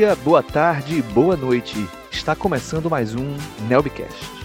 [0.00, 1.86] dia, boa tarde, boa noite.
[2.10, 3.36] Está começando mais um
[3.68, 4.39] Nelbcast.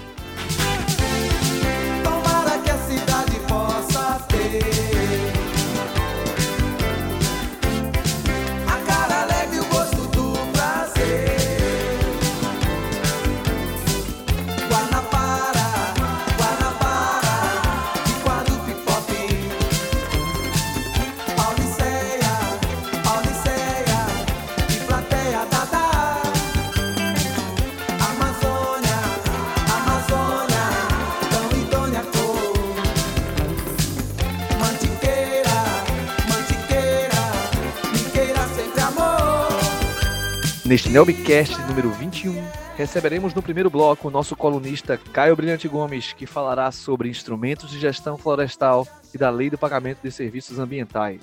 [40.65, 42.43] Neste Nelbcast número 21,
[42.75, 47.79] receberemos no primeiro bloco o nosso colunista Caio Brilhante Gomes, que falará sobre instrumentos de
[47.79, 51.21] gestão florestal e da lei do pagamento de serviços ambientais.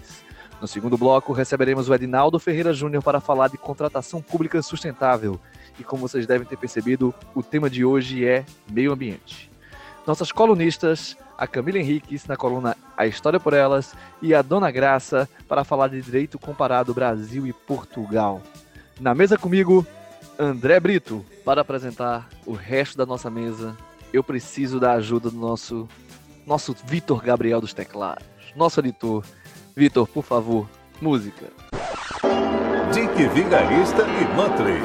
[0.60, 5.40] No segundo bloco, receberemos o Edinaldo Ferreira Júnior para falar de contratação pública sustentável.
[5.76, 9.50] E como vocês devem ter percebido, o tema de hoje é meio ambiente.
[10.06, 15.28] Nossas colunistas, a Camila Henriques na coluna A História por Elas e a Dona Graça
[15.48, 18.40] para falar de direito comparado Brasil e Portugal.
[19.02, 19.84] Na mesa comigo,
[20.38, 23.76] André Brito, para apresentar o resto da nossa mesa.
[24.12, 25.88] Eu preciso da ajuda do nosso
[26.46, 29.24] nosso Vitor Gabriel dos teclados, nosso editor.
[29.74, 30.68] Vitor, por favor,
[31.00, 31.46] música.
[32.94, 34.80] Dick Vigarista e Mantley.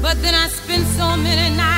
[0.00, 1.73] But then I spent so many nights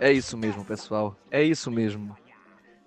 [0.00, 1.16] É isso mesmo, pessoal.
[1.30, 2.16] É isso mesmo.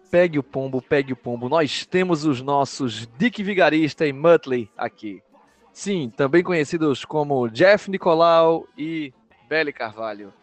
[0.10, 1.50] Pegue o pombo, pegue o pombo.
[1.50, 5.22] Nós temos os nossos Dick Vigarista e Muttley aqui.
[5.74, 9.14] Sim, também conhecidos como Jeff Nicolau e
[9.50, 10.34] Belly Carvalho.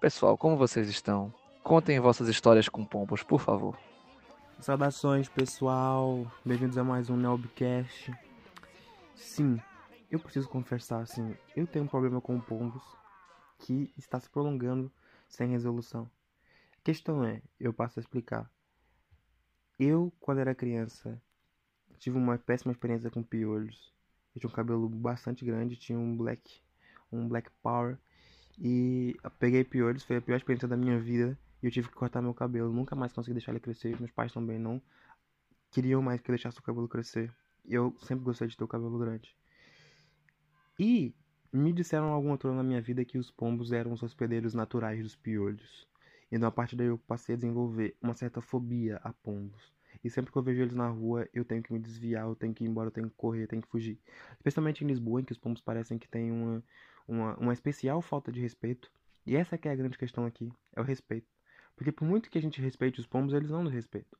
[0.00, 1.32] Pessoal, como vocês estão?
[1.62, 3.76] Contem vossas histórias com pombos, por favor.
[4.58, 6.26] Saudações, pessoal.
[6.44, 8.12] Bem-vindos a mais um Nelbcast.
[9.14, 9.60] Sim,
[10.10, 12.82] eu preciso confessar, assim, eu tenho um problema com pombos
[13.58, 14.90] que está se prolongando
[15.28, 16.10] sem resolução.
[16.86, 18.48] Questão é, eu passo a explicar.
[19.76, 21.20] Eu, quando era criança,
[21.98, 23.92] tive uma péssima experiência com piolhos.
[24.32, 26.62] Eu tinha um cabelo bastante grande, tinha um black,
[27.10, 27.98] um black power.
[28.56, 31.36] E peguei piolhos, foi a pior experiência da minha vida.
[31.60, 32.72] E eu tive que cortar meu cabelo.
[32.72, 33.98] Nunca mais consegui deixar ele crescer.
[33.98, 34.80] Meus pais também não
[35.72, 37.34] queriam mais que eu deixasse o cabelo crescer.
[37.64, 39.36] Eu sempre gostei de ter o cabelo grande.
[40.78, 41.12] E
[41.52, 45.16] me disseram alguma altura na minha vida que os pombos eram os hospedeiros naturais dos
[45.16, 45.84] piolhos.
[46.30, 49.72] Então, a partir daí, eu passei a desenvolver uma certa fobia a pombos.
[50.02, 52.54] E sempre que eu vejo eles na rua, eu tenho que me desviar, eu tenho
[52.54, 53.98] que ir embora, eu tenho que correr, eu tenho que fugir.
[54.32, 56.62] Especialmente em Lisboa, em que os pombos parecem que têm uma,
[57.08, 58.90] uma, uma especial falta de respeito.
[59.26, 61.26] E essa é a grande questão aqui, é o respeito.
[61.74, 64.18] Porque por muito que a gente respeite os pombos, eles não nos respeitam.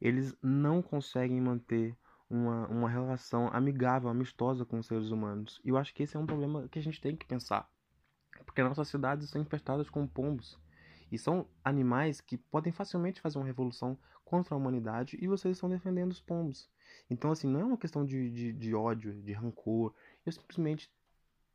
[0.00, 1.96] Eles não conseguem manter
[2.28, 5.60] uma, uma relação amigável, amistosa com os seres humanos.
[5.64, 7.70] E eu acho que esse é um problema que a gente tem que pensar.
[8.44, 10.58] Porque nossas cidades estão infestadas com pombos.
[11.12, 15.68] E são animais que podem facilmente fazer uma revolução contra a humanidade e vocês estão
[15.68, 16.70] defendendo os pombos.
[17.10, 19.94] Então, assim, não é uma questão de, de, de ódio, de rancor.
[20.24, 20.90] Eu simplesmente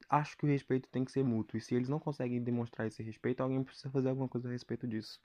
[0.07, 1.57] acho que o respeito tem que ser mútuo.
[1.57, 4.88] E se eles não conseguem demonstrar esse respeito, alguém precisa fazer alguma coisa a respeito
[4.88, 5.19] disso.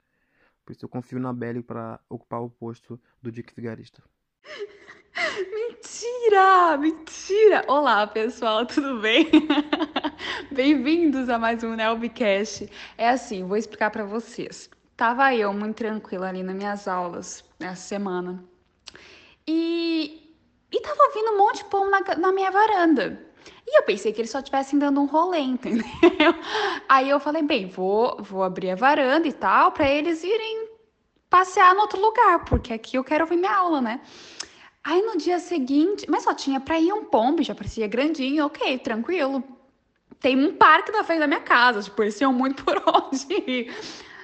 [0.65, 4.03] Por isso eu confio na Belly para ocupar o posto do Dick Vigarista.
[5.15, 6.75] Mentira!
[6.77, 7.63] Mentira!
[7.67, 9.29] Olá, pessoal, tudo bem?
[10.51, 12.67] Bem-vindos a mais um Nelbcast.
[12.97, 14.69] É assim, vou explicar para vocês.
[14.97, 18.43] Tava eu muito tranquila ali nas minhas aulas essa semana.
[19.47, 20.35] E,
[20.71, 23.21] e tava vindo um monte de pombo na, na minha varanda.
[23.67, 25.85] E eu pensei que eles só estivessem dando um rolê, entendeu?
[26.89, 30.69] Aí eu falei, bem, vou, vou abrir a varanda e tal, para eles irem
[31.29, 34.01] passear no outro lugar, porque aqui eu quero ouvir minha aula, né?
[34.83, 38.77] Aí no dia seguinte, mas só tinha pra ir um pombo, já parecia grandinho, ok,
[38.79, 39.41] tranquilo.
[40.19, 43.73] Tem um parque na frente da minha casa, tipo, eles tinham muito por onde ir.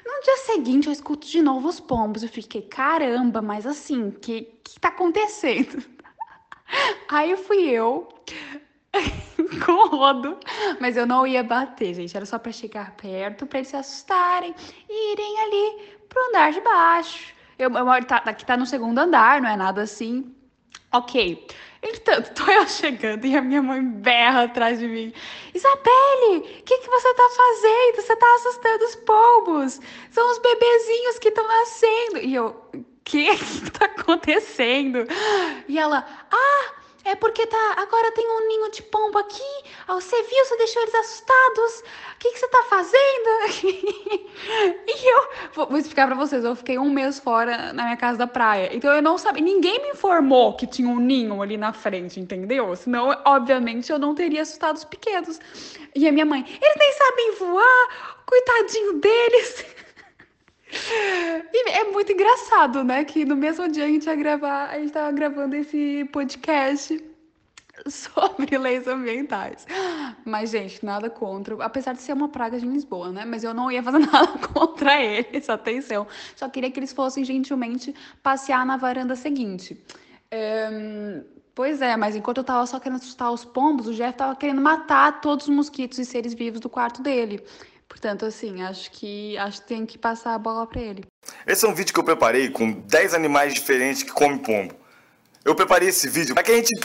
[0.06, 2.24] No dia seguinte, eu escuto de novo os pombos.
[2.24, 5.82] Eu fiquei, caramba, mas assim, que, que tá acontecendo?
[7.10, 8.10] Aí fui eu
[9.66, 10.38] com o rodo,
[10.80, 12.16] mas eu não ia bater, gente.
[12.16, 14.54] Era só para chegar perto, para eles se assustarem
[14.90, 17.34] e irem ali pro andar de baixo.
[17.58, 20.36] Eu, eu tá, aqui tá no segundo andar, não é nada assim
[20.92, 21.48] Ok.
[21.82, 25.14] Entretanto, tô eu chegando e a minha mãe berra atrás de mim.
[25.54, 27.96] Isabelle, o que, que você tá fazendo?
[27.96, 29.80] Você tá assustando os pombos.
[30.12, 32.18] São os bebezinhos que estão nascendo.
[32.18, 35.00] E eu, o que que tá acontecendo?
[35.68, 36.74] E ela, ah,
[37.10, 39.42] é porque tá, agora tem um ninho de pombo aqui.
[39.88, 41.84] Você viu, você deixou eles assustados.
[42.16, 43.30] O que, que você tá fazendo?
[44.88, 46.44] e eu vou, vou explicar para vocês.
[46.44, 48.70] Eu fiquei um mês fora na minha casa da praia.
[48.72, 49.44] Então eu não sabia.
[49.44, 52.76] Ninguém me informou que tinha um ninho ali na frente, entendeu?
[52.76, 55.40] Senão, obviamente, eu não teria assustado os pequenos.
[55.96, 58.18] E a minha mãe, eles nem sabem voar.
[58.26, 59.66] Coitadinho deles.
[61.52, 63.04] E é muito engraçado, né?
[63.04, 67.04] Que no mesmo dia a gente ia gravar, a gente tava gravando esse podcast
[67.88, 69.66] sobre leis ambientais.
[70.26, 71.56] Mas, gente, nada contra.
[71.64, 73.26] Apesar de ser uma praga de Lisboa, né?
[73.26, 76.08] Mas eu não ia fazer nada contra eles, atenção.
[76.36, 79.82] Só queria que eles fossem gentilmente passear na varanda seguinte.
[80.32, 81.24] É...
[81.56, 84.62] Pois é, mas enquanto eu tava só querendo assustar os pombos, o Jeff tava querendo
[84.62, 87.44] matar todos os mosquitos e seres vivos do quarto dele.
[87.90, 91.04] Portanto, assim, acho que acho que tem que passar a bola para ele.
[91.46, 94.76] Esse é um vídeo que eu preparei com 10 animais diferentes que comem pombo.
[95.44, 96.80] Eu preparei esse vídeo para que a gente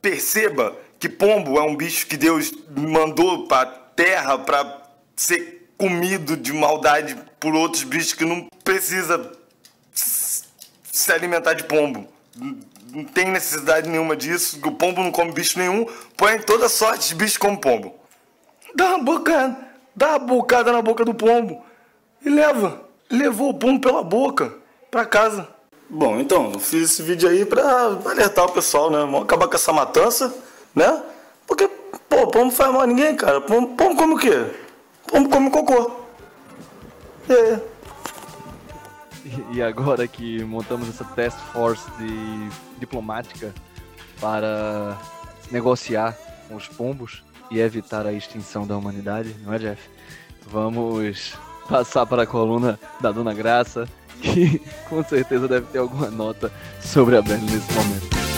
[0.00, 4.82] perceba que pombo é um bicho que Deus mandou para terra para
[5.14, 9.32] ser comido de maldade por outros bichos que não precisa
[9.92, 12.08] se alimentar de pombo.
[12.92, 14.58] Não tem necessidade nenhuma disso.
[14.64, 15.86] O pombo não come bicho nenhum.
[16.16, 17.94] Põe toda sorte de bicho como pombo.
[18.74, 21.62] Dá uma boca dá a bocada na boca do pombo
[22.24, 22.80] e leva.
[23.10, 24.52] Levou o pombo pela boca
[24.90, 25.48] para casa.
[25.88, 27.62] Bom, então, fiz esse vídeo aí para
[28.04, 28.98] alertar o pessoal, né?
[29.00, 30.32] Vamos acabar com essa matança,
[30.74, 31.02] né?
[31.46, 31.68] Porque,
[32.08, 33.40] pô, pombo faz mal a ninguém, cara.
[33.40, 34.46] Pombo, pombo come o quê?
[35.08, 35.90] Pombo come cocô.
[37.28, 37.58] É.
[39.52, 42.48] E agora que montamos essa task force de
[42.78, 43.52] diplomática
[44.20, 44.96] para
[45.50, 46.16] negociar
[46.48, 49.82] com os pombos, e evitar a extinção da humanidade, não é, Jeff?
[50.46, 51.34] Vamos
[51.68, 53.88] passar para a coluna da Dona Graça,
[54.20, 58.29] que com certeza deve ter alguma nota sobre a Bernie nesse momento.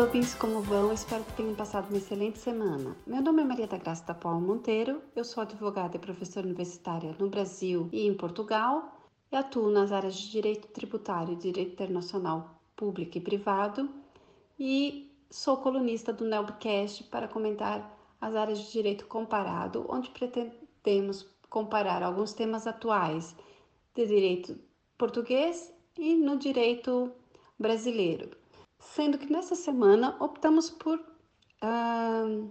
[0.00, 0.92] Ouvintes, como vão?
[0.94, 2.96] Espero que tenham passado uma excelente semana.
[3.06, 7.14] Meu nome é Maria da Graça da Paula Monteiro, eu sou advogada e professora universitária
[7.18, 8.98] no Brasil e em Portugal
[9.30, 13.90] e atuo nas áreas de direito tributário, direito internacional público e privado
[14.58, 22.02] e sou colunista do Nelbcast para comentar as áreas de direito comparado, onde pretendemos comparar
[22.02, 23.36] alguns temas atuais
[23.94, 24.58] de direito
[24.96, 27.12] português e no direito
[27.58, 28.39] brasileiro
[28.80, 30.98] sendo que nessa semana optamos por.
[31.62, 32.50] Uh...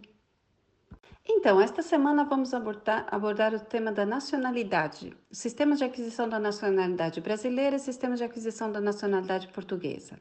[1.32, 7.22] Então, esta semana vamos abordar, abordar o tema da nacionalidade, sistemas de aquisição da nacionalidade
[7.22, 10.20] brasileira e sistemas de aquisição da nacionalidade portuguesa.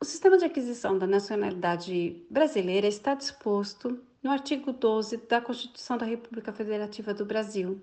[0.00, 6.06] O sistema de aquisição da nacionalidade brasileira está disposto no artigo 12 da Constituição da
[6.06, 7.82] República Federativa do Brasil,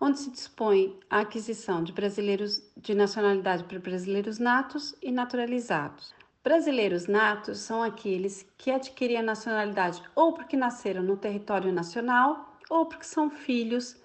[0.00, 6.14] onde se dispõe a aquisição de brasileiros de nacionalidade para brasileiros natos e naturalizados.
[6.42, 12.86] Brasileiros natos são aqueles que adquirem a nacionalidade ou porque nasceram no território nacional ou
[12.86, 14.00] porque são filhos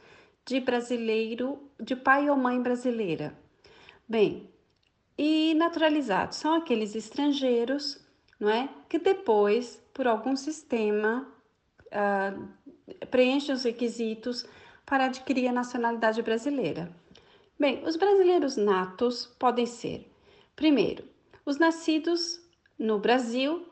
[0.45, 3.33] de brasileiro, de pai ou mãe brasileira.
[4.07, 4.49] Bem,
[5.17, 8.05] e naturalizados são aqueles estrangeiros,
[8.37, 11.25] não é, que depois, por algum sistema,
[11.87, 14.45] uh, preenchem os requisitos
[14.85, 16.91] para adquirir a nacionalidade brasileira.
[17.57, 20.11] Bem, os brasileiros natos podem ser,
[20.53, 21.14] primeiro,
[21.45, 22.41] os nascidos
[22.77, 23.65] no Brasil,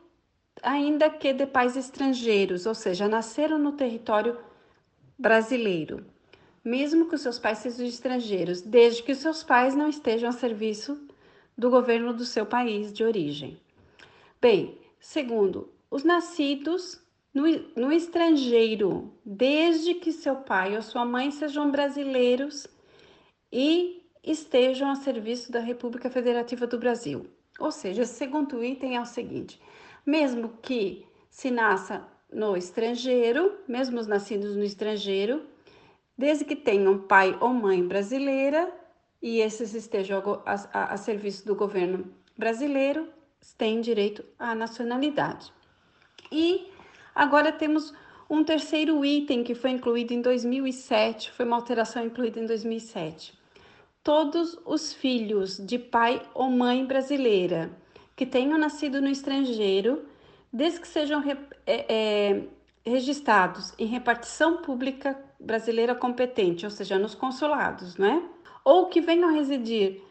[0.62, 4.38] ainda que de pais estrangeiros, ou seja, nasceram no território
[5.18, 6.06] brasileiro,
[6.64, 10.32] mesmo que os seus pais sejam estrangeiros, desde que os seus pais não estejam a
[10.32, 10.98] serviço
[11.56, 13.60] do governo do seu país de origem.
[14.40, 17.02] Bem, segundo, os nascidos
[17.32, 17.44] no,
[17.76, 22.66] no estrangeiro, desde que seu pai ou sua mãe sejam brasileiros
[23.52, 27.26] e estejam a serviço da República Federativa do Brasil.
[27.58, 29.60] Ou seja, o segundo item é o seguinte:
[30.04, 35.44] mesmo que se nasça no estrangeiro, mesmo os nascidos no estrangeiro,
[36.16, 38.72] desde que tenham pai ou mãe brasileira
[39.22, 43.08] e esses estejam a, a, a serviço do governo brasileiro,
[43.56, 45.52] têm direito à nacionalidade.
[46.30, 46.70] E
[47.14, 47.94] agora temos
[48.28, 53.43] um terceiro item que foi incluído em 2007, foi uma alteração incluída em 2007.
[54.04, 57.70] Todos os filhos de pai ou mãe brasileira
[58.14, 60.04] que tenham nascido no estrangeiro,
[60.52, 62.42] desde que sejam é, é,
[62.84, 68.22] registrados em repartição pública brasileira competente, ou seja, nos consulados, não é?
[68.62, 70.02] Ou que venham residir,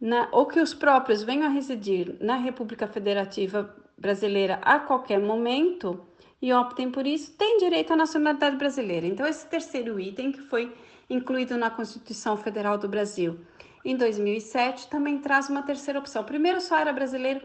[0.00, 6.00] na, ou que os próprios venham a residir na República Federativa Brasileira a qualquer momento
[6.40, 9.06] e optem por isso, têm direito à nacionalidade brasileira.
[9.06, 10.74] Então, esse terceiro item, que foi
[11.08, 13.40] incluído na Constituição Federal do Brasil
[13.84, 16.22] em 2007, também traz uma terceira opção.
[16.24, 17.40] Primeiro, só era brasileiro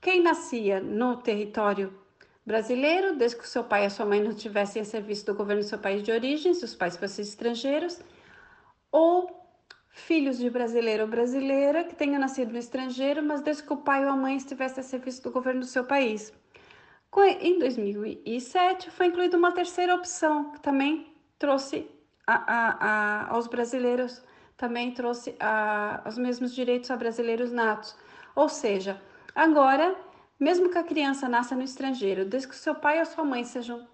[0.00, 1.92] quem nascia no território
[2.44, 5.34] brasileiro, desde que o seu pai e a sua mãe não tivessem a serviço do
[5.34, 8.00] governo do seu país de origem, se os pais fossem estrangeiros,
[8.90, 9.42] ou
[9.90, 14.04] filhos de brasileiro ou brasileira que tenham nascido no estrangeiro, mas desde que o pai
[14.04, 16.32] ou a mãe estivesse a serviço do governo do seu país.
[17.40, 21.86] Em 2007 foi incluída uma terceira opção que também trouxe
[22.26, 24.22] a, a, aos brasileiros,
[24.56, 25.36] também trouxe
[26.06, 27.96] os mesmos direitos a brasileiros natos.
[28.34, 29.00] Ou seja,
[29.34, 29.96] agora
[30.42, 33.86] mesmo que a criança nasça no estrangeiro, desde que seu pai ou sua mãe sejam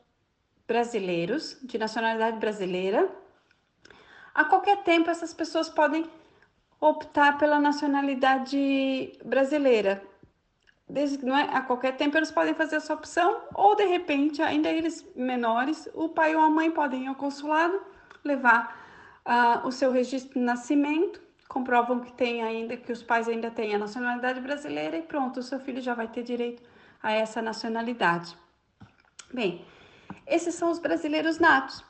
[0.66, 3.06] brasileiros, de nacionalidade brasileira,
[4.34, 6.06] a qualquer tempo essas pessoas podem
[6.80, 10.02] optar pela nacionalidade brasileira.
[10.88, 14.70] Desde, não é, a qualquer tempo eles podem fazer essa opção, ou de repente, ainda
[14.70, 17.78] eles menores, o pai ou a mãe podem ir ao consulado,
[18.28, 18.62] levar
[19.26, 23.74] uh, o seu registro de nascimento comprovam que tem ainda que os pais ainda têm
[23.74, 26.62] a nacionalidade brasileira e pronto, o seu filho já vai ter direito
[27.02, 28.36] a essa nacionalidade.
[29.32, 29.64] Bem,
[30.26, 31.84] esses são os brasileiros natos.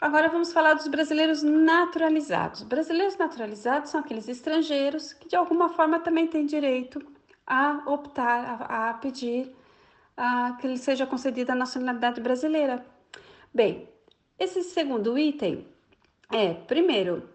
[0.00, 2.62] Agora vamos falar dos brasileiros naturalizados.
[2.62, 7.00] Brasileiros naturalizados são aqueles estrangeiros que de alguma forma também têm direito
[7.46, 9.54] a optar, a, a pedir
[10.16, 12.84] a, que lhe seja concedida a nacionalidade brasileira.
[13.54, 13.88] Bem,
[14.38, 15.66] esse segundo item
[16.30, 17.28] é, primeiro,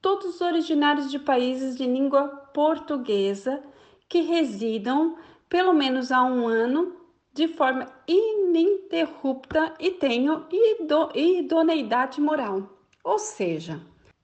[0.00, 3.62] todos os originários de países de língua portuguesa
[4.08, 5.16] que residam
[5.48, 6.96] pelo menos há um ano
[7.32, 10.46] de forma ininterrupta e tenham
[11.14, 12.68] idoneidade moral.
[13.02, 13.80] Ou seja,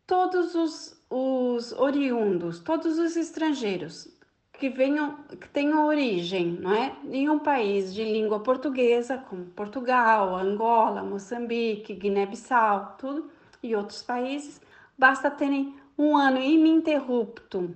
[0.06, 4.17] todos os, os oriundos, todos os estrangeiros
[4.58, 10.34] que venham, que tenham origem, não é, em um país de língua portuguesa, como Portugal,
[10.34, 13.30] Angola, Moçambique, Guiné-Bissau, tudo
[13.62, 14.60] e outros países,
[14.98, 17.74] basta terem um ano ininterrupto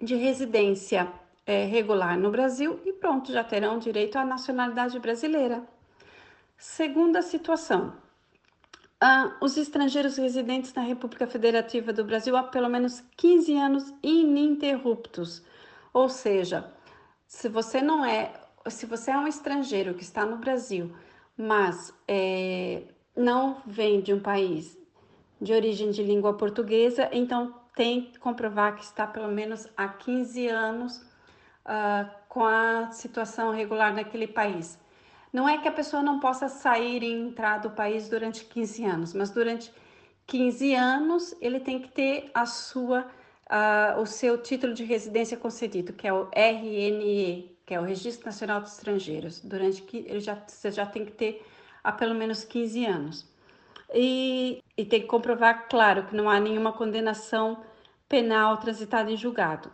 [0.00, 1.10] de residência
[1.46, 5.62] é, regular no Brasil e pronto, já terão direito à nacionalidade brasileira.
[6.58, 7.94] Segunda situação,
[9.00, 15.42] ah, os estrangeiros residentes na República Federativa do Brasil há pelo menos 15 anos ininterruptos.
[15.92, 16.72] Ou seja,
[17.26, 18.32] se você não é,
[18.68, 20.94] se você é um estrangeiro que está no Brasil,
[21.36, 22.82] mas é,
[23.16, 24.78] não vem de um país
[25.40, 30.48] de origem de língua portuguesa, então tem que comprovar que está pelo menos há 15
[30.48, 30.98] anos
[31.64, 34.78] uh, com a situação regular naquele país.
[35.32, 39.14] Não é que a pessoa não possa sair e entrar do país durante 15 anos,
[39.14, 39.72] mas durante
[40.26, 43.06] 15 anos ele tem que ter a sua,
[43.50, 48.26] uh, o seu título de residência concedido, que é o RNE, que é o Registro
[48.26, 49.40] Nacional dos Estrangeiros.
[49.40, 51.44] Durante que ele já, você já tem que ter
[51.82, 53.30] há pelo menos 15 anos
[53.94, 57.62] e, e tem que comprovar, claro, que não há nenhuma condenação
[58.08, 59.70] penal transitada em julgado.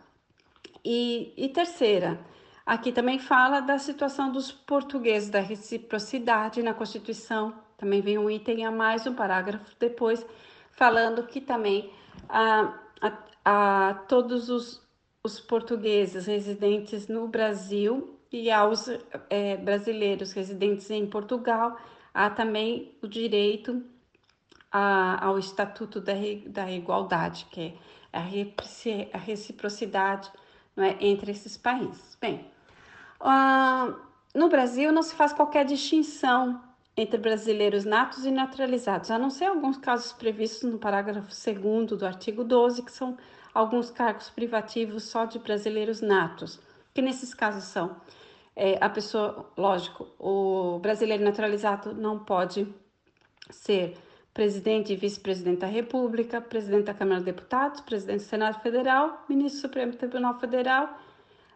[0.83, 2.19] E, e terceira,
[2.65, 7.53] aqui também fala da situação dos portugueses, da reciprocidade na Constituição.
[7.77, 10.25] Também vem um item a mais, um parágrafo depois,
[10.71, 11.91] falando que também
[12.29, 13.11] a, a,
[13.49, 14.85] a todos os,
[15.23, 18.89] os portugueses residentes no Brasil e aos
[19.29, 21.77] é, brasileiros residentes em Portugal
[22.13, 23.81] há também o direito
[24.69, 26.11] a, ao Estatuto da,
[26.47, 27.73] da Igualdade, que
[28.11, 30.29] é a, reciprocidade
[30.75, 32.17] é, entre esses países.
[32.19, 32.51] Bem,
[33.21, 33.95] uh,
[34.35, 36.61] no Brasil não se faz qualquer distinção
[36.97, 42.05] entre brasileiros natos e naturalizados, a não ser alguns casos previstos no parágrafo 2 do
[42.05, 43.17] artigo 12, que são
[43.57, 46.59] alguns cargos privativos só de brasileiros natos,
[46.93, 47.95] que nesses casos são
[48.55, 52.67] é, a pessoa, lógico, o brasileiro naturalizado não pode
[53.49, 53.97] ser
[54.31, 59.59] presidente e vice-presidente da República, presidente da Câmara de Deputados, presidente do Senado Federal, ministro
[59.59, 60.99] do Supremo Tribunal Federal,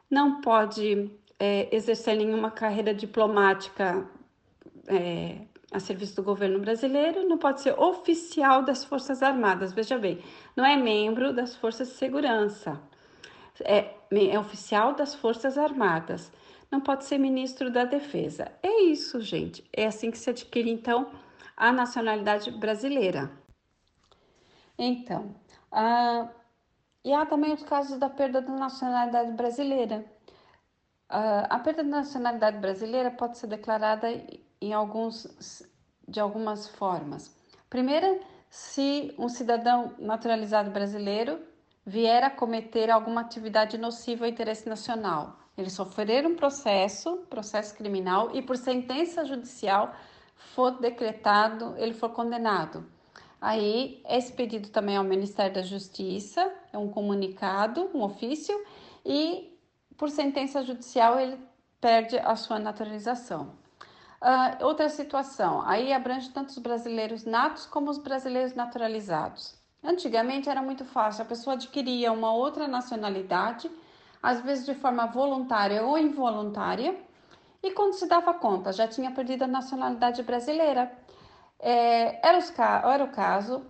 [0.09, 4.07] não pode é, exercer nenhuma carreira diplomática
[4.87, 9.71] é, a serviço do governo brasileiro, não pode ser oficial das Forças Armadas.
[9.71, 10.21] Veja bem,
[10.55, 12.81] não é membro das Forças de Segurança,
[13.63, 16.31] é, é oficial das Forças Armadas.
[16.69, 18.51] Não pode ser ministro da Defesa.
[18.61, 19.63] É isso, gente.
[19.73, 21.11] É assim que se adquire, então,
[21.55, 23.31] a nacionalidade brasileira.
[24.77, 25.35] Então,
[27.03, 30.05] e há também os casos da perda da nacionalidade brasileira.
[31.09, 34.07] A perda da nacionalidade brasileira pode ser declarada
[34.61, 35.63] em alguns,
[36.07, 37.35] de algumas formas.
[37.69, 41.39] Primeira, se um cidadão naturalizado brasileiro
[41.85, 45.39] vier a cometer alguma atividade nociva ao interesse nacional.
[45.57, 49.93] Ele sofrer um processo, processo criminal, e por sentença judicial
[50.35, 52.85] for decretado, ele for condenado.
[53.39, 58.55] Aí é expedido também ao Ministério da Justiça, é um comunicado, um ofício,
[59.05, 59.57] e
[59.97, 61.39] por sentença judicial ele
[61.79, 63.60] perde a sua naturalização.
[64.21, 69.59] Uh, outra situação, aí abrange tanto os brasileiros natos como os brasileiros naturalizados.
[69.83, 73.71] Antigamente era muito fácil, a pessoa adquiria uma outra nacionalidade,
[74.21, 76.95] às vezes de forma voluntária ou involuntária,
[77.63, 80.91] e quando se dava conta, já tinha perdido a nacionalidade brasileira.
[81.59, 83.65] É, era, os, era o caso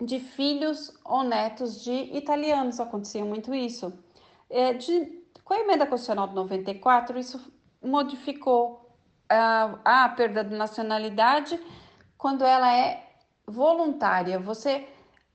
[0.00, 3.92] de filhos ou netos de italianos, acontecia muito isso.
[4.48, 7.40] É, de, com a emenda constitucional de 94, isso
[7.82, 8.81] modificou
[9.32, 11.58] a, a perda de nacionalidade
[12.18, 13.02] quando ela é
[13.46, 14.38] voluntária.
[14.38, 14.86] Você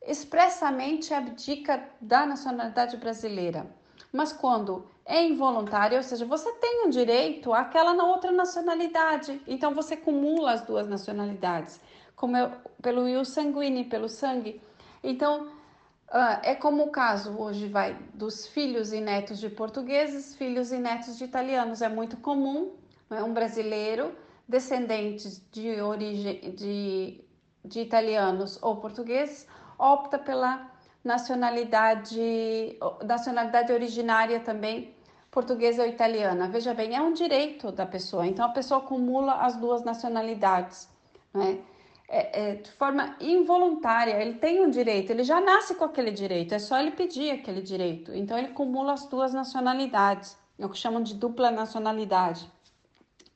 [0.06, 3.68] expressamente abdica da nacionalidade brasileira.
[4.12, 9.42] Mas quando é involuntário, ou seja, você tem o um direito àquela na outra nacionalidade.
[9.48, 11.80] Então você cumula as duas nacionalidades,
[12.16, 12.52] como é
[12.82, 14.62] pelo Will sanguíneo, pelo sangue.
[15.04, 15.48] Então
[16.10, 20.78] uh, é como o caso hoje vai dos filhos e netos de portugueses, filhos e
[20.78, 21.82] netos de italianos.
[21.82, 22.72] É muito comum
[23.10, 24.16] né, um brasileiro
[24.48, 27.24] descendente de origem de,
[27.66, 30.72] de italianos ou portugueses opta pela
[31.04, 34.96] nacionalidade, nacionalidade originária também
[35.32, 36.48] portuguesa ou italiana.
[36.48, 38.26] Veja bem, é um direito da pessoa.
[38.26, 40.90] Então a pessoa acumula as duas nacionalidades,
[41.34, 41.60] né?
[42.10, 44.22] É, é, de forma involuntária.
[44.22, 46.56] Ele tem um direito, ele já nasce com aquele direito.
[46.56, 48.14] É só ele pedir aquele direito.
[48.16, 52.50] Então ele acumula as duas nacionalidades, é o que chamam de dupla nacionalidade.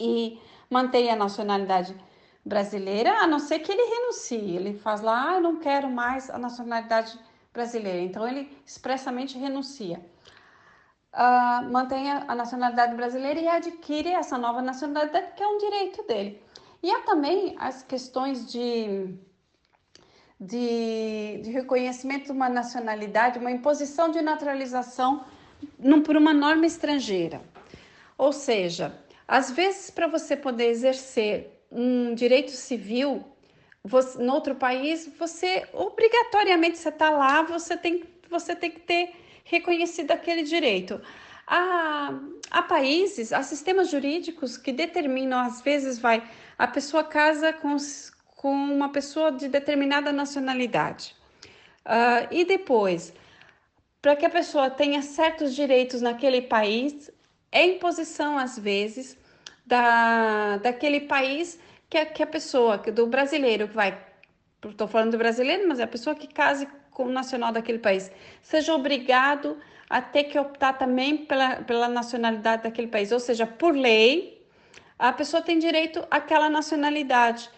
[0.03, 1.95] E mantém a nacionalidade
[2.43, 4.55] brasileira, a não ser que ele renuncie.
[4.55, 7.19] Ele faz lá, ah, eu não quero mais a nacionalidade
[7.53, 7.99] brasileira.
[7.99, 10.03] Então ele expressamente renuncia.
[11.13, 16.41] Uh, mantém a nacionalidade brasileira e adquire essa nova nacionalidade, que é um direito dele.
[16.81, 19.13] E há também as questões de,
[20.39, 25.25] de, de reconhecimento de uma nacionalidade, uma imposição de naturalização
[25.77, 27.41] num, por uma norma estrangeira.
[28.17, 28.97] Ou seja,
[29.31, 33.23] às vezes, para você poder exercer um direito civil
[33.81, 39.15] você, no outro país, você obrigatoriamente você está lá, você tem, você tem que ter
[39.45, 41.01] reconhecido aquele direito.
[41.47, 42.13] Há,
[42.51, 46.21] há países, há sistemas jurídicos que determinam, às vezes, vai,
[46.59, 47.77] a pessoa casa com,
[48.35, 51.15] com uma pessoa de determinada nacionalidade.
[51.85, 53.13] Uh, e depois,
[54.01, 57.09] para que a pessoa tenha certos direitos naquele país,
[57.49, 59.17] é imposição, às vezes,
[59.71, 61.57] da, daquele país
[61.89, 63.97] que a, que a pessoa, do brasileiro que vai,
[64.65, 68.11] estou falando do brasileiro, mas é a pessoa que case com o nacional daquele país,
[68.41, 69.57] seja obrigado
[69.89, 74.45] a ter que optar também pela, pela nacionalidade daquele país, ou seja, por lei,
[74.99, 77.49] a pessoa tem direito àquela nacionalidade.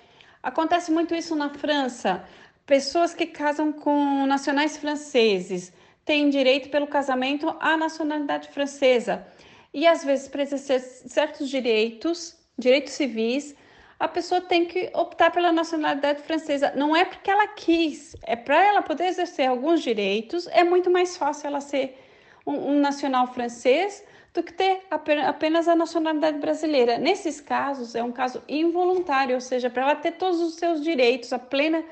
[0.41, 2.23] Acontece muito isso na França.
[2.65, 5.73] Pessoas que casam com nacionais franceses
[6.05, 9.25] têm direito pelo casamento à nacionalidade francesa.
[9.73, 13.55] E às vezes, para exercer certos direitos, direitos civis,
[13.99, 16.73] a pessoa tem que optar pela nacionalidade francesa.
[16.75, 21.15] Não é porque ela quis, é para ela poder exercer alguns direitos, é muito mais
[21.15, 21.97] fácil ela ser
[22.45, 26.97] um, um nacional francês do que ter apenas a nacionalidade brasileira.
[26.97, 31.31] Nesses casos, é um caso involuntário, ou seja, para ela ter todos os seus direitos,
[31.31, 31.83] a plena,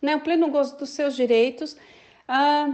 [0.00, 1.76] né, o pleno gozo dos seus direitos,
[2.26, 2.68] ah,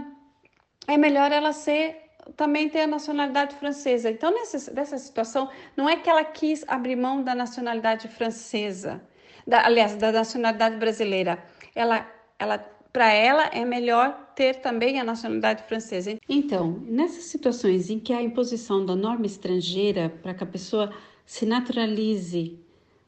[0.87, 4.09] é melhor ela ser também ter a nacionalidade francesa.
[4.09, 9.01] Então, nessa, nessa situação, não é que ela quis abrir mão da nacionalidade francesa,
[9.45, 11.43] da, aliás, da nacionalidade brasileira.
[11.73, 12.05] Ela,
[12.37, 12.57] ela,
[12.91, 16.17] para ela, é melhor ter também a nacionalidade francesa.
[16.27, 20.93] Então, nessas situações em que há imposição da norma estrangeira para que a pessoa
[21.25, 22.59] se naturalize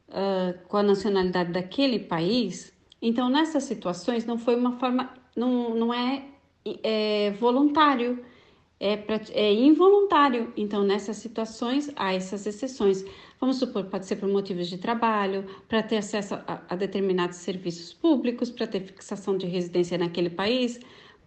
[0.08, 5.94] uh, com a nacionalidade daquele país, então nessas situações não foi uma forma, não, não
[5.94, 6.24] é,
[6.82, 8.22] é voluntário
[8.80, 8.98] é,
[9.32, 10.52] é involuntário.
[10.56, 13.04] Então, nessas situações, há essas exceções.
[13.38, 17.92] Vamos supor, pode ser por motivos de trabalho, para ter acesso a, a determinados serviços
[17.92, 20.80] públicos, para ter fixação de residência naquele país,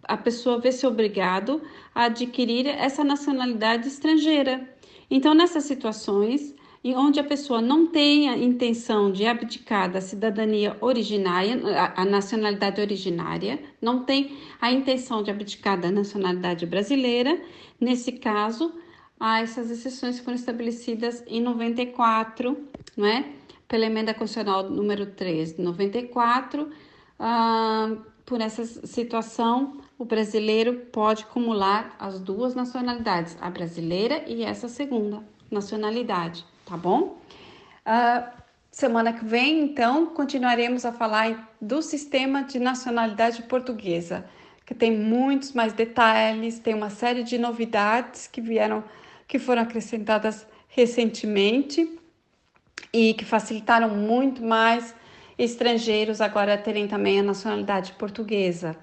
[0.06, 1.62] a pessoa vê-se obrigado
[1.94, 4.68] a adquirir essa nacionalidade estrangeira.
[5.10, 10.76] Então, nessas situações, e onde a pessoa não tem a intenção de abdicar da cidadania
[10.82, 11.58] originária,
[11.96, 17.40] a, nacionalidade originária, não tem a intenção de abdicar da nacionalidade brasileira,
[17.80, 18.70] nesse caso,
[19.40, 22.54] essas exceções foram estabelecidas em 94,
[22.94, 23.32] não é?
[23.66, 26.68] Pela emenda constitucional número 3 de 94,
[27.18, 34.68] ah, por essa situação, o brasileiro pode acumular as duas nacionalidades, a brasileira e essa
[34.68, 37.18] segunda nacionalidade tá bom?
[37.86, 38.28] Uh,
[38.70, 44.24] semana que vem, então, continuaremos a falar do sistema de nacionalidade portuguesa,
[44.66, 48.82] que tem muitos mais detalhes, tem uma série de novidades que vieram,
[49.28, 51.98] que foram acrescentadas recentemente
[52.92, 54.94] e que facilitaram muito mais
[55.38, 58.76] estrangeiros agora terem também a nacionalidade portuguesa.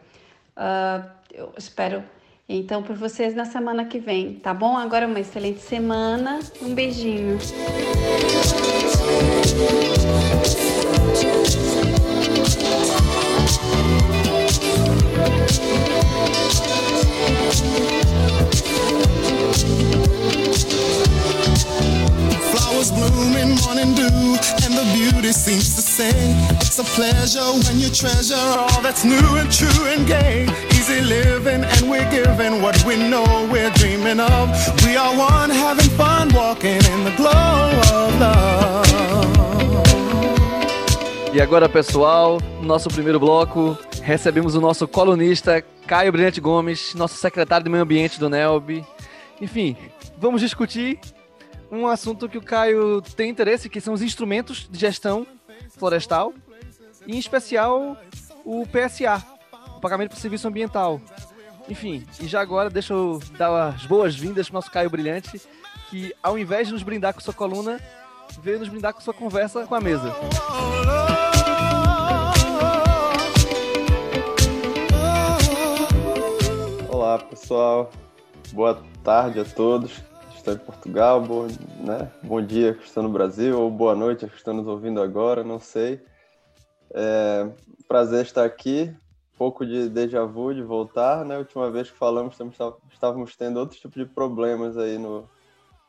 [0.55, 2.03] Uh, eu espero
[2.57, 4.77] então por vocês na semana que vem, tá bom?
[4.77, 6.39] Agora uma excelente semana.
[6.61, 7.37] Um beijinho.
[22.89, 24.09] Bloom in morning dew,
[24.65, 26.09] and the beauty seems to say,
[26.57, 30.47] It's a pleasure when you treasure all that's new and true and gay.
[30.71, 34.49] Easy living, and we're giving what we know we're dreaming of.
[34.83, 38.91] We are one, having fun, walking in the glow of love.
[41.33, 47.63] E agora, pessoal, nosso primeiro bloco, recebemos o nosso colunista Caio Brilhante Gomes, nosso secretário
[47.63, 48.83] de Meio Ambiente do NELB.
[49.39, 49.77] Enfim,
[50.17, 50.99] vamos discutir
[51.71, 55.25] um assunto que o Caio tem interesse, que são os instrumentos de gestão
[55.69, 56.33] florestal,
[57.07, 57.97] e em especial
[58.43, 59.23] o PSA,
[59.77, 60.99] o Pagamento por Serviço Ambiental.
[61.69, 65.41] Enfim, e já agora deixa eu dar as boas-vindas para o nosso Caio Brilhante,
[65.89, 67.79] que ao invés de nos brindar com sua coluna,
[68.41, 70.13] veio nos brindar com sua conversa com a mesa.
[76.89, 77.89] Olá, pessoal.
[78.51, 80.10] Boa tarde a todos
[80.41, 81.45] está em Portugal, bom,
[81.79, 82.11] né?
[82.23, 85.59] bom dia que está no Brasil, ou boa noite que está nos ouvindo agora, não
[85.59, 86.03] sei.
[86.93, 87.47] É,
[87.87, 88.91] prazer estar aqui,
[89.37, 91.37] pouco de déjà vu de voltar, né?
[91.37, 92.35] Última vez que falamos
[92.91, 95.29] estávamos tendo outro tipo de problemas aí no,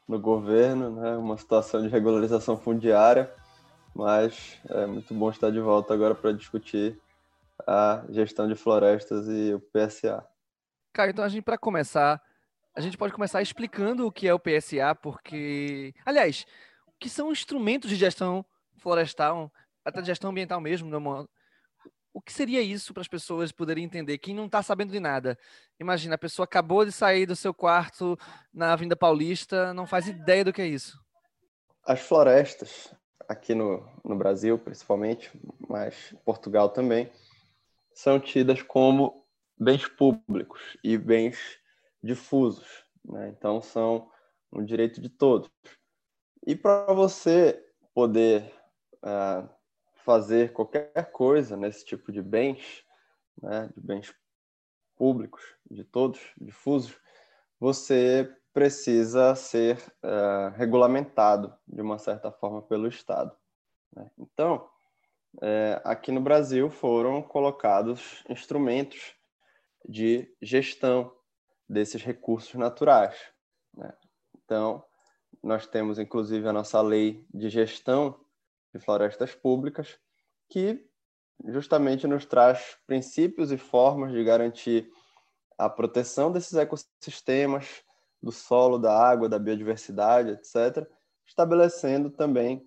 [0.07, 1.17] no governo, né?
[1.17, 3.33] Uma situação de regularização fundiária,
[3.95, 7.01] mas é muito bom estar de volta agora para discutir
[7.67, 10.23] a gestão de florestas e o PSA.
[10.93, 12.21] Cara, então a gente para começar
[12.75, 16.47] a gente pode começar explicando o que é o PSA, porque, aliás,
[16.87, 18.45] o que são instrumentos de gestão
[18.79, 19.53] florestal,
[19.85, 20.91] até de gestão ambiental mesmo,
[22.15, 24.19] o que seria isso para as pessoas poderem entender?
[24.19, 25.39] Quem não está sabendo de nada.
[25.81, 28.19] Imagina, a pessoa acabou de sair do seu quarto
[28.53, 31.01] na Avenida Paulista, não faz ideia do que é isso.
[31.85, 32.95] As florestas,
[33.29, 35.31] aqui no, no Brasil principalmente,
[35.69, 37.11] mas Portugal também,
[37.95, 39.27] são tidas como
[39.59, 41.62] bens públicos e bens
[42.03, 42.85] difusos.
[43.05, 43.29] Né?
[43.29, 44.11] Então, são
[44.53, 45.51] um direito de todos.
[46.47, 48.53] E para você poder
[48.97, 49.49] uh,
[50.05, 52.85] fazer qualquer coisa nesse tipo de bens,
[53.41, 54.15] né, de bens
[54.97, 56.99] públicos, de todos, difusos,
[57.59, 63.35] você precisa ser uh, regulamentado de uma certa forma pelo Estado.
[63.95, 64.11] Né?
[64.19, 64.69] Então,
[65.41, 69.15] é, aqui no Brasil foram colocados instrumentos
[69.89, 71.13] de gestão
[71.73, 73.17] desses recursos naturais.
[73.75, 73.93] Né?
[74.45, 74.85] Então,
[75.43, 78.21] nós temos inclusive a nossa lei de gestão
[78.75, 79.99] de florestas públicas,
[80.49, 80.87] que
[81.47, 84.91] justamente nos traz princípios e formas de garantir
[85.59, 87.83] a proteção desses ecossistemas,
[88.23, 90.87] do solo, da água, da biodiversidade, etc.,
[91.27, 92.65] estabelecendo também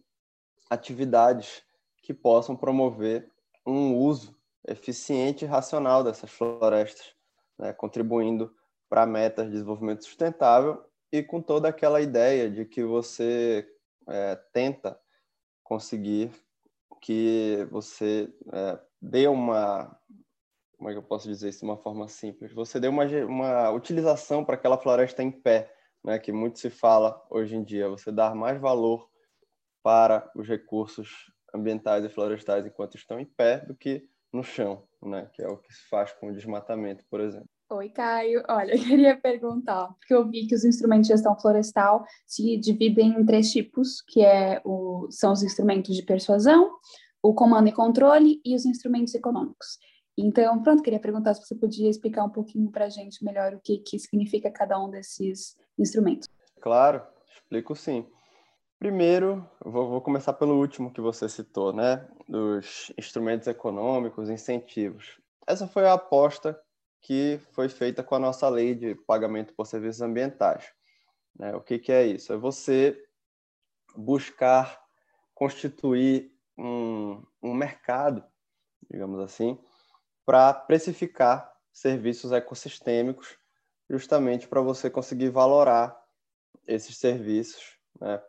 [0.69, 1.63] atividades
[2.01, 3.31] que possam promover
[3.65, 4.35] um uso
[4.67, 7.15] eficiente e racional dessas florestas,
[7.57, 8.53] né, contribuindo
[8.95, 10.81] para metas de desenvolvimento sustentável
[11.11, 13.69] e com toda aquela ideia de que você
[14.07, 14.97] é, tenta
[15.61, 16.31] conseguir
[17.01, 19.93] que você é, dê uma
[20.77, 23.69] como é que eu posso dizer isso de uma forma simples você dê uma, uma
[23.71, 28.13] utilização para aquela floresta em pé né que muito se fala hoje em dia você
[28.13, 29.09] dar mais valor
[29.83, 35.29] para os recursos ambientais e florestais enquanto estão em pé do que no chão né,
[35.33, 37.49] que é o que se faz com o desmatamento, por exemplo.
[37.67, 38.43] Oi, Caio.
[38.47, 43.19] Olha, eu queria perguntar, porque eu vi que os instrumentos de gestão florestal se dividem
[43.19, 46.77] em três tipos, que é o, são os instrumentos de persuasão,
[47.23, 49.79] o comando e controle e os instrumentos econômicos.
[50.15, 53.59] Então, pronto, queria perguntar se você podia explicar um pouquinho para a gente melhor o
[53.59, 56.29] que, que significa cada um desses instrumentos.
[56.61, 57.01] Claro,
[57.33, 58.05] explico sim.
[58.77, 62.07] Primeiro, vou, vou começar pelo último que você citou, né?
[62.29, 65.19] Dos instrumentos econômicos, incentivos.
[65.47, 66.57] Essa foi a aposta
[67.05, 70.73] que foi feita com a nossa lei de pagamento por serviços ambientais.
[71.37, 71.55] Né?
[71.55, 72.33] O que, que é isso?
[72.33, 72.99] É você
[73.95, 74.83] buscar
[75.35, 78.25] constituir um, um mercado,
[78.89, 79.55] digamos assim,
[80.25, 83.37] para precificar serviços ecossistêmicos,
[83.87, 85.95] justamente para você conseguir valorar
[86.65, 88.19] esses serviços, né?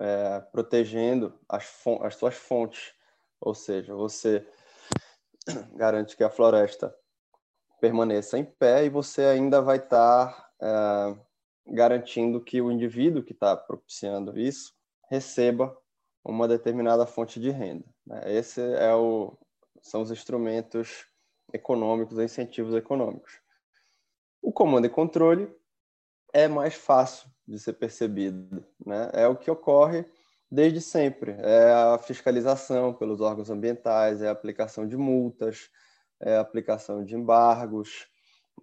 [0.00, 2.94] é, protegendo as, as suas fontes,
[3.40, 4.44] ou seja, você
[5.76, 6.92] garante que a floresta
[7.84, 11.16] permaneça em pé e você ainda vai estar tá, é,
[11.66, 14.72] garantindo que o indivíduo que está propiciando isso
[15.10, 15.76] receba
[16.24, 17.84] uma determinada fonte de renda.
[18.06, 18.22] Né?
[18.24, 19.36] Esse é o,
[19.82, 21.04] são os instrumentos
[21.52, 23.38] econômicos, incentivos econômicos.
[24.40, 25.54] O comando e controle
[26.32, 29.10] é mais fácil de ser percebido, né?
[29.12, 30.06] É o que ocorre
[30.50, 31.32] desde sempre.
[31.32, 35.70] É a fiscalização pelos órgãos ambientais, é a aplicação de multas,
[36.24, 38.06] é, aplicação de embargos,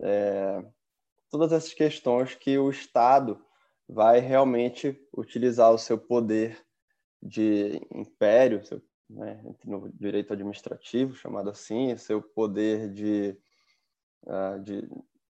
[0.02, 0.65] é,
[1.30, 3.39] todas essas questões que o Estado
[3.88, 6.58] vai realmente utilizar o seu poder
[7.21, 13.38] de império, seu, né, no direito administrativo, chamado assim, seu poder de,
[14.24, 14.89] uh, de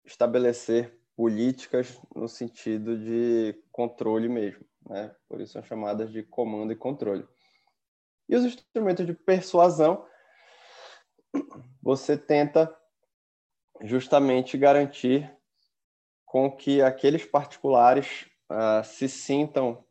[0.03, 4.65] estabelecer políticas no sentido de controle mesmo.
[4.89, 5.13] Né?
[5.27, 7.27] Por isso são chamadas de comando e controle.
[8.27, 10.05] E os instrumentos de persuasão
[11.81, 12.75] você tenta
[13.81, 15.31] justamente garantir
[16.25, 19.85] com que aqueles particulares uh, se sintam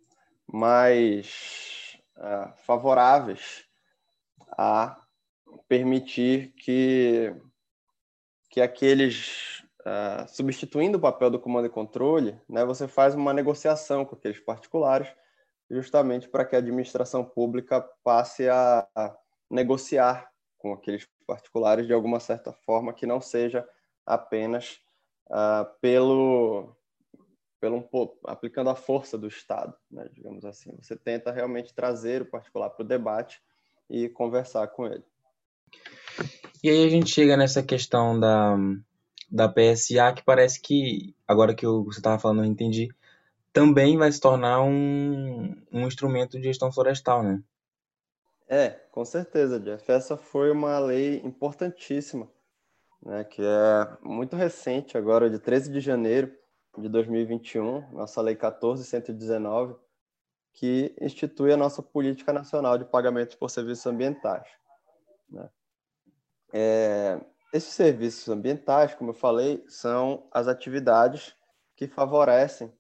[0.46, 3.64] mais uh, favoráveis
[4.50, 5.00] a
[5.68, 7.34] permitir que,
[8.50, 14.04] que aqueles, uh, substituindo o papel do comando e controle, né, você faz uma negociação
[14.04, 15.08] com aqueles particulares,
[15.70, 19.16] justamente para que a administração pública passe a, a
[19.50, 23.66] negociar com aqueles particulares de alguma certa forma que não seja
[24.06, 24.80] apenas
[25.26, 26.74] uh, pelo,
[27.60, 30.76] pelo um, aplicando a força do Estado, né, digamos assim.
[30.80, 33.40] Você tenta realmente trazer o particular para o debate
[33.88, 35.04] e conversar com ele.
[36.62, 38.56] E aí a gente chega nessa questão da,
[39.30, 42.88] da PSA, que parece que, agora que você estava falando, eu entendi,
[43.52, 47.42] também vai se tornar um, um instrumento de gestão florestal, né?
[48.46, 49.90] É, com certeza, Jeff.
[49.90, 52.30] Essa foi uma lei importantíssima,
[53.02, 56.32] né, que é muito recente, agora de 13 de janeiro
[56.76, 59.76] de 2021, nossa lei 14119,
[60.52, 64.46] que institui a nossa política nacional de pagamentos por serviços ambientais.
[65.28, 65.48] Né?
[66.52, 67.20] É,
[67.52, 71.34] esses serviços ambientais, como eu falei, são as atividades
[71.76, 72.72] que favorecem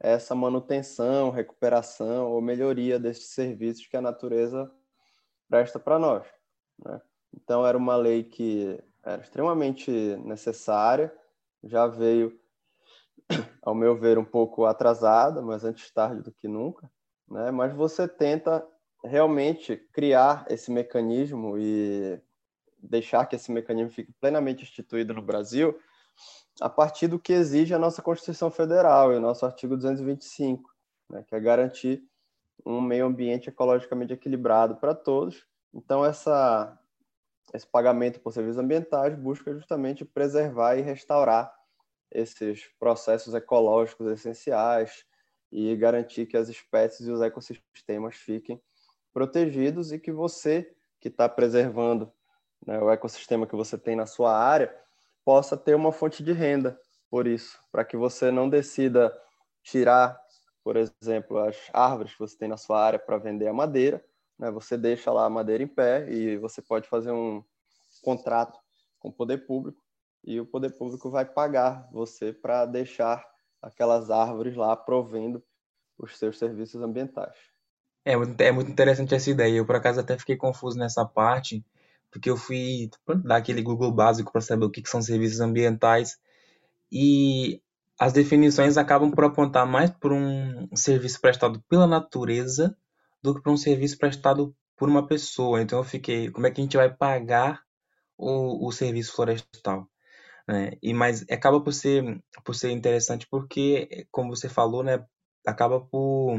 [0.00, 4.70] essa manutenção, recuperação ou melhoria desses serviços que a natureza
[5.48, 6.26] presta para nós.
[6.84, 7.00] Né?
[7.34, 9.90] Então, era uma lei que era extremamente
[10.24, 11.14] necessária,
[11.62, 12.38] já veio,
[13.62, 16.90] ao meu ver, um pouco atrasada, mas antes tarde do que nunca.
[17.28, 17.50] Né?
[17.50, 18.66] Mas você tenta
[19.02, 22.20] realmente criar esse mecanismo e
[22.78, 25.78] deixar que esse mecanismo fique plenamente instituído no Brasil
[26.60, 30.70] a partir do que exige a nossa Constituição Federal e o nosso artigo 225,
[31.10, 32.02] né, que é garantir
[32.64, 35.46] um meio ambiente ecologicamente equilibrado para todos.
[35.72, 36.78] Então, essa,
[37.52, 41.52] esse pagamento por serviços ambientais busca justamente preservar e restaurar
[42.10, 45.04] esses processos ecológicos essenciais
[45.50, 48.60] e garantir que as espécies e os ecossistemas fiquem
[49.12, 52.12] protegidos e que você, que está preservando
[52.66, 54.74] né, o ecossistema que você tem na sua área,
[55.24, 56.78] possa ter uma fonte de renda
[57.10, 59.16] por isso, para que você não decida
[59.62, 60.20] tirar
[60.64, 64.02] por exemplo, as árvores que você tem na sua área para vender a madeira,
[64.38, 64.50] né?
[64.50, 67.44] você deixa lá a madeira em pé e você pode fazer um
[68.02, 68.58] contrato
[68.98, 69.80] com o poder público
[70.24, 73.22] e o poder público vai pagar você para deixar
[73.60, 75.42] aquelas árvores lá provendo
[75.98, 77.36] os seus serviços ambientais.
[78.04, 79.56] É é muito interessante essa ideia.
[79.56, 81.64] Eu, por acaso, até fiquei confuso nessa parte,
[82.10, 82.90] porque eu fui
[83.24, 86.18] dar aquele Google básico para saber o que, que são serviços ambientais.
[86.90, 87.62] E
[87.98, 92.76] as definições acabam por apontar mais por um serviço prestado pela natureza
[93.22, 95.62] do que por um serviço prestado por uma pessoa.
[95.62, 97.62] Então eu fiquei, como é que a gente vai pagar
[98.18, 99.88] o, o serviço florestal.
[100.46, 100.72] Né?
[100.82, 105.04] E mas acaba por ser por ser interessante porque, como você falou, né,
[105.46, 106.38] acaba por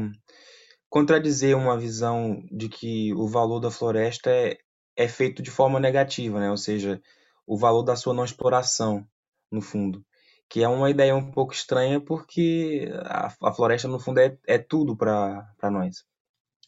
[0.88, 4.58] contradizer uma visão de que o valor da floresta é,
[4.96, 6.50] é feito de forma negativa, né?
[6.50, 7.00] Ou seja,
[7.46, 9.06] o valor da sua não exploração,
[9.50, 10.04] no fundo,
[10.48, 14.58] que é uma ideia um pouco estranha porque a, a floresta no fundo é, é
[14.58, 16.04] tudo para nós.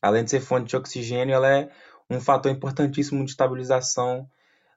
[0.03, 1.71] Além de ser fonte de oxigênio, ela é
[2.11, 4.29] um fator importantíssimo de estabilização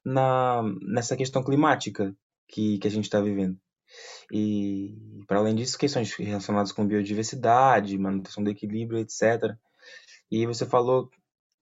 [0.03, 2.15] na, nessa questão climática
[2.47, 3.57] que, que a gente está vivendo.
[4.31, 9.55] E, para além disso, questões relacionadas com biodiversidade, manutenção do equilíbrio, etc.
[10.29, 11.09] E você falou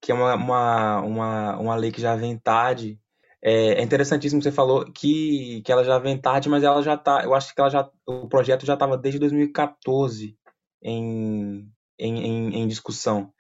[0.02, 3.00] que é uma, uma, uma, uma lei que já vem tarde.
[3.42, 7.24] É, é interessantíssimo você falou que, que ela já vem tarde, mas ela já está.
[7.24, 10.38] Eu acho que ela já, o projeto já estava desde 2014
[10.82, 13.34] em, em, em, em discussão.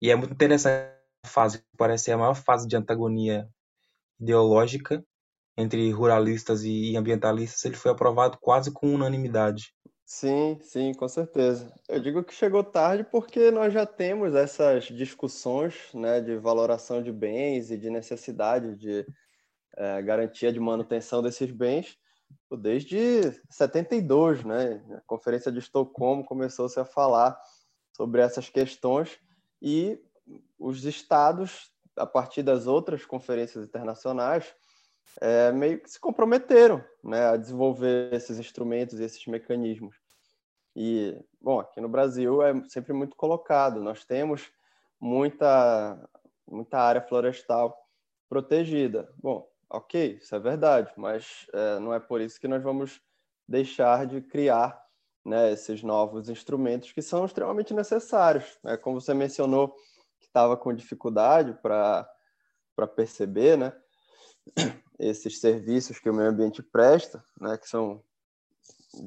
[0.00, 0.92] E é muito interessante
[1.24, 3.48] a fase, parece ser a maior fase de antagonia
[4.20, 5.04] ideológica
[5.56, 9.74] entre ruralistas e ambientalistas, ele foi aprovado quase com unanimidade.
[10.04, 11.72] Sim, sim, com certeza.
[11.88, 17.12] Eu digo que chegou tarde porque nós já temos essas discussões né, de valoração de
[17.12, 19.06] bens e de necessidade de
[19.80, 21.98] é, garantia de manutenção desses bens
[22.58, 24.84] desde 72, né?
[24.96, 27.40] A Conferência de Estocolmo começou-se a falar
[27.96, 29.18] sobre essas questões
[29.60, 29.98] e
[30.58, 34.54] os estados, a partir das outras conferências internacionais,
[35.20, 39.96] é, meio que se comprometeram né, a desenvolver esses instrumentos e esses mecanismos.
[40.76, 44.52] E, bom, aqui no Brasil é sempre muito colocado, nós temos
[45.00, 45.98] muita,
[46.46, 47.76] muita área florestal
[48.28, 49.12] protegida.
[49.20, 53.00] Bom, ok, isso é verdade, mas é, não é por isso que nós vamos
[53.48, 54.80] deixar de criar
[55.24, 58.58] né, esses novos instrumentos que são extremamente necessários.
[58.62, 58.76] Né?
[58.76, 59.68] Como você mencionou
[60.18, 62.06] que estava com dificuldade para
[62.94, 63.72] perceber, né?
[64.98, 68.02] esses serviços que o meio ambiente presta, né, que são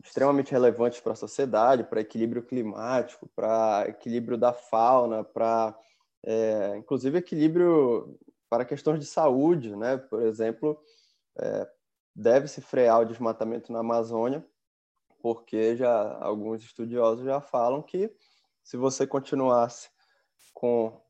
[0.04, 5.78] extremamente relevantes para a sociedade, para equilíbrio climático, para equilíbrio da fauna, para
[6.26, 8.18] é, inclusive equilíbrio
[8.54, 9.98] para questões de saúde, né?
[9.98, 10.80] Por exemplo,
[11.40, 11.68] é,
[12.16, 14.46] deve-se frear o desmatamento na Amazônia,
[15.24, 18.16] porque já alguns estudiosos já falam que
[18.64, 19.90] se você continuasse
[20.54, 21.02] com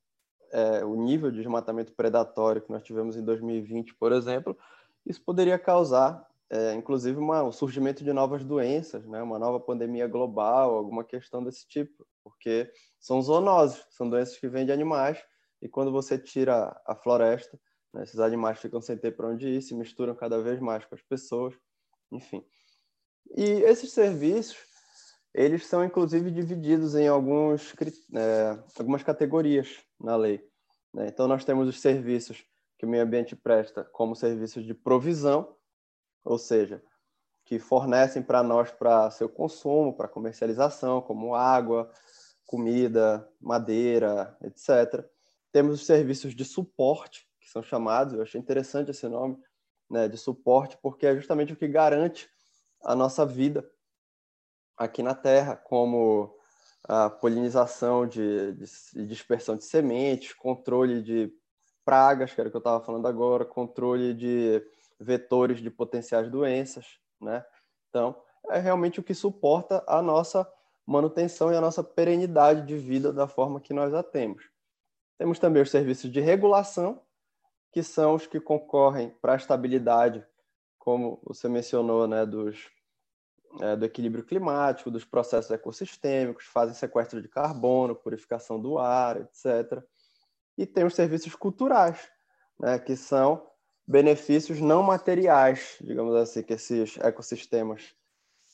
[0.53, 4.57] é, o nível de desmatamento predatório que nós tivemos em 2020, por exemplo,
[5.05, 9.21] isso poderia causar, é, inclusive, uma, o surgimento de novas doenças, né?
[9.21, 14.65] uma nova pandemia global, alguma questão desse tipo, porque são zoonoses, são doenças que vêm
[14.65, 15.21] de animais,
[15.63, 17.57] e quando você tira a floresta,
[17.93, 20.93] né, esses animais ficam sem ter para onde ir, se misturam cada vez mais com
[20.93, 21.55] as pessoas,
[22.11, 22.45] enfim.
[23.37, 24.57] E esses serviços,
[25.33, 27.73] eles são inclusive divididos em alguns,
[28.13, 30.45] é, algumas categorias na lei.
[30.93, 31.07] Né?
[31.07, 32.43] Então, nós temos os serviços
[32.77, 35.55] que o meio ambiente presta como serviços de provisão,
[36.25, 36.83] ou seja,
[37.45, 41.89] que fornecem para nós para seu consumo, para comercialização, como água,
[42.45, 45.12] comida, madeira, etc.
[45.53, 49.37] Temos os serviços de suporte, que são chamados, eu achei interessante esse nome,
[49.89, 52.27] né, de suporte, porque é justamente o que garante
[52.83, 53.63] a nossa vida
[54.75, 56.35] aqui na Terra, como
[56.85, 61.31] a polinização de, de dispersão de sementes, controle de
[61.85, 64.59] pragas, que era o que eu estava falando agora, controle de
[64.99, 67.45] vetores de potenciais doenças, né?
[67.89, 70.51] Então, é realmente o que suporta a nossa
[70.85, 74.52] manutenção e a nossa perenidade de vida da forma que nós a temos.
[75.23, 77.01] Temos também os serviços de regulação,
[77.71, 80.21] que são os que concorrem para a estabilidade,
[80.77, 82.69] como você mencionou, né, dos
[83.61, 89.81] é, do equilíbrio climático, dos processos ecossistêmicos, fazem sequestro de carbono, purificação do ar, etc.
[90.57, 92.11] E tem os serviços culturais,
[92.59, 93.49] né, que são
[93.87, 97.95] benefícios não materiais, digamos assim, que esses ecossistemas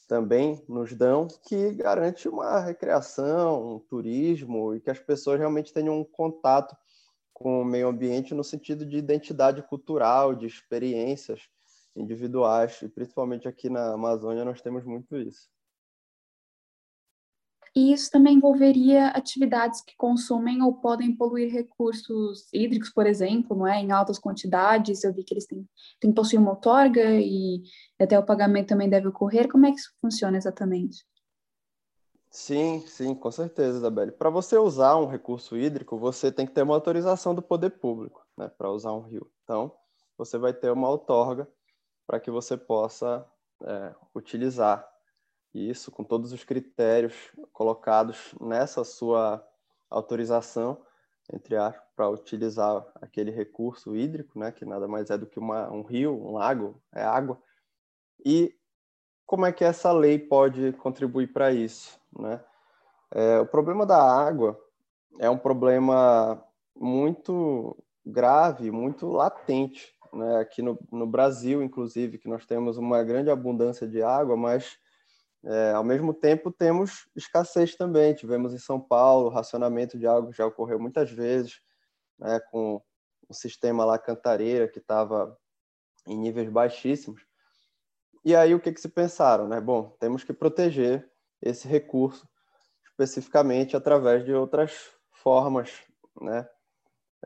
[0.09, 5.99] também nos dão, que garante uma recreação, um turismo e que as pessoas realmente tenham
[5.99, 6.75] um contato
[7.31, 11.47] com o meio ambiente no sentido de identidade cultural, de experiências
[11.95, 15.47] individuais, e principalmente aqui na Amazônia nós temos muito isso.
[17.75, 23.67] E isso também envolveria atividades que consomem ou podem poluir recursos hídricos, por exemplo, não
[23.67, 23.79] é?
[23.79, 25.03] em altas quantidades.
[25.03, 25.67] Eu vi que eles têm,
[25.99, 27.61] têm possuir uma outorga e
[27.99, 29.49] até o pagamento também deve ocorrer.
[29.49, 31.05] Como é que isso funciona exatamente?
[32.31, 34.11] Sim, sim, com certeza, Isabelle.
[34.11, 38.23] Para você usar um recurso hídrico, você tem que ter uma autorização do poder público
[38.37, 39.29] né, para usar um rio.
[39.43, 39.71] Então,
[40.17, 41.47] você vai ter uma outorga
[42.05, 43.25] para que você possa
[43.63, 44.88] é, utilizar
[45.59, 47.15] isso com todos os critérios
[47.51, 49.45] colocados nessa sua
[49.89, 50.77] autorização
[51.33, 55.71] entre aspas, para utilizar aquele recurso hídrico, né, que nada mais é do que uma,
[55.71, 57.37] um rio, um lago, é água.
[58.25, 58.55] E
[59.25, 61.99] como é que essa lei pode contribuir para isso?
[62.17, 62.41] Né?
[63.11, 64.59] É, o problema da água
[65.19, 66.43] é um problema
[66.75, 69.95] muito grave, muito latente.
[70.11, 70.37] Né?
[70.37, 74.79] Aqui no, no Brasil, inclusive, que nós temos uma grande abundância de água, mas
[75.43, 78.13] é, ao mesmo tempo temos escassez também.
[78.13, 81.61] Tivemos em São Paulo racionamento de água já ocorreu muitas vezes,
[82.17, 82.81] né, com
[83.27, 85.37] o sistema lá Cantareira que estava
[86.05, 87.21] em níveis baixíssimos.
[88.25, 89.47] E aí o que, que se pensaram?
[89.47, 89.61] Né?
[89.61, 91.09] Bom, temos que proteger
[91.41, 92.27] esse recurso
[92.83, 95.71] especificamente através de outras formas,
[96.21, 96.47] né?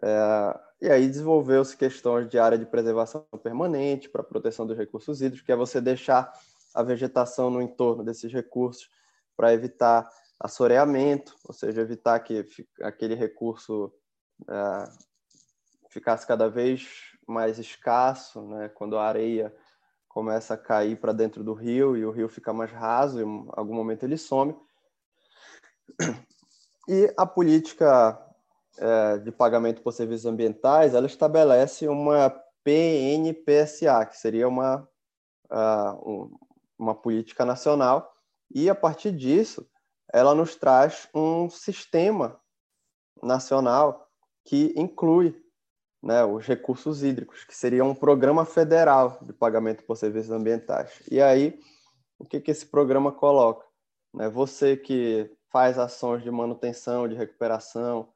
[0.02, 5.46] É, e aí desenvolveu-se questões de área de preservação permanente para proteção dos recursos hídricos,
[5.46, 6.32] que é você deixar
[6.74, 8.90] a vegetação no entorno desses recursos
[9.36, 10.10] para evitar
[10.40, 12.46] assoreamento, ou seja, evitar que
[12.82, 13.94] aquele recurso
[14.50, 14.84] é,
[15.90, 18.70] ficasse cada vez mais escasso, né?
[18.70, 19.56] Quando a areia
[20.10, 23.48] começa a cair para dentro do rio e o rio fica mais raso, e em
[23.52, 24.56] algum momento ele some.
[26.88, 28.20] E a política
[28.78, 32.30] é, de pagamento por serviços ambientais, ela estabelece uma
[32.64, 34.88] PNPSA, que seria uma,
[35.52, 36.40] uh,
[36.84, 38.14] uma política nacional,
[38.54, 39.68] e a partir disso,
[40.12, 42.40] ela nos traz um sistema
[43.22, 44.08] nacional
[44.46, 45.42] que inclui
[46.02, 51.02] né, os recursos hídricos, que seria um programa federal de pagamento por serviços ambientais.
[51.10, 51.58] E aí,
[52.20, 53.66] o que, que esse programa coloca?
[54.14, 58.10] Né, você que faz ações de manutenção, de recuperação,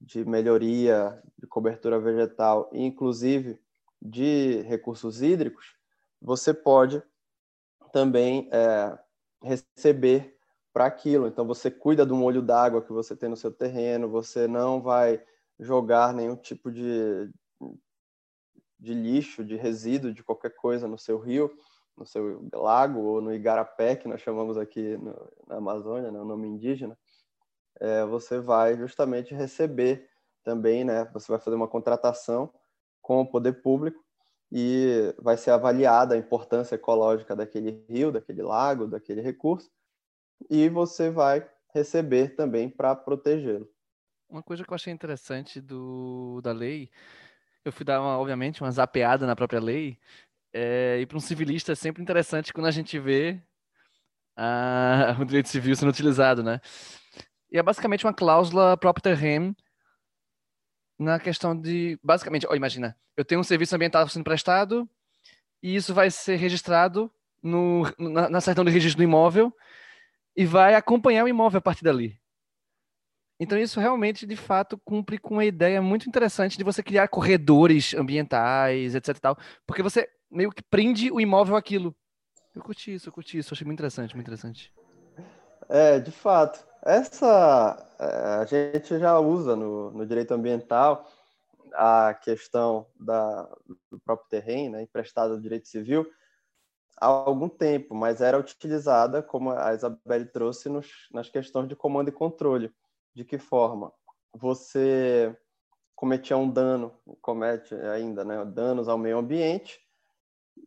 [0.00, 3.58] de melhoria de cobertura vegetal, inclusive
[4.00, 5.74] de recursos hídricos,
[6.20, 7.02] você pode
[7.94, 8.98] também é,
[9.40, 10.36] receber
[10.72, 11.28] para aquilo.
[11.28, 15.22] Então, você cuida do molho d'água que você tem no seu terreno, você não vai
[15.60, 17.30] jogar nenhum tipo de,
[18.80, 21.56] de lixo, de resíduo, de qualquer coisa no seu rio,
[21.96, 25.14] no seu lago ou no igarapé, que nós chamamos aqui no,
[25.46, 26.98] na Amazônia, né, o nome indígena,
[27.78, 30.10] é, você vai justamente receber
[30.42, 31.04] também, né?
[31.12, 32.52] Você vai fazer uma contratação
[33.00, 34.03] com o poder público
[34.50, 39.70] e vai ser avaliada a importância ecológica daquele rio, daquele lago, daquele recurso,
[40.48, 43.68] e você vai receber também para protegê-lo.
[44.28, 46.90] Uma coisa que eu achei interessante do, da lei,
[47.64, 49.98] eu fui dar, uma, obviamente, uma zapeada na própria lei,
[50.52, 53.42] é, e para um civilista é sempre interessante quando a gente vê
[54.36, 56.60] a, o direito civil sendo utilizado, né?
[57.50, 59.54] E é basicamente uma cláusula própria rem
[60.98, 64.88] na questão de, basicamente, oh, imagina, eu tenho um serviço ambiental sendo prestado
[65.62, 67.10] e isso vai ser registrado
[67.42, 69.54] no, na, na certidão de registro do imóvel
[70.36, 72.18] e vai acompanhar o imóvel a partir dali.
[73.38, 77.92] Então isso realmente, de fato, cumpre com uma ideia muito interessante de você criar corredores
[77.94, 79.18] ambientais, etc.
[79.18, 81.94] Tal, porque você meio que prende o imóvel àquilo.
[82.54, 84.72] Eu curti isso, eu curti isso, achei muito interessante, muito interessante.
[85.68, 86.64] É, de fato.
[86.84, 88.04] Essa é,
[88.42, 91.08] a gente já usa no, no direito ambiental
[91.72, 93.44] a questão da,
[93.90, 96.06] do próprio terreno, né, emprestada do direito civil,
[97.00, 102.08] há algum tempo, mas era utilizada, como a Isabelle trouxe, nos, nas questões de comando
[102.08, 102.70] e controle.
[103.14, 103.90] De que forma?
[104.34, 105.36] Você
[105.96, 109.80] cometia um dano, comete ainda, né, danos ao meio ambiente.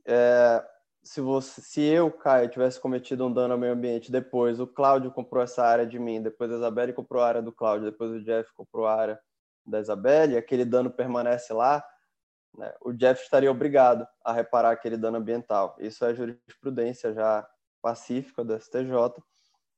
[0.06, 0.66] É,
[1.08, 5.12] se você, se eu, Caio, tivesse cometido um dano ao meio ambiente, depois o Cláudio
[5.12, 8.22] comprou essa área de mim, depois a Isabelle comprou a área do Cláudio, depois o
[8.22, 9.20] Jeff comprou a área
[9.66, 11.84] da Isabelle, aquele dano permanece lá,
[12.58, 15.76] né, o Jeff estaria obrigado a reparar aquele dano ambiental.
[15.80, 17.48] Isso é jurisprudência já
[17.82, 18.92] pacífica do STJ.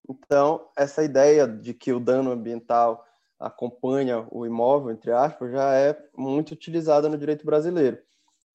[0.10, 3.06] Então, essa ideia de que o dano ambiental
[3.40, 8.00] acompanha o imóvel, entre aspas, já é muito utilizada no direito brasileiro.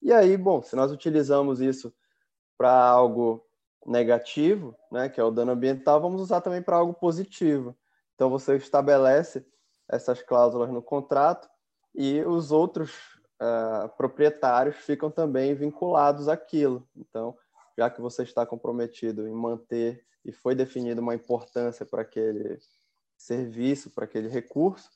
[0.01, 1.93] E aí, bom, se nós utilizamos isso
[2.57, 3.45] para algo
[3.85, 7.75] negativo, né, que é o dano ambiental, vamos usar também para algo positivo.
[8.15, 9.45] Então, você estabelece
[9.87, 11.47] essas cláusulas no contrato
[11.93, 12.91] e os outros
[13.41, 16.87] uh, proprietários ficam também vinculados àquilo.
[16.95, 17.37] Então,
[17.77, 22.59] já que você está comprometido em manter e foi definida uma importância para aquele
[23.17, 24.89] serviço, para aquele recurso,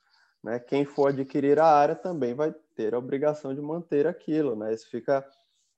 [0.44, 4.56] né, quem for adquirir a área também vai ter a obrigação de manter aquilo.
[4.56, 4.74] Né?
[4.74, 5.26] Isso fica,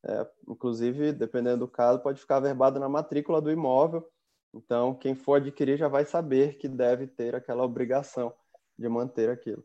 [0.04, 4.08] é, inclusive, dependendo do caso, pode ficar verbado na matrícula do imóvel.
[4.54, 8.34] Então, quem for adquirir já vai saber que deve ter aquela obrigação
[8.78, 9.64] de manter aquilo.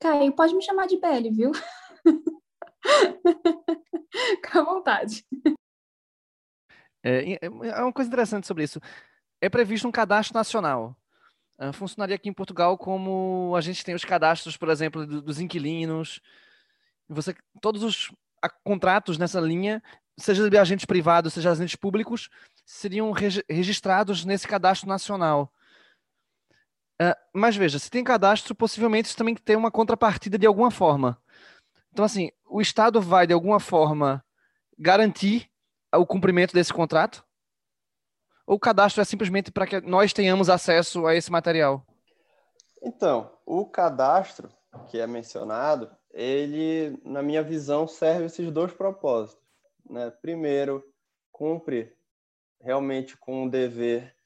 [0.00, 1.52] Caio, pode me chamar de Belle, viu?
[4.36, 5.26] Fica à vontade.
[7.02, 7.48] É, é
[7.82, 8.80] uma coisa interessante sobre isso.
[9.40, 10.96] É previsto um cadastro nacional.
[11.58, 15.40] uh, funcionaria aqui em Portugal como a gente tem os cadastros, por exemplo, do, dos
[15.40, 16.20] inquilinos.
[17.08, 18.12] Você, todos os
[18.64, 19.82] contratos nessa linha,
[20.18, 22.28] seja de agentes privados, seja de agentes públicos,
[22.64, 25.52] seriam reg registrados nesse cadastro nacional.
[27.00, 31.20] Uh, mas veja, se tem cadastro, possivelmente isso também tem uma contrapartida de alguma forma.
[31.92, 34.24] Então, assim, o Estado vai, de alguma forma,
[34.78, 35.50] garantir
[35.94, 37.24] o cumprimento desse contrato?
[38.46, 41.84] Ou o cadastro é simplesmente para que nós tenhamos acesso a esse material?
[42.82, 44.48] Então, o cadastro
[44.88, 49.44] que é mencionado, ele, na minha visão, serve esses dois propósitos.
[49.88, 50.10] Né?
[50.10, 50.82] Primeiro,
[51.30, 51.94] cumpre
[52.58, 54.16] realmente com o dever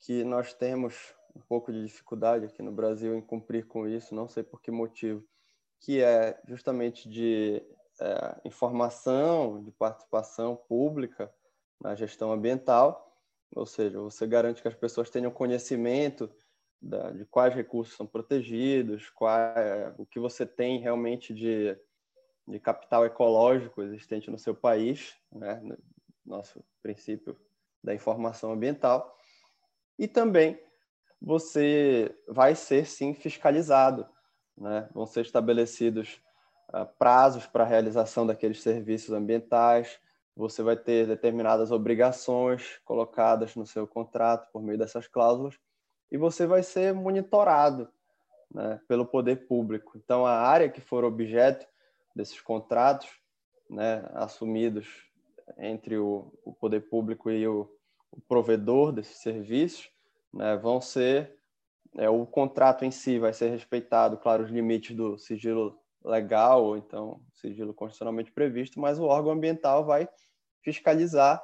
[0.00, 4.28] que nós temos um pouco de dificuldade aqui no Brasil em cumprir com isso, não
[4.28, 5.24] sei por que motivo,
[5.80, 7.62] que é justamente de
[7.98, 11.32] é, informação, de participação pública
[11.80, 13.18] na gestão ambiental,
[13.56, 16.30] ou seja, você garante que as pessoas tenham conhecimento
[16.80, 19.36] da, de quais recursos são protegidos, qual,
[19.98, 21.76] o que você tem realmente de,
[22.46, 25.60] de capital ecológico existente no seu país, né?
[26.24, 27.38] nosso princípio
[27.82, 29.18] da informação ambiental,
[29.98, 30.58] e também
[31.20, 34.06] você vai ser sim fiscalizado,
[34.56, 34.88] né?
[34.92, 36.20] vão ser estabelecidos
[36.70, 39.98] uh, prazos para a realização daqueles serviços ambientais,
[40.36, 45.56] você vai ter determinadas obrigações colocadas no seu contrato por meio dessas cláusulas
[46.14, 47.88] e você vai ser monitorado
[48.54, 49.98] né, pelo poder público.
[49.98, 51.66] Então, a área que for objeto
[52.14, 53.08] desses contratos,
[53.68, 54.86] né, assumidos
[55.58, 57.68] entre o, o, poder público e o,
[58.12, 59.90] o provedor desses serviços,
[60.32, 61.36] né, vão ser
[61.96, 66.76] é, o contrato em si vai ser respeitado, claro, os limites do sigilo legal ou
[66.76, 70.08] então sigilo constitucionalmente previsto, mas o órgão ambiental vai
[70.62, 71.42] fiscalizar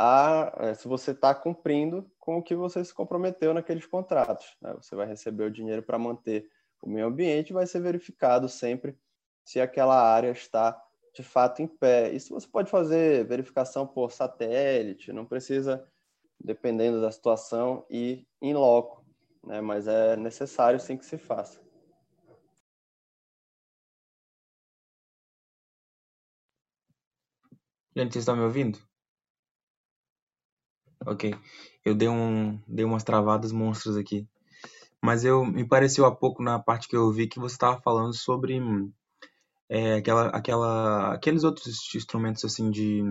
[0.00, 4.56] a, é, se você está cumprindo com o que você se comprometeu naqueles contratos.
[4.62, 4.72] Né?
[4.74, 6.48] Você vai receber o dinheiro para manter
[6.80, 8.96] o meio ambiente, vai ser verificado sempre
[9.44, 10.80] se aquela área está
[11.12, 12.12] de fato em pé.
[12.12, 15.84] Isso você pode fazer verificação por satélite, não precisa,
[16.38, 19.04] dependendo da situação, ir em loco,
[19.44, 19.60] né?
[19.60, 21.60] mas é necessário sim que se faça.
[27.96, 28.78] Gente, vocês estão me ouvindo?
[31.06, 31.34] Ok.
[31.84, 34.26] Eu dei, um, dei umas travadas monstras aqui.
[35.02, 38.14] Mas eu me pareceu há pouco na parte que eu vi que você estava falando
[38.14, 38.60] sobre
[39.68, 43.02] é, aquela, aquela, aqueles outros instrumentos assim de,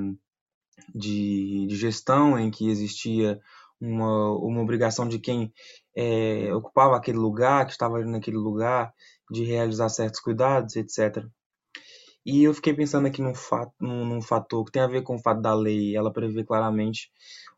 [0.94, 3.40] de, de gestão em que existia
[3.80, 5.54] uma, uma obrigação de quem
[5.96, 8.94] é, ocupava aquele lugar, que estava naquele lugar,
[9.32, 11.26] de realizar certos cuidados, etc.
[12.26, 15.16] E eu fiquei pensando aqui num, fato, num, num fator que tem a ver com
[15.16, 17.10] o fato da lei, ela prevê claramente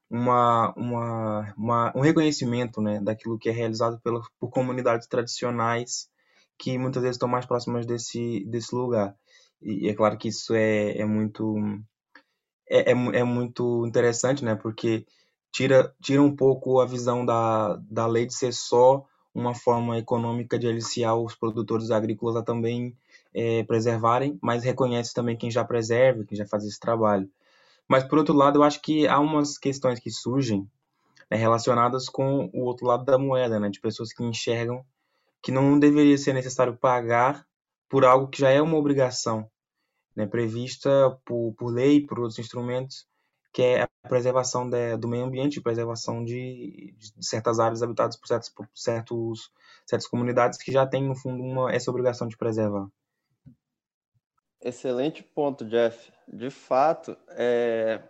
[0.09, 6.09] uma, uma, uma, um reconhecimento né, daquilo que é realizado pela, por comunidades tradicionais
[6.57, 9.15] que muitas vezes estão mais próximas desse, desse lugar.
[9.61, 11.55] E é claro que isso é, é muito
[12.69, 14.55] é, é, é, muito interessante, né?
[14.55, 15.05] Porque
[15.51, 20.57] tira, tira um pouco a visão da, da lei de ser só uma forma econômica
[20.59, 22.95] de aliciar os produtores agrícolas a também
[23.33, 27.29] é, preservarem, mas reconhece também quem já preserva, quem já faz esse trabalho.
[27.89, 30.69] Mas, por outro lado, eu acho que há umas questões que surgem
[31.29, 34.85] né, relacionadas com o outro lado da moeda, né, de pessoas que enxergam
[35.41, 37.45] que não deveria ser necessário pagar
[37.89, 39.49] por algo que já é uma obrigação
[40.15, 43.07] né, prevista por, por lei, por outros instrumentos,
[43.51, 48.27] que é a preservação de, do meio ambiente, preservação de, de, certas áreas habitadas por,
[48.27, 49.51] certos, por certos,
[49.85, 52.87] certas comunidades que já têm, no fundo, uma, essa obrigação de preservar.
[54.61, 56.11] Excelente ponto, Jeff.
[56.27, 58.01] De fato, é,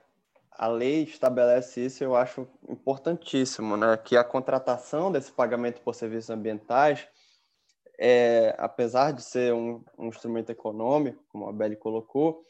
[0.52, 3.95] a lei estabelece isso, eu acho importantíssimo, né?
[3.97, 7.08] Que a contratação desse pagamento por serviços ambientais,
[8.00, 12.41] é, apesar de ser um, um, instrumento econômico, como a Beli colocou,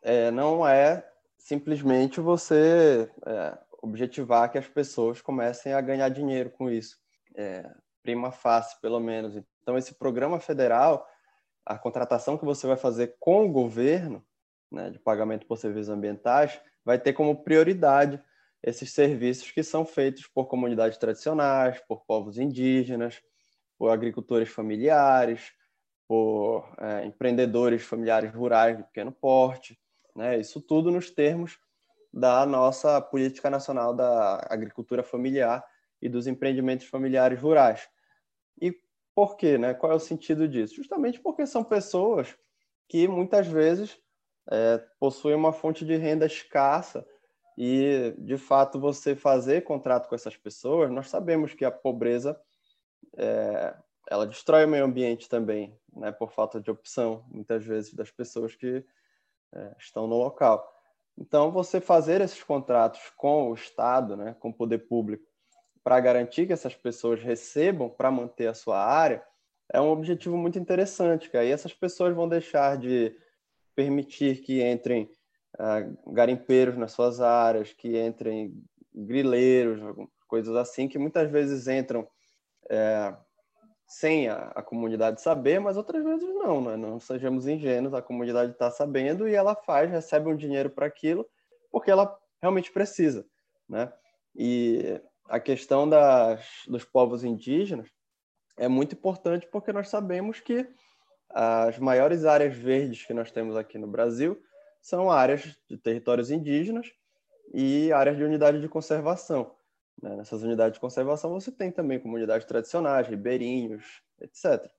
[0.00, 1.06] é, não é
[1.38, 6.98] simplesmente você é, objetivar que as pessoas comecem a ganhar dinheiro com isso,
[7.34, 7.68] é,
[8.00, 9.36] prima facie, pelo menos.
[9.60, 11.06] Então, esse programa federal
[11.64, 14.24] a contratação que você vai fazer com o governo,
[14.70, 18.22] né, de pagamento por serviços ambientais, vai ter como prioridade
[18.62, 23.20] esses serviços que são feitos por comunidades tradicionais, por povos indígenas,
[23.78, 25.52] por agricultores familiares,
[26.06, 29.78] por é, empreendedores familiares rurais de pequeno porte,
[30.14, 30.38] né?
[30.38, 31.58] Isso tudo nos termos
[32.12, 35.64] da nossa política nacional da agricultura familiar
[36.00, 37.88] e dos empreendimentos familiares rurais.
[39.14, 39.58] Por quê?
[39.58, 39.74] Né?
[39.74, 40.76] Qual é o sentido disso?
[40.76, 42.34] Justamente porque são pessoas
[42.88, 43.98] que muitas vezes
[44.50, 47.06] é, possuem uma fonte de renda escassa
[47.56, 52.40] e, de fato, você fazer contrato com essas pessoas, nós sabemos que a pobreza
[53.16, 53.74] é,
[54.08, 58.54] ela destrói o meio ambiente também, né, por falta de opção, muitas vezes, das pessoas
[58.54, 58.84] que
[59.54, 60.66] é, estão no local.
[61.16, 65.24] Então, você fazer esses contratos com o Estado, né, com o poder público,
[65.82, 69.22] para garantir que essas pessoas recebam para manter a sua área,
[69.72, 73.16] é um objetivo muito interessante, que aí essas pessoas vão deixar de
[73.74, 75.10] permitir que entrem
[75.58, 78.54] uh, garimpeiros nas suas áreas, que entrem
[78.94, 79.80] grileiros,
[80.28, 82.06] coisas assim, que muitas vezes entram
[82.70, 83.14] é,
[83.86, 86.76] sem a, a, comunidade saber, mas outras vezes não, né?
[86.76, 91.26] não sejamos ingênuos, a comunidade está sabendo e ela faz, recebe um dinheiro para aquilo,
[91.70, 93.26] porque ela realmente precisa.
[93.68, 93.92] Né?
[94.34, 95.00] E
[95.32, 97.88] a questão das, dos povos indígenas
[98.54, 100.68] é muito importante porque nós sabemos que
[101.30, 104.38] as maiores áreas verdes que nós temos aqui no Brasil
[104.82, 106.92] são áreas de territórios indígenas
[107.54, 109.56] e áreas de unidade de conservação.
[110.02, 110.16] Né?
[110.16, 114.70] Nessas unidades de conservação você tem também comunidades tradicionais, ribeirinhos, etc.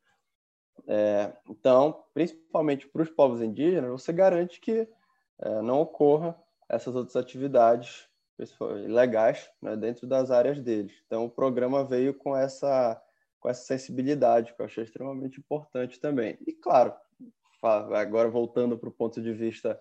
[0.87, 4.87] É, então, principalmente para os povos indígenas, você garante que
[5.39, 6.39] é, não ocorra
[6.69, 8.07] essas outras atividades
[8.87, 10.93] legais né, dentro das áreas deles.
[11.05, 13.01] Então, o programa veio com essa,
[13.39, 16.37] com essa sensibilidade, que eu achei extremamente importante também.
[16.45, 16.93] E, claro,
[17.61, 19.79] agora voltando para o ponto de vista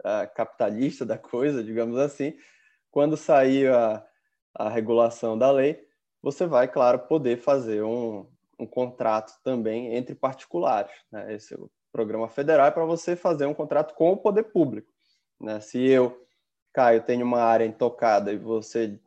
[0.00, 2.36] uh, capitalista da coisa, digamos assim,
[2.90, 4.04] quando sair a,
[4.54, 5.86] a regulação da lei,
[6.22, 8.26] você vai, claro, poder fazer um,
[8.58, 10.92] um contrato também entre particulares.
[11.10, 11.34] Né?
[11.34, 11.58] Esse é
[11.92, 14.92] programa federal é para você fazer um contrato com o poder público.
[15.40, 15.60] Né?
[15.60, 16.23] Se eu
[16.74, 18.98] Caio, tem uma área intocada e você,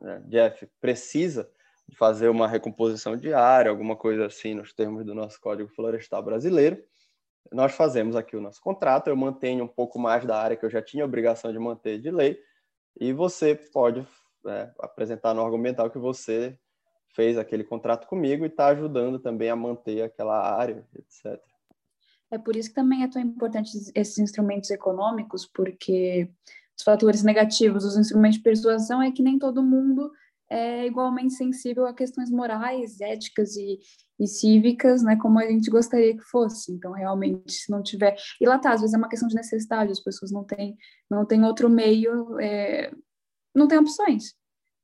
[0.00, 1.50] né, Jeff, precisa
[1.98, 6.82] fazer uma recomposição de área, alguma coisa assim, nos termos do nosso Código Florestal Brasileiro,
[7.52, 10.70] nós fazemos aqui o nosso contrato, eu mantenho um pouco mais da área que eu
[10.70, 12.38] já tinha obrigação de manter de lei,
[12.98, 14.06] e você pode
[14.46, 16.56] é, apresentar no argumental que você
[17.14, 21.40] fez aquele contrato comigo e está ajudando também a manter aquela área, etc.
[22.30, 26.28] É por isso que também é tão importante esses instrumentos econômicos, porque
[26.76, 30.10] os fatores negativos dos instrumentos de persuasão é que nem todo mundo
[30.48, 33.78] é igualmente sensível a questões morais, éticas e,
[34.18, 36.72] e cívicas, né, como a gente gostaria que fosse.
[36.72, 38.16] Então, realmente, se não tiver...
[38.40, 40.76] E lá tá, às vezes é uma questão de necessidade, as pessoas não têm,
[41.10, 42.92] não têm outro meio, é...
[43.54, 44.34] não têm opções.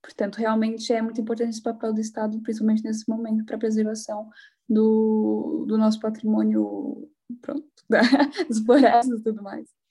[0.03, 4.29] Portanto, realmente é muito importante esse papel do Estado, principalmente nesse momento, para a preservação
[4.69, 7.09] do, do nosso patrimônio,
[7.41, 9.82] pronto, das florestas e tudo mais.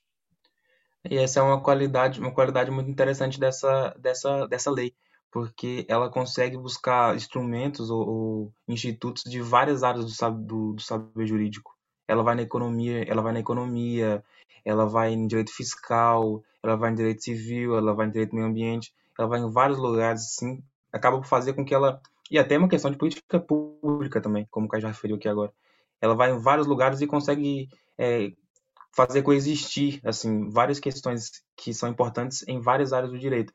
[1.09, 4.93] E essa é uma qualidade, uma qualidade muito interessante dessa, dessa, dessa lei,
[5.31, 11.25] porque ela consegue buscar instrumentos ou, ou institutos de várias áreas do, do, do saber
[11.25, 11.75] jurídico.
[12.07, 14.23] Ela vai na economia, ela vai na economia,
[14.63, 18.47] ela vai em direito fiscal, ela vai em direito civil, ela vai em direito meio
[18.47, 21.99] ambiente, ela vai em vários lugares, assim, acaba por fazer com que ela
[22.29, 25.51] e até uma questão de política pública também, como o Caio já referiu aqui agora.
[25.99, 28.31] Ela vai em vários lugares e consegue é,
[28.93, 33.53] fazer coexistir assim várias questões que são importantes em várias áreas do direito.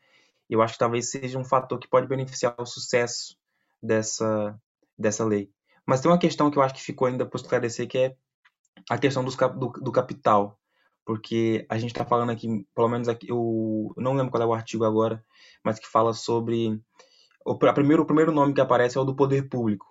[0.48, 3.36] Eu acho que talvez seja um fator que pode beneficiar o sucesso
[3.82, 4.58] dessa
[4.98, 5.50] dessa lei.
[5.86, 8.16] Mas tem uma questão que eu acho que ficou ainda por esclarecer que é
[8.88, 9.30] a questão do,
[9.80, 10.58] do capital,
[11.04, 14.54] porque a gente está falando aqui, pelo menos aqui, eu não lembro qual é o
[14.54, 15.24] artigo agora,
[15.62, 16.80] mas que fala sobre
[17.44, 19.86] o, a primeiro, o primeiro nome que aparece é o do poder público.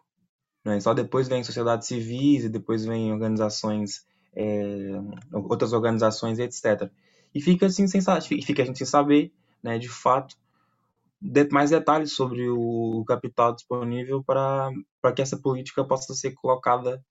[0.64, 0.80] Né?
[0.80, 4.06] Só depois vem sociedades civis e depois vem organizações
[4.36, 4.92] é,
[5.34, 6.90] outras organizações, etc.
[7.34, 8.02] E fica assim sem
[8.44, 9.32] fica a gente sem saber,
[9.64, 10.36] né, de fato,
[11.22, 14.72] de, mais detalhes sobre o, o capital disponível para
[15.16, 17.04] que essa política possa ser colocada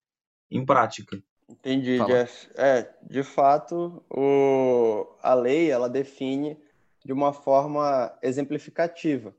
[0.50, 1.22] em prática.
[1.48, 2.48] Entendi, Jeff.
[2.56, 6.58] É, de fato, o, a lei ela define
[7.04, 9.34] de uma forma exemplificativa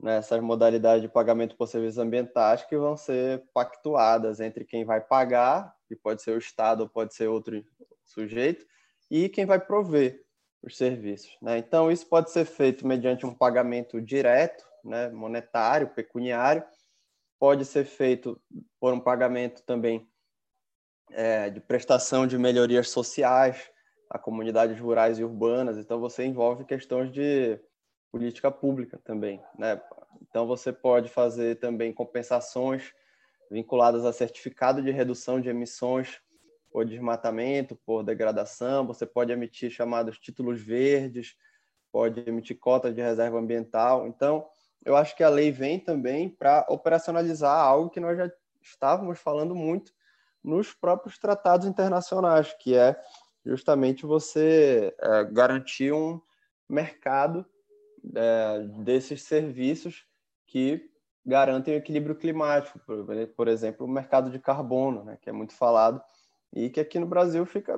[0.00, 5.00] né, essas modalidades de pagamento por serviços ambientais que vão ser pactuadas entre quem vai
[5.00, 7.64] pagar, que pode ser o Estado ou pode ser outro
[8.04, 8.66] sujeito,
[9.10, 10.24] e quem vai prover
[10.62, 11.36] os serviços.
[11.40, 11.58] Né?
[11.58, 16.64] Então, isso pode ser feito mediante um pagamento direto, né, monetário, pecuniário,
[17.38, 18.40] pode ser feito
[18.80, 20.08] por um pagamento também
[21.10, 23.70] é, de prestação de melhorias sociais
[24.08, 25.76] a comunidades rurais e urbanas.
[25.78, 27.60] Então, você envolve questões de
[28.16, 29.78] política pública também, né?
[30.22, 32.94] Então você pode fazer também compensações
[33.50, 36.18] vinculadas a certificado de redução de emissões
[36.70, 41.36] por desmatamento, por degradação, você pode emitir chamados títulos verdes,
[41.92, 44.06] pode emitir cotas de reserva ambiental.
[44.06, 44.46] Então,
[44.82, 48.30] eu acho que a lei vem também para operacionalizar algo que nós já
[48.62, 49.92] estávamos falando muito
[50.42, 52.98] nos próprios tratados internacionais, que é
[53.44, 56.18] justamente você é, garantir um
[56.66, 57.44] mercado
[58.14, 60.04] é, desses serviços
[60.46, 60.90] que
[61.24, 63.04] garantem o equilíbrio climático, por,
[63.36, 66.00] por exemplo, o mercado de carbono, né, que é muito falado
[66.52, 67.76] e que aqui no Brasil fica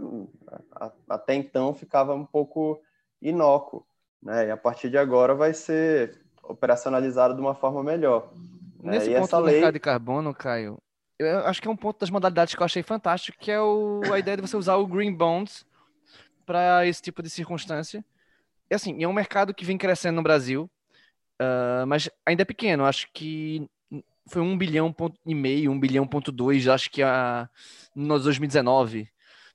[1.09, 2.81] até então ficava um pouco
[3.20, 3.85] inócuo,
[4.22, 4.47] né?
[4.47, 8.33] E a partir de agora vai ser operacionalizado de uma forma melhor.
[8.81, 8.93] Né?
[8.93, 9.55] Nesse ponto do lei...
[9.57, 10.79] mercado de carbono, Caio,
[11.18, 14.01] eu acho que é um ponto das modalidades que eu achei fantástico, que é o,
[14.12, 15.66] a ideia de você usar o green bonds
[16.47, 18.05] para esse tipo de circunstância.
[18.71, 20.71] E assim, é um mercado que vem crescendo no Brasil,
[21.41, 22.85] uh, mas ainda é pequeno.
[22.85, 23.69] Acho que
[24.29, 27.49] foi um bilhão ponto, e meio, um bilhão ponto dois, acho que a,
[27.95, 29.11] no 2019.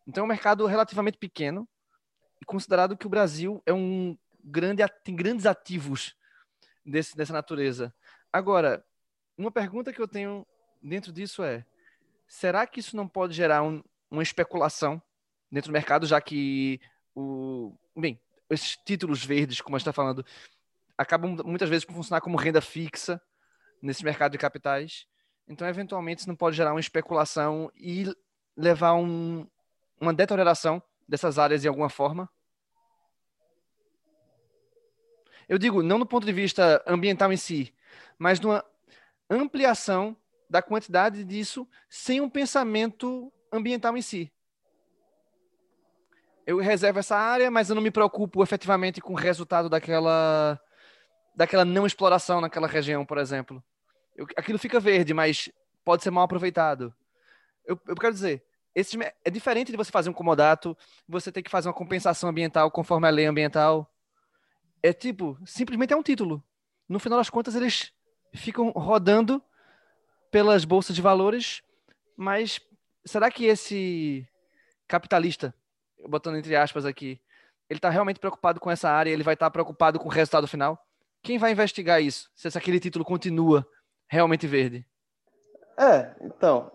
[0.07, 1.68] Então é um mercado relativamente pequeno
[2.41, 6.16] e considerado que o Brasil é um grande tem grandes ativos
[6.86, 7.93] desse, dessa natureza.
[8.32, 8.84] Agora,
[9.38, 10.45] uma pergunta que eu tenho
[10.82, 11.64] dentro disso é:
[12.28, 15.01] será que isso não pode gerar um, uma especulação
[15.51, 16.82] dentro do mercado, já que
[17.16, 18.20] o bem
[18.54, 20.26] esses títulos verdes, como a gente está falando,
[20.97, 23.22] acabam muitas vezes por funcionar como renda fixa
[23.82, 25.06] nesse mercado de capitais.
[25.47, 28.06] Então, eventualmente, isso não pode gerar uma especulação e
[28.56, 29.47] levar um,
[29.99, 32.30] uma deterioração dessas áreas de alguma forma?
[35.47, 37.76] Eu digo, não no ponto de vista ambiental em si,
[38.18, 38.64] mas numa
[39.30, 40.16] ampliação
[40.49, 44.32] da quantidade disso sem um pensamento ambiental em si.
[46.45, 50.59] Eu reservo essa área, mas eu não me preocupo efetivamente com o resultado daquela
[51.35, 53.63] daquela não exploração naquela região, por exemplo.
[54.15, 55.49] Eu, aquilo fica verde, mas
[55.83, 56.93] pode ser mal aproveitado.
[57.65, 58.43] Eu, eu quero dizer,
[58.75, 60.77] esse é diferente de você fazer um comodato,
[61.07, 63.89] você ter que fazer uma compensação ambiental conforme a lei ambiental.
[64.81, 66.43] É tipo, simplesmente é um título.
[66.87, 67.93] No final das contas, eles
[68.33, 69.41] ficam rodando
[70.29, 71.63] pelas bolsas de valores,
[72.17, 72.59] mas
[73.05, 74.27] será que esse
[74.87, 75.53] capitalista,
[76.08, 77.20] botando entre aspas aqui,
[77.70, 79.12] ele está realmente preocupado com essa área?
[79.12, 80.78] Ele vai estar tá preocupado com o resultado final?
[81.22, 82.30] Quem vai investigar isso?
[82.36, 83.66] Se aquele título continua
[84.08, 84.86] realmente verde?
[85.80, 86.72] É, então,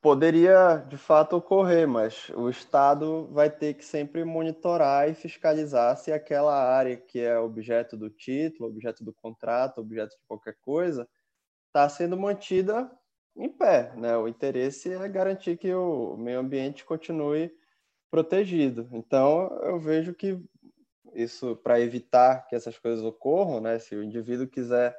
[0.00, 6.10] poderia de fato ocorrer, mas o Estado vai ter que sempre monitorar e fiscalizar se
[6.10, 11.06] aquela área que é objeto do título, objeto do contrato, objeto de qualquer coisa,
[11.66, 12.90] está sendo mantida
[13.36, 13.92] em pé.
[13.96, 14.16] Né?
[14.16, 17.52] O interesse é garantir que o meio ambiente continue
[18.10, 18.88] protegido.
[18.92, 20.42] Então, eu vejo que
[21.14, 23.78] isso, para evitar que essas coisas ocorram, né?
[23.78, 24.96] se o indivíduo quiser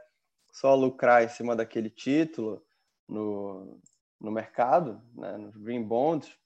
[0.51, 2.65] só lucrar em cima daquele título
[3.07, 3.79] no,
[4.19, 6.37] no mercado, né, nos green bonds,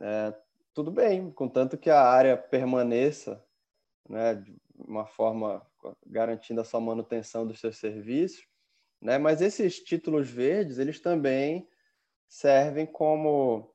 [0.00, 0.34] é,
[0.74, 3.42] tudo bem, contanto que a área permaneça
[4.08, 5.66] né, de uma forma
[6.06, 8.46] garantindo a sua manutenção dos seus serviços,
[9.00, 11.68] né, mas esses títulos verdes, eles também
[12.28, 13.74] servem como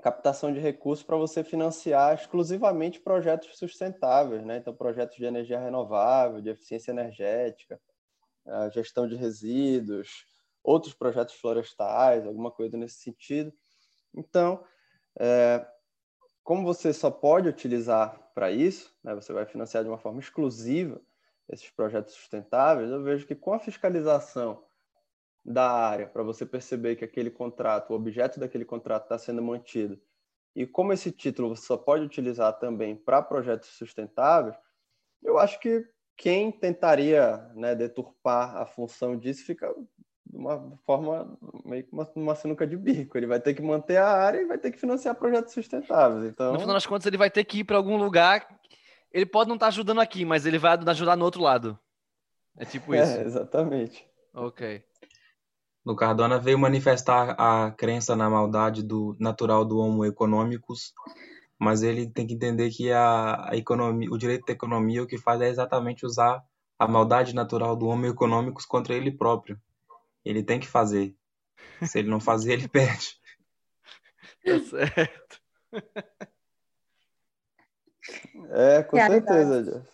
[0.00, 4.56] captação de recursos para você financiar exclusivamente projetos sustentáveis, né?
[4.56, 7.80] Então, projetos de energia renovável, de eficiência energética,
[8.72, 10.26] gestão de resíduos,
[10.62, 13.52] outros projetos florestais, alguma coisa nesse sentido.
[14.14, 14.64] Então,
[15.18, 15.66] é,
[16.42, 21.00] como você só pode utilizar para isso, né, você vai financiar de uma forma exclusiva
[21.48, 24.64] esses projetos sustentáveis, eu vejo que com a fiscalização
[25.44, 29.98] da área, para você perceber que aquele contrato, o objeto daquele contrato está sendo mantido,
[30.54, 34.56] e como esse título você só pode utilizar também para projetos sustentáveis,
[35.22, 35.86] eu acho que
[36.16, 39.72] quem tentaria né, deturpar a função disso fica
[40.26, 43.16] de uma forma meio que uma, uma sinuca de bico.
[43.16, 46.24] Ele vai ter que manter a área e vai ter que financiar projetos sustentáveis.
[46.24, 46.52] Então...
[46.52, 48.46] No final das contas, ele vai ter que ir para algum lugar.
[49.12, 51.78] Ele pode não estar tá ajudando aqui, mas ele vai ajudar no outro lado.
[52.56, 53.16] É tipo é, isso.
[53.16, 54.06] É, exatamente.
[54.32, 54.84] Ok.
[55.84, 60.92] No Cardona veio manifestar a crença na maldade do natural do homo econômicos
[61.60, 65.18] mas ele tem que entender que a, a economia, o direito da economia o que
[65.18, 66.42] faz é exatamente usar
[66.78, 69.60] a maldade natural do homem econômicos contra ele próprio.
[70.24, 71.14] Ele tem que fazer.
[71.82, 73.20] Se ele não fazer, ele perde.
[74.42, 75.40] Tá certo.
[78.48, 79.88] É, com certeza, Jeff.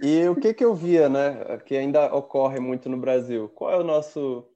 [0.00, 3.48] E o que que eu via, né, que ainda ocorre muito no Brasil?
[3.48, 4.48] Qual é o nosso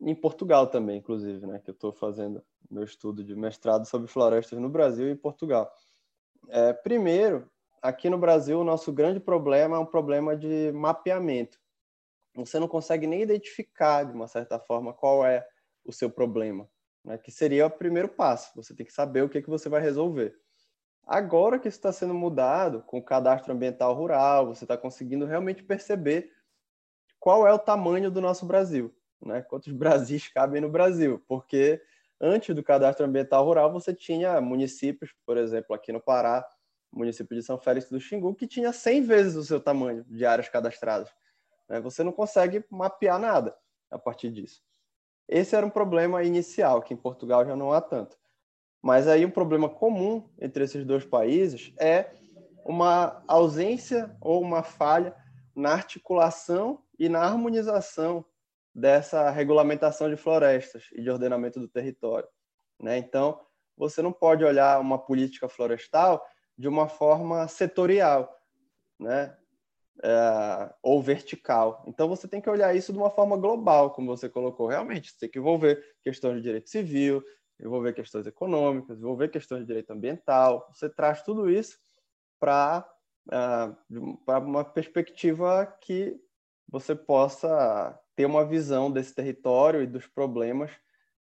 [0.00, 4.58] em Portugal também, inclusive, né, que eu estou fazendo meu estudo de mestrado sobre florestas
[4.58, 5.70] no Brasil e Portugal.
[6.48, 7.50] É, primeiro,
[7.82, 11.58] aqui no Brasil, o nosso grande problema é um problema de mapeamento.
[12.36, 15.46] Você não consegue nem identificar, de uma certa forma, qual é
[15.84, 16.68] o seu problema,
[17.04, 17.16] né?
[17.18, 18.50] que seria o primeiro passo.
[18.56, 20.34] Você tem que saber o que, que você vai resolver.
[21.06, 25.62] Agora que isso está sendo mudado, com o cadastro ambiental rural, você está conseguindo realmente
[25.62, 26.32] perceber
[27.20, 29.42] qual é o tamanho do nosso Brasil, né?
[29.42, 31.80] quantos Brasis cabem no Brasil, porque
[32.20, 36.46] antes do cadastro ambiental rural, você tinha municípios, por exemplo, aqui no Pará,
[36.92, 40.48] município de São Félix do Xingu, que tinha 100 vezes o seu tamanho de áreas
[40.48, 41.10] cadastradas.
[41.68, 41.80] Né?
[41.80, 43.56] Você não consegue mapear nada
[43.90, 44.62] a partir disso.
[45.28, 48.16] Esse era um problema inicial, que em Portugal já não há tanto.
[48.82, 52.10] Mas aí um problema comum entre esses dois países é
[52.64, 55.16] uma ausência ou uma falha
[55.54, 58.24] na articulação e na harmonização
[58.74, 62.28] dessa regulamentação de florestas e de ordenamento do território.
[62.80, 62.98] Né?
[62.98, 63.40] Então,
[63.76, 66.24] você não pode olhar uma política florestal
[66.56, 68.32] de uma forma setorial,
[68.98, 69.36] né?
[70.02, 71.84] É, ou vertical.
[71.86, 74.66] Então você tem que olhar isso de uma forma global, como você colocou.
[74.66, 77.22] Realmente, você tem que envolver questões de direito civil,
[77.60, 80.68] envolver questões econômicas, envolver questões de direito ambiental.
[80.72, 81.78] Você traz tudo isso
[82.40, 82.84] para
[83.28, 83.76] uh,
[84.28, 86.20] é, uma perspectiva que
[86.68, 90.70] você possa ter uma visão desse território e dos problemas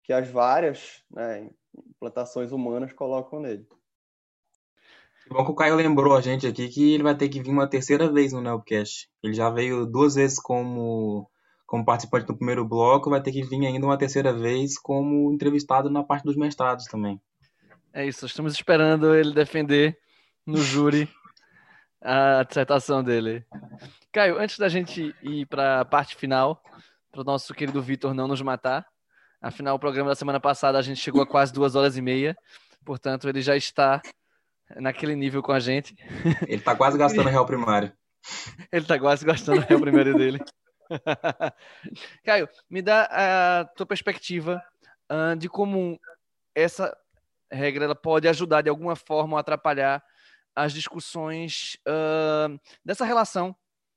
[0.03, 3.65] que as várias né, implantações humanas colocam nele.
[5.23, 7.49] Que bom que o Caio lembrou a gente aqui que ele vai ter que vir
[7.49, 9.09] uma terceira vez no Nelcast.
[9.23, 11.29] Ele já veio duas vezes como,
[11.65, 15.89] como participante do primeiro bloco, vai ter que vir ainda uma terceira vez como entrevistado
[15.89, 17.21] na parte dos mestrados também.
[17.93, 19.97] É isso, estamos esperando ele defender
[20.45, 21.07] no júri
[22.01, 23.45] a dissertação dele.
[24.13, 26.61] Caio, antes da gente ir para a parte final,
[27.11, 28.85] para o nosso querido Vitor não nos matar,
[29.41, 32.37] afinal o programa da semana passada a gente chegou a quase duas horas e meia,
[32.85, 33.99] portanto ele já está
[34.75, 35.95] naquele nível com a gente.
[36.47, 37.91] Ele está quase gastando o real primário.
[38.71, 40.39] Ele está quase gastando o real primário dele.
[42.23, 44.63] Caio, me dá a tua perspectiva
[45.11, 45.99] uh, de como
[46.53, 46.95] essa
[47.51, 50.03] regra ela pode ajudar de alguma forma ou atrapalhar
[50.55, 53.55] as discussões uh, dessa relação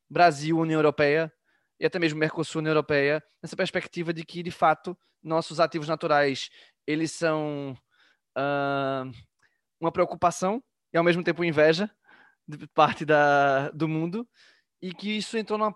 [0.08, 1.32] Brasil-União Europeia
[1.78, 6.48] e até mesmo Mercosul-União Europeia, nessa perspectiva de que, de fato, nossos ativos naturais
[6.86, 7.76] eles são
[8.36, 9.10] uh,
[9.80, 11.90] uma preocupação e, ao mesmo tempo, inveja
[12.46, 14.26] de parte da, do mundo
[14.80, 15.74] e que isso entrou numa,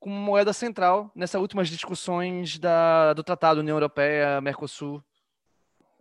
[0.00, 5.02] como moeda central nessas últimas discussões da, do Tratado União Europeia-Mercosul.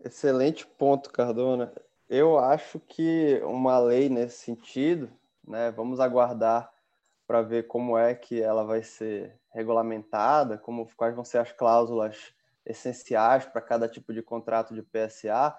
[0.03, 1.71] Excelente ponto, Cardona.
[2.09, 5.09] Eu acho que uma lei nesse sentido,
[5.47, 6.72] né, vamos aguardar
[7.25, 12.33] para ver como é que ela vai ser regulamentada, como quais vão ser as cláusulas
[12.65, 15.55] essenciais para cada tipo de contrato de PSA.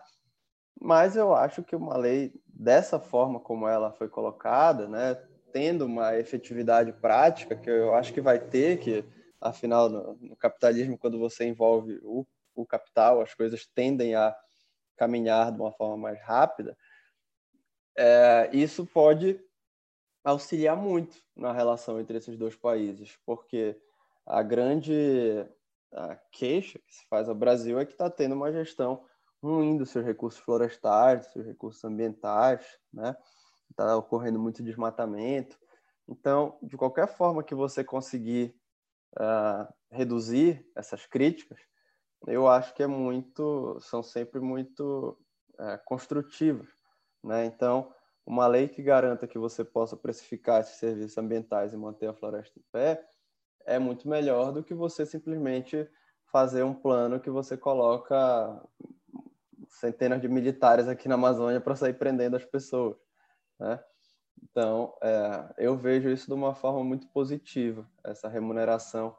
[0.80, 5.14] Mas eu acho que uma lei dessa forma como ela foi colocada, né,
[5.52, 9.04] tendo uma efetividade prática, que eu acho que vai ter, que
[9.40, 14.34] afinal no, no capitalismo quando você envolve o, o capital, as coisas tendem a
[14.96, 16.76] caminhar de uma forma mais rápida,
[17.96, 19.40] é, isso pode
[20.24, 23.78] auxiliar muito na relação entre esses dois países, porque
[24.26, 25.46] a grande
[25.92, 29.04] a queixa que se faz ao Brasil é que está tendo uma gestão
[29.40, 33.14] ruim dos seus recursos florestais, dos seus recursos ambientais, né?
[33.70, 35.56] Está ocorrendo muito desmatamento.
[36.08, 38.56] Então, de qualquer forma que você conseguir
[39.16, 41.60] uh, reduzir essas críticas,
[42.26, 45.18] eu acho que é muito, são sempre muito
[45.58, 46.68] é, construtivas,
[47.22, 47.44] né?
[47.44, 47.92] Então,
[48.26, 52.58] uma lei que garanta que você possa precificar esses serviços ambientais e manter a floresta
[52.58, 53.04] em pé
[53.66, 55.88] é muito melhor do que você simplesmente
[56.30, 58.62] fazer um plano que você coloca
[59.68, 62.96] centenas de militares aqui na Amazônia para sair prendendo as pessoas,
[63.58, 63.82] né?
[64.42, 69.16] Então, é, eu vejo isso de uma forma muito positiva, essa remuneração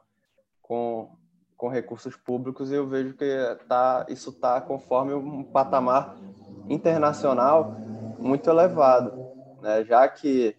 [0.62, 1.16] com
[1.56, 3.26] com recursos públicos e eu vejo que
[3.66, 6.14] tá, isso está conforme um patamar
[6.68, 7.74] internacional
[8.26, 9.12] muito elevado,
[9.62, 9.84] né?
[9.84, 10.56] já que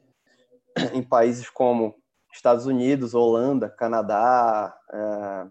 [0.93, 1.95] em países como
[2.31, 5.47] Estados Unidos, Holanda, Canadá, é,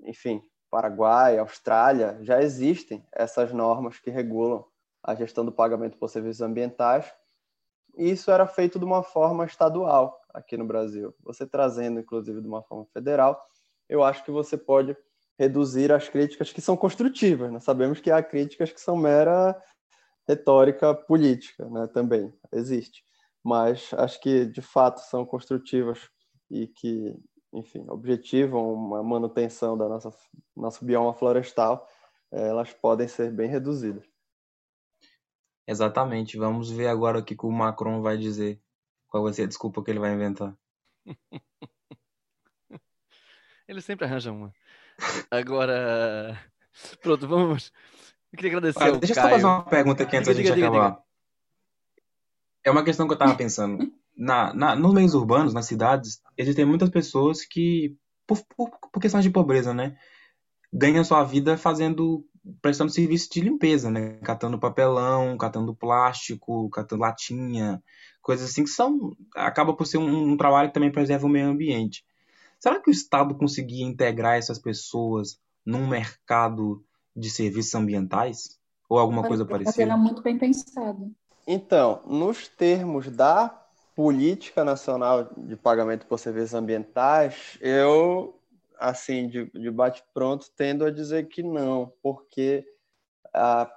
[0.00, 4.64] enfim, Paraguai, Austrália, já existem essas normas que regulam
[5.02, 7.12] a gestão do pagamento por serviços ambientais.
[7.96, 11.14] E isso era feito de uma forma estadual aqui no Brasil.
[11.22, 13.40] Você trazendo, inclusive, de uma forma federal,
[13.88, 14.96] eu acho que você pode
[15.38, 17.52] reduzir as críticas que são construtivas.
[17.52, 19.60] Nós sabemos que há críticas que são mera
[20.26, 21.86] retórica política, né?
[21.88, 23.04] também existe.
[23.42, 26.08] Mas acho que, de fato, são construtivas
[26.50, 27.14] e que,
[27.52, 30.10] enfim, objetivam uma manutenção da nossa
[30.56, 31.86] nosso bioma florestal,
[32.32, 34.04] eh, elas podem ser bem reduzidas.
[35.66, 36.38] Exatamente.
[36.38, 38.60] Vamos ver agora o que o Macron vai dizer.
[39.08, 40.56] Qual vai ser a desculpa que ele vai inventar.
[43.66, 44.52] Ele sempre arranja uma.
[45.30, 46.38] Agora.
[47.00, 47.72] Pronto, vamos.
[48.34, 48.82] Eu queria agradecer.
[48.82, 50.90] Olha, deixa eu só fazer uma pergunta aqui antes da gente diga, acabar.
[50.90, 51.02] Diga.
[52.64, 53.92] É uma questão que eu estava pensando.
[54.16, 59.22] Na, na, nos meios urbanos, nas cidades, existem muitas pessoas que, por, por, por questões
[59.22, 59.96] de pobreza, né?
[60.72, 62.26] Ganham sua vida fazendo
[62.60, 64.18] prestando serviço de limpeza, né?
[64.24, 67.80] Catando papelão, catando plástico, catando latinha,
[68.20, 71.46] coisas assim que são acaba por ser um, um trabalho que também preserva o meio
[71.46, 72.04] ambiente.
[72.58, 76.84] Será que o Estado conseguia integrar essas pessoas num mercado
[77.14, 78.58] de serviços ambientais?
[78.88, 79.82] Ou alguma coisa parecida?
[79.82, 81.10] Era muito bem pensado.
[81.46, 88.38] Então, nos termos da Política Nacional de Pagamento por Serviços Ambientais, eu,
[88.78, 92.64] assim, de, de bate-pronto, tendo a dizer que não, porque
[93.32, 93.68] ah,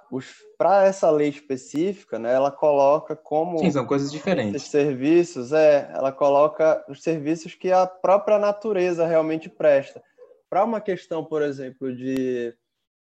[0.56, 4.54] para essa lei específica, né, ela coloca como Sim, são coisas diferentes.
[4.54, 10.00] Esses serviços, é, ela coloca os serviços que a própria natureza realmente presta.
[10.48, 12.54] Para uma questão, por exemplo, de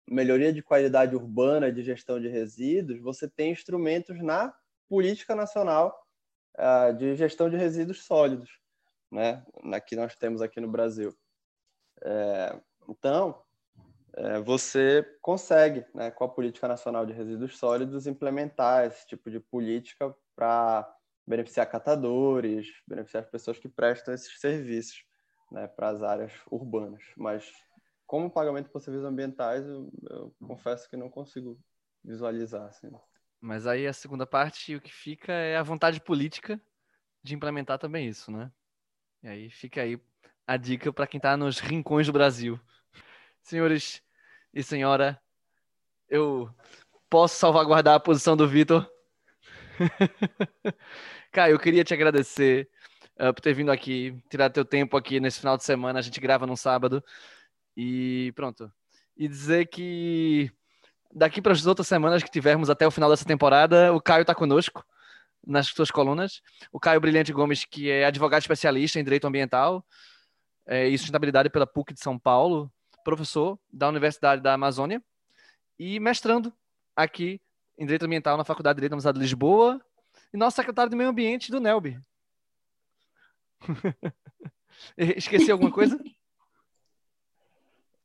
[0.08, 4.54] melhoria de qualidade urbana, de gestão de resíduos, você tem instrumentos na
[4.88, 6.06] política nacional
[6.58, 8.50] uh, de gestão de resíduos sólidos,
[9.10, 9.44] né,
[9.86, 11.14] que nós temos aqui no Brasil.
[12.04, 13.42] É, então,
[14.14, 19.40] é, você consegue, né, com a Política Nacional de Resíduos Sólidos, implementar esse tipo de
[19.40, 20.90] política para
[21.26, 25.04] beneficiar catadores, beneficiar as pessoas que prestam esses serviços
[25.50, 27.02] né, para as áreas urbanas.
[27.16, 27.50] Mas,
[28.12, 31.58] como pagamento por serviços ambientais, eu, eu confesso que não consigo
[32.04, 32.66] visualizar.
[32.66, 32.90] Assim.
[33.40, 36.60] Mas aí a segunda parte, o que fica é a vontade política
[37.22, 38.52] de implementar também isso, né?
[39.22, 39.98] E aí fica aí
[40.46, 42.60] a dica para quem está nos rincões do Brasil.
[43.40, 44.02] Senhores
[44.52, 45.18] e senhora,
[46.06, 46.54] eu
[47.08, 48.86] posso salvaguardar a posição do Vitor?
[51.32, 52.68] Caio, eu queria te agradecer
[53.18, 55.98] uh, por ter vindo aqui, tirar teu tempo aqui nesse final de semana.
[55.98, 57.02] A gente grava no sábado.
[57.76, 58.70] E pronto.
[59.16, 60.50] E dizer que
[61.12, 64.34] daqui para as outras semanas que tivermos até o final dessa temporada, o Caio está
[64.34, 64.84] conosco
[65.46, 66.40] nas suas colunas.
[66.70, 69.84] O Caio Brilhante Gomes, que é advogado especialista em direito ambiental
[70.66, 75.02] é, e sustentabilidade pela PUC de São Paulo professor da Universidade da Amazônia
[75.78, 76.52] e mestrando
[76.94, 77.40] aqui
[77.76, 79.80] em Direito Ambiental na Faculdade de Direito da Universidade de Lisboa
[80.32, 81.98] e nosso secretário de Meio Ambiente do NELB.
[84.96, 85.98] Esqueci alguma coisa?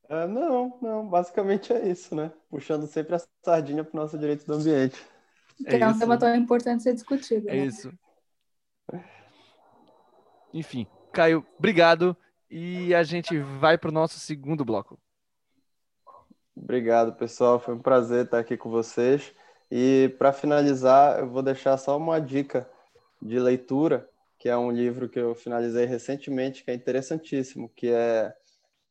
[0.08, 2.32] Uh, não, não, basicamente é isso, né?
[2.48, 4.98] Puxando sempre a sardinha para o nosso direito do ambiente.
[5.58, 7.48] Que é, é um tema tão importante ser discutido.
[7.48, 7.66] É né?
[7.66, 7.92] isso.
[10.54, 12.16] Enfim, Caio, obrigado.
[12.50, 14.98] E a gente vai para o nosso segundo bloco.
[16.56, 17.60] Obrigado, pessoal.
[17.60, 19.34] Foi um prazer estar aqui com vocês.
[19.70, 22.68] E para finalizar, eu vou deixar só uma dica
[23.20, 28.34] de leitura, que é um livro que eu finalizei recentemente, que é interessantíssimo, que é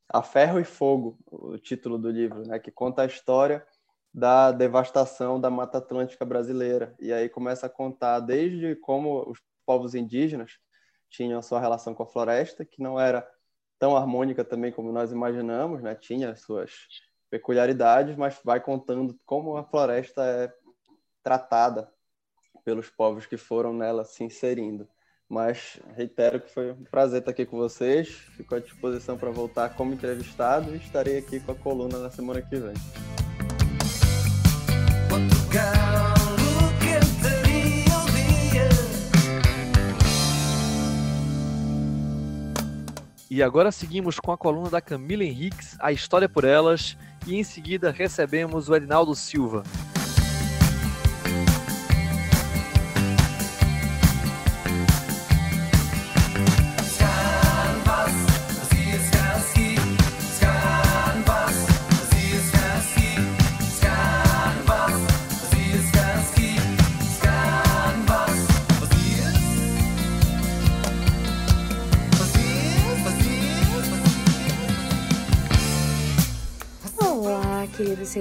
[0.09, 3.65] A Ferro e Fogo, o título do livro, né, que conta a história
[4.13, 6.95] da devastação da Mata Atlântica brasileira.
[6.99, 10.59] E aí começa a contar desde como os povos indígenas
[11.09, 13.27] tinham a sua relação com a floresta, que não era
[13.77, 15.93] tão harmônica também como nós imaginamos, né?
[15.93, 16.71] Tinha suas
[17.29, 20.53] peculiaridades, mas vai contando como a floresta é
[21.21, 21.91] tratada
[22.63, 24.87] pelos povos que foram nela se inserindo.
[25.29, 28.07] Mas reitero que foi um prazer estar aqui com vocês.
[28.35, 32.41] Fico à disposição para voltar como entrevistado e estarei aqui com a coluna na semana
[32.41, 32.73] que vem.
[35.09, 36.17] Portugal.
[43.37, 46.97] E agora seguimos com a coluna da Camila Henriques, A História por Elas,
[47.27, 49.61] e em seguida recebemos o Edinaldo Silva.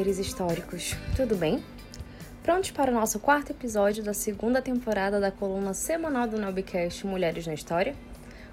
[0.06, 1.60] Históricos, tudo bem?
[2.40, 7.44] Prontos para o nosso quarto episódio da segunda temporada da coluna semanal do Nelbcast Mulheres
[7.44, 7.92] na História?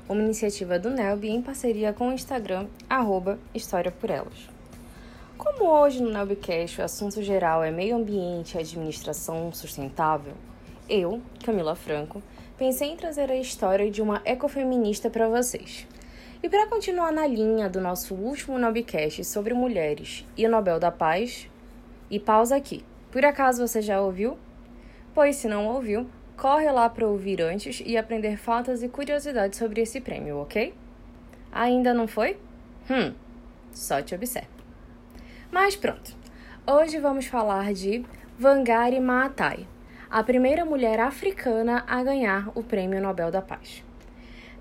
[0.10, 4.50] Uma iniciativa do Nelb em parceria com o Instagram, arroba História por Elas.
[5.38, 10.34] Como hoje no Nelbcast o assunto geral é meio ambiente e administração sustentável,
[10.90, 12.22] eu, Camila Franco,
[12.58, 15.86] pensei em trazer a história de uma ecofeminista para vocês.
[16.44, 20.92] E para continuar na linha do nosso último Nobcast sobre mulheres e o Nobel da
[20.92, 21.50] Paz,
[22.12, 22.84] e pausa aqui.
[23.10, 24.38] Por acaso você já ouviu?
[25.14, 29.80] Pois se não ouviu, corre lá para ouvir antes e aprender fatos e curiosidades sobre
[29.80, 30.74] esse prêmio, ok?
[31.50, 32.38] Ainda não foi?
[32.90, 33.14] Hum,
[33.72, 34.50] só te observo.
[35.50, 36.14] Mas pronto.
[36.68, 38.04] Hoje vamos falar de
[38.38, 39.66] Wangari Maathai,
[40.12, 43.82] a primeira mulher africana a ganhar o Prêmio Nobel da Paz.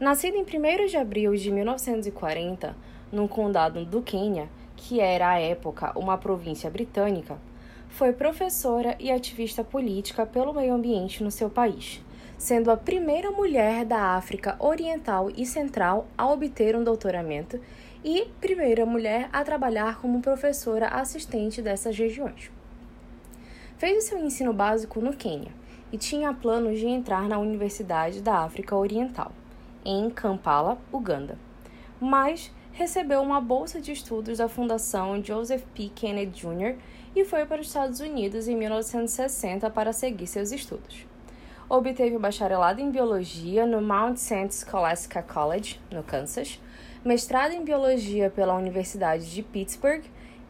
[0.02, 2.74] Nascida em 1 de abril de 1940,
[3.12, 7.38] num condado do Quênia, que era à época uma província britânica,
[7.88, 12.02] foi professora e ativista política pelo meio ambiente no seu país,
[12.36, 17.60] sendo a primeira mulher da África Oriental e Central a obter um doutoramento
[18.04, 22.50] e primeira mulher a trabalhar como professora assistente dessas regiões.
[23.78, 25.52] Fez o seu ensino básico no Quênia
[25.92, 29.30] e tinha planos de entrar na Universidade da África Oriental,
[29.84, 31.38] em Kampala, Uganda.
[32.00, 35.90] Mas recebeu uma bolsa de estudos da Fundação Joseph P.
[35.94, 36.76] Kennedy Jr.
[37.14, 41.06] e foi para os Estados Unidos em 1960 para seguir seus estudos.
[41.68, 44.52] Obteve o bacharelado em biologia no Mount St.
[44.52, 46.60] Scholastica College, no Kansas,
[47.04, 50.02] mestrado em biologia pela Universidade de Pittsburgh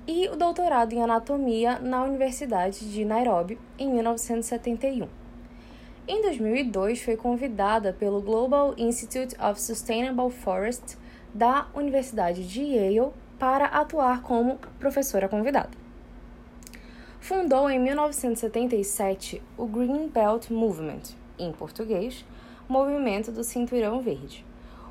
[0.07, 5.22] e o doutorado em anatomia na Universidade de Nairobi em 1971.
[6.09, 10.99] Em 2002, foi convidada pelo Global Institute of Sustainable Forest
[11.33, 15.71] da Universidade de Yale para atuar como professora convidada.
[17.21, 22.25] Fundou em 1977 o Green Belt Movement, em português,
[22.69, 24.45] Movimento do Cinturão Verde,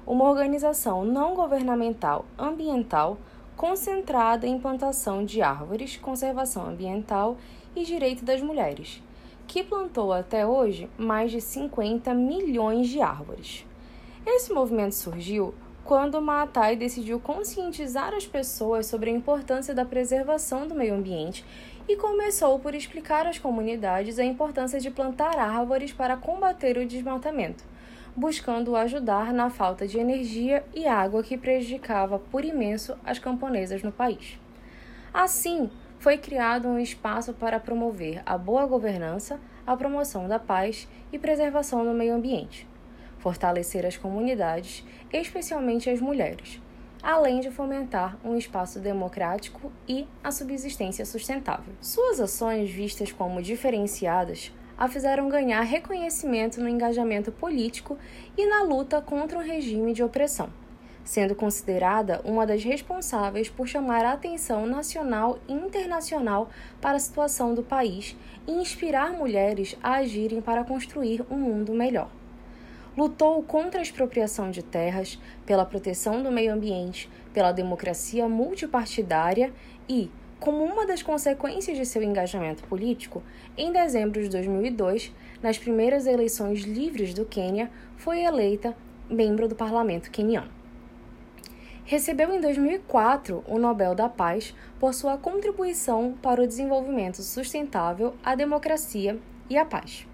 [0.07, 3.17] uma organização não governamental ambiental
[3.57, 7.35] concentrada em plantação de árvores, conservação ambiental
[7.75, 9.03] e direito das mulheres,
[9.51, 13.65] que plantou até hoje mais de 50 milhões de árvores.
[14.25, 20.73] Esse movimento surgiu quando Maatai decidiu conscientizar as pessoas sobre a importância da preservação do
[20.73, 21.43] meio ambiente
[21.85, 27.65] e começou por explicar às comunidades a importância de plantar árvores para combater o desmatamento
[28.15, 33.91] buscando ajudar na falta de energia e água que prejudicava por imenso as camponesas no
[33.91, 34.37] país.
[35.13, 35.69] Assim,
[36.01, 41.85] foi criado um espaço para promover a boa governança, a promoção da paz e preservação
[41.85, 42.67] do meio ambiente,
[43.19, 44.83] fortalecer as comunidades,
[45.13, 46.59] especialmente as mulheres,
[47.03, 51.75] além de fomentar um espaço democrático e a subsistência sustentável.
[51.79, 57.95] Suas ações, vistas como diferenciadas, a fizeram ganhar reconhecimento no engajamento político
[58.35, 60.49] e na luta contra o regime de opressão,
[61.03, 66.49] sendo considerada uma das responsáveis por chamar a atenção nacional e internacional
[66.79, 68.15] para a situação do país
[68.47, 72.09] e inspirar mulheres a agirem para construir um mundo melhor.
[72.97, 79.53] Lutou contra a expropriação de terras, pela proteção do meio ambiente, pela democracia multipartidária
[79.87, 83.23] e, como uma das consequências de seu engajamento político,
[83.57, 88.75] em dezembro de 2002, nas primeiras eleições livres do Quênia, foi eleita
[89.09, 90.60] membro do parlamento queniano.
[91.91, 98.33] Recebeu em 2004 o Nobel da Paz por sua contribuição para o desenvolvimento sustentável, a
[98.33, 99.19] democracia
[99.49, 100.07] e a paz.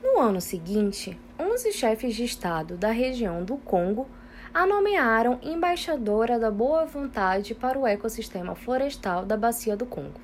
[0.00, 4.06] No ano seguinte, 11 chefes de Estado da região do Congo
[4.54, 10.20] a nomearam embaixadora da boa vontade para o ecossistema florestal da Bacia do Congo.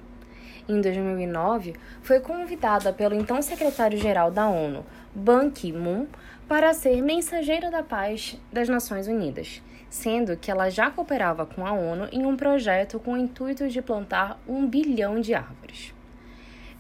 [0.68, 6.06] Em 2009, foi convidada pelo então secretário-geral da ONU, Ban Ki-moon,
[6.46, 9.60] para ser mensageira da paz das Nações Unidas,
[9.90, 13.80] sendo que ela já cooperava com a ONU em um projeto com o intuito de
[13.80, 15.94] plantar um bilhão de árvores.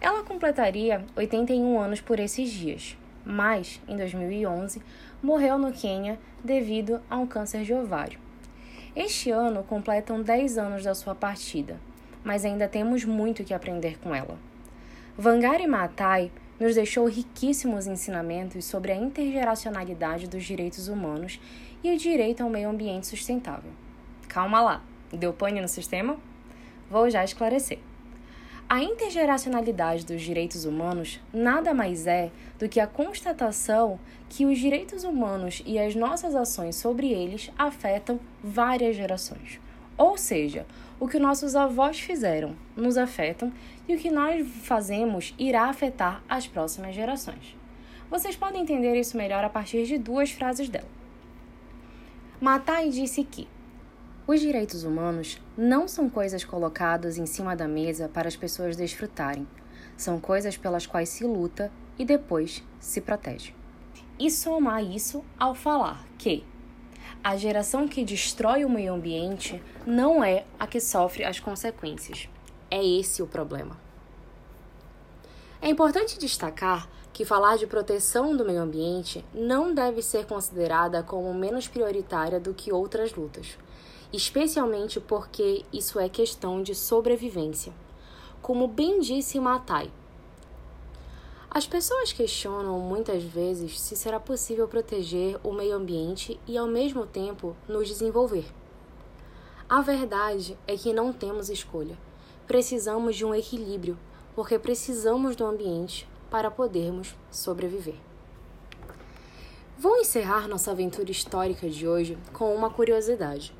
[0.00, 4.80] Ela completaria 81 anos por esses dias, mas, em 2011,
[5.22, 8.20] morreu no Quênia devido a um câncer de ovário.
[8.94, 11.80] Este ano completam 10 anos da sua partida,
[12.22, 14.38] mas ainda temos muito que aprender com ela.
[15.16, 16.30] Vangari Maatai
[16.60, 21.40] nos deixou riquíssimos ensinamentos sobre a intergeracionalidade dos direitos humanos
[21.82, 23.70] e o direito ao meio ambiente sustentável.
[24.28, 24.82] Calma lá,
[25.12, 26.16] deu pane no sistema?
[26.90, 27.78] Vou já esclarecer.
[28.70, 33.98] A intergeracionalidade dos direitos humanos nada mais é do que a constatação
[34.28, 39.58] que os direitos humanos e as nossas ações sobre eles afetam várias gerações.
[39.96, 40.66] Ou seja,
[41.00, 43.50] o que nossos avós fizeram nos afetam
[43.88, 47.56] e o que nós fazemos irá afetar as próximas gerações.
[48.10, 50.97] Vocês podem entender isso melhor a partir de duas frases dela.
[52.40, 53.48] Matai disse que
[54.24, 59.44] os direitos humanos não são coisas colocadas em cima da mesa para as pessoas desfrutarem.
[59.96, 63.52] São coisas pelas quais se luta e depois se protege.
[64.16, 66.44] E somar isso ao falar que
[67.24, 72.28] a geração que destrói o meio ambiente não é a que sofre as consequências.
[72.70, 73.76] É esse o problema.
[75.60, 76.88] É importante destacar
[77.18, 82.54] que falar de proteção do meio ambiente não deve ser considerada como menos prioritária do
[82.54, 83.58] que outras lutas
[84.12, 87.72] especialmente porque isso é questão de sobrevivência.
[88.40, 89.90] Como bem disse Matai,
[91.50, 97.06] as pessoas questionam muitas vezes se será possível proteger o meio ambiente e ao mesmo
[97.06, 98.46] tempo nos desenvolver.
[99.68, 101.98] A verdade é que não temos escolha.
[102.46, 103.98] Precisamos de um equilíbrio,
[104.34, 107.96] porque precisamos do ambiente para podermos sobreviver.
[109.78, 113.54] Vou encerrar nossa aventura histórica de hoje com uma curiosidade.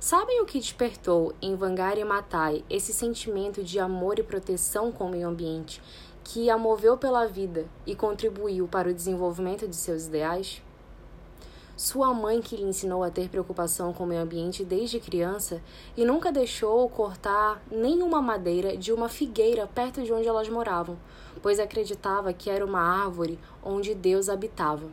[0.00, 5.10] Sabem o que despertou em Vangari Maathai esse sentimento de amor e proteção com o
[5.10, 5.82] meio ambiente
[6.24, 10.62] que a moveu pela vida e contribuiu para o desenvolvimento de seus ideais?
[11.76, 15.62] Sua mãe, que lhe ensinou a ter preocupação com o meio ambiente desde criança
[15.96, 20.98] e nunca deixou cortar nenhuma madeira de uma figueira perto de onde elas moravam,
[21.42, 24.88] pois acreditava que era uma árvore onde Deus habitava.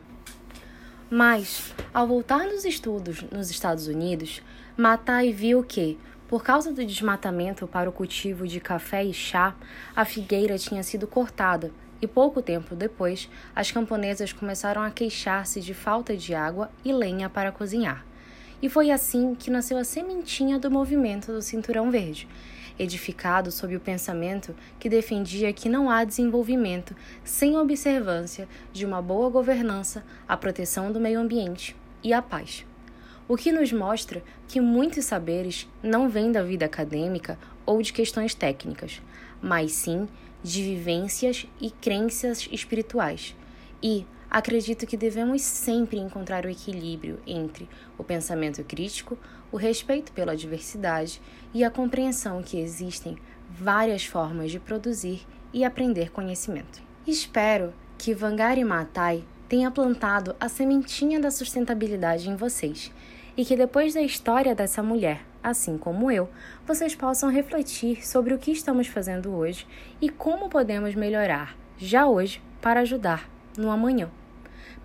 [1.10, 4.42] Mas, ao voltar dos estudos nos Estados Unidos,
[4.76, 5.98] Matai viu que,
[6.28, 9.56] por causa do desmatamento para o cultivo de café e chá,
[9.96, 15.74] a figueira tinha sido cortada e pouco tempo depois as camponesas começaram a queixar-se de
[15.74, 18.04] falta de água e lenha para cozinhar.
[18.60, 22.28] E foi assim que nasceu a sementinha do movimento do Cinturão Verde,
[22.78, 26.94] edificado sob o pensamento que defendia que não há desenvolvimento
[27.24, 32.64] sem observância de uma boa governança, a proteção do meio ambiente e a paz
[33.28, 38.34] o que nos mostra que muitos saberes não vêm da vida acadêmica ou de questões
[38.34, 39.02] técnicas,
[39.42, 40.08] mas sim
[40.42, 43.36] de vivências e crenças espirituais.
[43.82, 47.68] E acredito que devemos sempre encontrar o equilíbrio entre
[47.98, 49.18] o pensamento crítico,
[49.52, 51.20] o respeito pela diversidade
[51.52, 53.16] e a compreensão que existem
[53.50, 56.82] várias formas de produzir e aprender conhecimento.
[57.06, 62.92] Espero que Vangari Maathai tenha plantado a sementinha da sustentabilidade em vocês
[63.36, 66.28] e que depois da história dessa mulher, assim como eu,
[66.66, 69.66] vocês possam refletir sobre o que estamos fazendo hoje
[70.00, 74.10] e como podemos melhorar já hoje para ajudar no amanhã.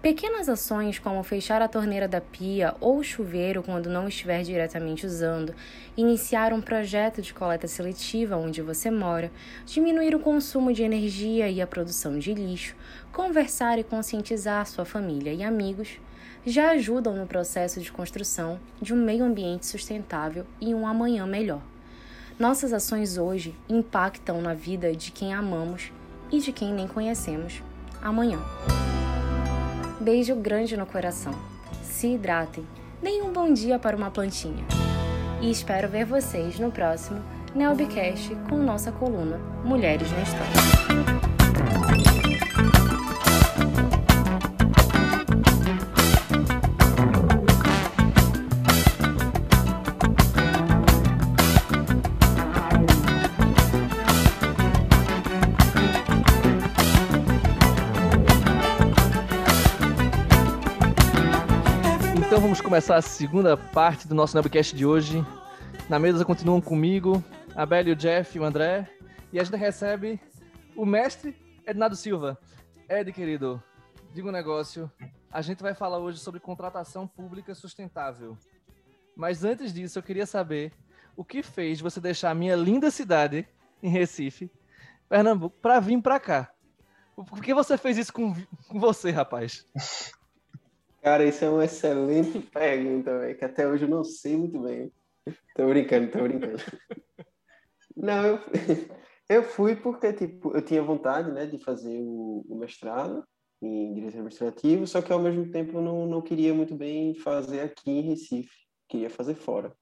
[0.03, 5.05] Pequenas ações como fechar a torneira da pia ou o chuveiro quando não estiver diretamente
[5.05, 5.55] usando,
[5.95, 9.31] iniciar um projeto de coleta seletiva onde você mora,
[9.65, 12.75] diminuir o consumo de energia e a produção de lixo,
[13.13, 15.97] conversar e conscientizar sua família e amigos,
[16.45, 21.61] já ajudam no processo de construção de um meio ambiente sustentável e um amanhã melhor.
[22.37, 25.93] Nossas ações hoje impactam na vida de quem amamos
[26.29, 27.63] e de quem nem conhecemos
[28.01, 28.41] amanhã.
[30.03, 31.33] Beijo grande no coração.
[31.81, 32.67] Se hidratem.
[33.01, 34.65] Deem um bom dia para uma plantinha.
[35.39, 37.23] E espero ver vocês no próximo
[37.55, 41.12] Neobcast com nossa coluna Mulheres na História.
[62.43, 65.25] Vamos começar a segunda parte do nosso Nobcast de hoje.
[65.87, 67.23] Na mesa continuam comigo,
[67.55, 68.85] a Bela o Jeff e o André.
[69.31, 70.19] E a gente recebe
[70.75, 72.37] o mestre Ednado Silva.
[72.89, 73.63] Ed, querido,
[74.13, 74.91] diga um negócio.
[75.31, 78.37] A gente vai falar hoje sobre contratação pública sustentável.
[79.15, 80.73] Mas antes disso, eu queria saber
[81.15, 83.47] o que fez você deixar a minha linda cidade,
[83.81, 84.51] em Recife,
[85.07, 86.51] Pernambuco, para vir para cá.
[87.15, 88.35] Por que você fez isso com,
[88.67, 89.65] com você, rapaz?
[91.03, 94.89] Cara, isso é uma excelente pergunta, velho, que até hoje eu não sei muito bem.
[95.53, 96.57] Tô brincando, tô brincando.
[97.95, 98.39] Não, eu,
[99.29, 103.23] eu fui porque, tipo, eu tinha vontade, né, de fazer o, o mestrado
[103.61, 107.59] em Direito Administrativo, só que ao mesmo tempo eu não, não queria muito bem fazer
[107.59, 109.75] aqui em Recife, queria fazer fora.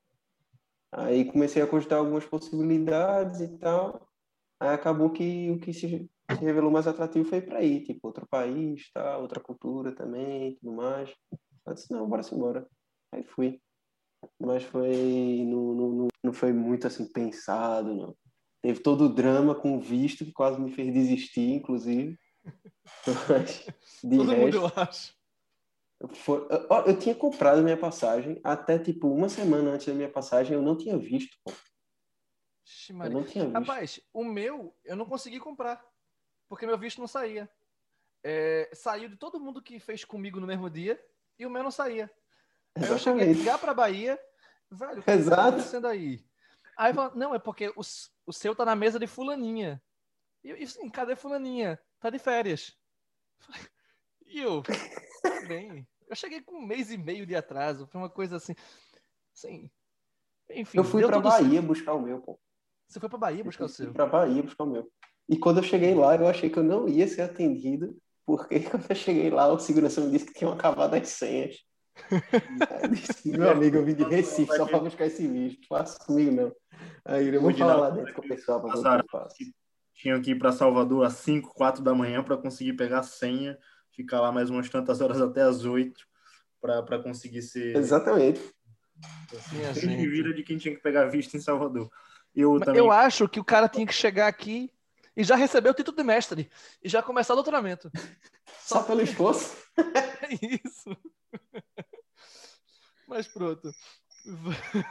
[0.91, 4.09] Aí comecei a cogitar algumas possibilidades e tal,
[4.59, 8.27] aí acabou que o que se se revelou mais atrativo foi para ir, tipo, outro
[8.27, 11.13] país, tá, outra cultura também, tudo mais.
[11.65, 12.67] Eu disse, não, bora embora.
[13.13, 13.59] Aí fui.
[14.39, 18.15] Mas foi, não, não, não foi muito assim pensado, não.
[18.61, 22.17] Teve todo o drama com o visto, que quase me fez desistir, inclusive.
[23.29, 23.65] Mas,
[24.03, 25.15] de todo resto, mundo, eu acho.
[26.13, 30.53] Foi, eu, eu, tinha comprado minha passagem até, tipo, uma semana antes da minha passagem,
[30.53, 31.51] eu não tinha visto, pô.
[32.89, 33.53] eu não tinha visto.
[33.53, 35.90] Rapaz, o meu, eu não consegui comprar
[36.51, 37.49] porque meu visto não saía.
[38.21, 41.01] É, saiu de todo mundo que fez comigo no mesmo dia
[41.39, 42.11] e o meu não saía.
[42.75, 44.19] Aí eu cheguei a ligar pra Bahia,
[44.69, 45.41] velho, o que Exato.
[45.41, 46.21] tá acontecendo aí?
[46.75, 47.79] Aí falou, não, é porque o,
[48.25, 49.81] o seu tá na mesa de fulaninha.
[50.43, 51.79] E eu, assim, cadê fulaninha?
[52.01, 52.77] Tá de férias.
[54.33, 54.63] E eu,
[55.45, 58.55] bem, eu cheguei com um mês e meio de atraso, foi uma coisa assim,
[59.35, 59.69] assim,
[60.49, 60.77] enfim.
[60.77, 61.67] Eu fui pra Bahia certo.
[61.67, 62.39] buscar o meu, pô.
[62.87, 63.87] Você foi pra Bahia buscar o seu?
[63.87, 64.89] Fui pra Bahia buscar o meu.
[65.31, 68.85] E quando eu cheguei lá, eu achei que eu não ia ser atendido, porque quando
[68.89, 71.55] eu cheguei lá, o segurança me disse que tinham acabado as senhas.
[73.25, 75.65] Meu amigo, eu vim de Recife só para buscar esse visto.
[75.69, 76.51] Faço comigo, não.
[77.05, 79.35] Aí eu vou falar lá dentro com o pessoal para ver o que eu faço.
[79.93, 83.57] Tinha que ir para Salvador às 5, 4 da manhã para conseguir pegar a senha,
[83.95, 85.97] ficar lá mais umas tantas horas até às 8
[86.59, 87.77] para conseguir ser.
[87.77, 88.41] Exatamente.
[89.49, 90.07] Quem gente.
[90.09, 91.89] vira de quem tinha que pegar visto em Salvador.
[92.35, 92.79] Eu também.
[92.79, 94.69] Eu acho que o cara tinha que chegar aqui
[95.21, 96.49] e já receber o título de mestre
[96.83, 97.91] e já começar o doutoramento.
[98.59, 99.55] Só pelo esforço.
[99.77, 100.33] É
[100.65, 100.97] isso.
[103.07, 103.71] Mas pronto.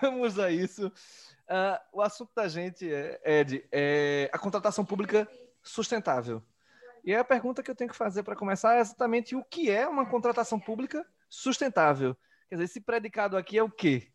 [0.00, 0.92] Vamos a isso.
[1.48, 5.28] Ah, o assunto da gente, é, Ed, é a contratação pública
[5.64, 6.40] sustentável.
[7.02, 9.68] E aí a pergunta que eu tenho que fazer para começar é exatamente o que
[9.68, 12.16] é uma contratação pública sustentável.
[12.48, 14.12] Quer dizer, esse predicado aqui é o quê?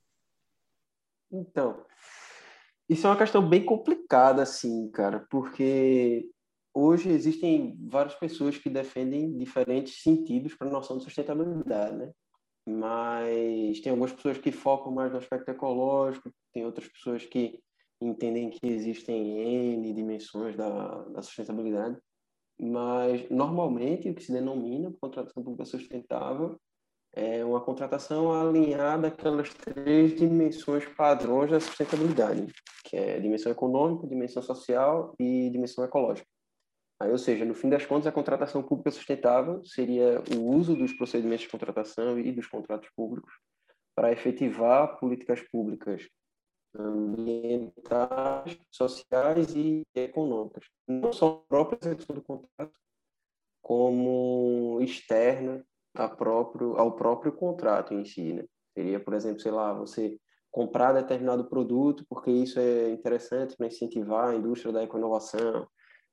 [1.30, 1.86] Então,
[2.88, 6.30] isso é uma questão bem complicada, assim, cara, porque
[6.74, 12.12] hoje existem várias pessoas que defendem diferentes sentidos para a noção de sustentabilidade, né?
[12.68, 17.60] Mas tem algumas pessoas que focam mais no aspecto ecológico, tem outras pessoas que
[18.02, 19.40] entendem que existem
[19.76, 21.98] N dimensões da, da sustentabilidade,
[22.60, 26.60] mas normalmente o que se denomina contratação pública sustentável
[27.16, 32.46] é uma contratação alinhada àquelas três dimensões padrões da sustentabilidade,
[32.84, 36.28] que é dimensão econômica, dimensão social e dimensão ecológica.
[37.00, 40.94] Aí, ou seja, no fim das contas, a contratação pública sustentável seria o uso dos
[40.94, 43.34] procedimentos de contratação e dos contratos públicos
[43.96, 46.08] para efetivar políticas públicas
[46.78, 52.78] ambientais, sociais e econômicas, não só a própria execução do contrato,
[53.62, 55.66] como externa
[56.16, 58.46] próprio, ao próprio contrato em si, né?
[58.74, 60.20] Seria, por exemplo, sei lá, você
[60.52, 65.68] comprar determinado produto porque isso é interessante para incentivar a indústria da ecoinovação,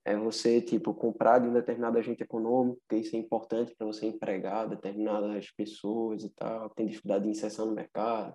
[0.04, 4.06] é você, tipo, comprar de um determinado agente econômico, porque isso é importante para você
[4.06, 8.34] empregar determinadas pessoas e tal, tem dificuldade de inserção no mercado,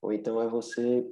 [0.00, 1.04] ou então é você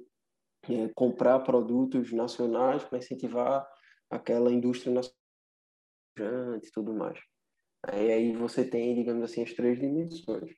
[0.69, 3.67] é, comprar produtos nacionais para incentivar
[4.09, 7.19] aquela indústria nacional e tudo mais.
[7.89, 10.55] Aí, aí você tem, digamos assim, as três dimensões.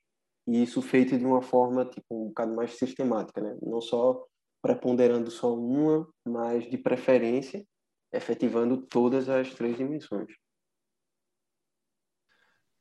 [0.47, 3.57] E isso feito de uma forma, tipo, um bocado mais sistemática, né?
[3.61, 4.27] Não só
[4.63, 7.67] preponderando só uma, mas de preferência
[8.13, 10.33] efetivando todas as três dimensões.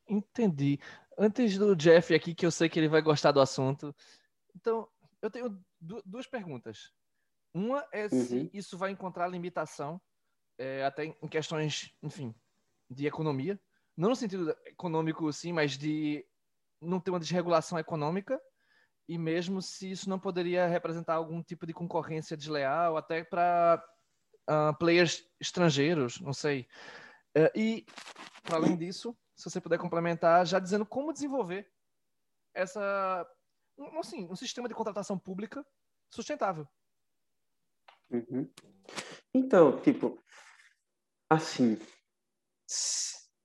[0.08, 0.80] Entendi.
[1.18, 3.94] Antes do Jeff aqui, que eu sei que ele vai gostar do assunto.
[4.56, 4.88] Então,
[5.22, 6.94] eu tenho du- duas perguntas.
[7.54, 8.50] Uma é se Uhum.
[8.54, 10.00] isso vai encontrar limitação,
[10.58, 12.34] é, até em questões, enfim,
[12.90, 13.60] de economia.
[13.98, 16.24] Não no sentido econômico, sim, mas de
[16.80, 18.40] não ter uma desregulação econômica.
[19.10, 23.84] E mesmo se isso não poderia representar algum tipo de concorrência desleal, até para
[24.78, 26.68] players estrangeiros, não sei.
[27.36, 27.86] É, e,
[28.44, 31.72] para além disso, se você puder complementar, já dizendo como desenvolver
[32.54, 33.26] essa,
[33.78, 35.66] um, assim, um sistema de contratação pública
[36.10, 36.68] sustentável.
[38.10, 38.50] Uhum.
[39.34, 40.22] Então, tipo,
[41.30, 41.80] assim,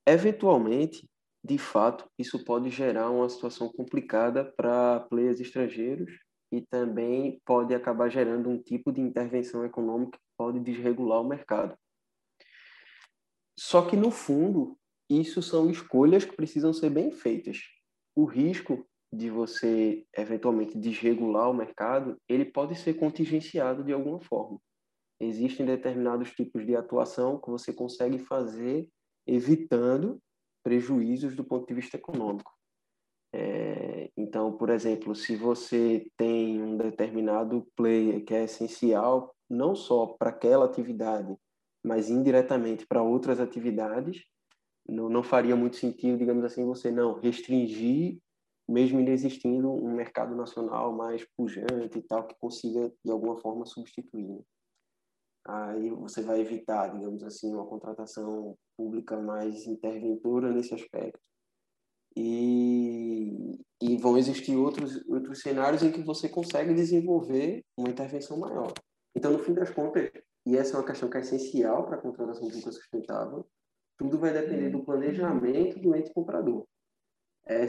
[0.07, 1.09] eventualmente,
[1.45, 6.13] de fato, isso pode gerar uma situação complicada para players estrangeiros
[6.53, 11.77] e também pode acabar gerando um tipo de intervenção econômica que pode desregular o mercado.
[13.59, 14.79] Só que, no fundo,
[15.11, 17.59] isso são escolhas que precisam ser bem feitas.
[18.15, 24.59] O risco de você eventualmente desregular o mercado, ele pode ser contingenciado de alguma forma.
[25.21, 28.89] Existem determinados tipos de atuação que você consegue fazer
[29.27, 30.21] evitando
[30.63, 32.53] prejuízos do ponto de vista econômico.
[33.35, 40.07] É, então, por exemplo, se você tem um determinado player que é essencial não só
[40.07, 41.37] para aquela atividade,
[41.85, 44.25] mas indiretamente para outras atividades,
[44.89, 48.19] não, não faria muito sentido, digamos assim, você não restringir,
[48.69, 54.41] mesmo existindo um mercado nacional mais pujante e tal, que consiga, de alguma forma, substituir.
[55.45, 61.21] Aí você vai evitar, digamos assim, uma contratação pública mais interventora nesse aspecto.
[62.17, 68.73] E, e vão existir outros, outros cenários em que você consegue desenvolver uma intervenção maior.
[69.15, 70.11] Então, no fim das contas,
[70.47, 73.47] e essa é uma questão que é essencial para a contratação pública sustentável,
[73.99, 76.67] tudo vai depender do planejamento do ente comprador.
[77.45, 77.67] É,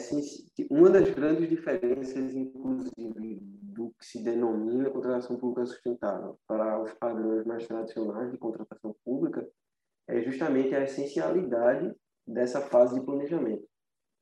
[0.69, 7.45] uma das grandes diferenças, inclusive, do que se denomina contratação pública sustentável para os padrões
[7.45, 9.47] mais tradicionais de contratação pública
[10.07, 11.93] é justamente a essencialidade
[12.27, 13.67] dessa fase de planejamento.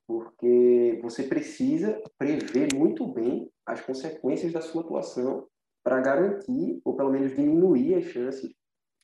[0.06, 5.46] Porque você precisa prever muito bem as consequências da sua atuação
[5.84, 8.52] para garantir, ou pelo menos diminuir as chances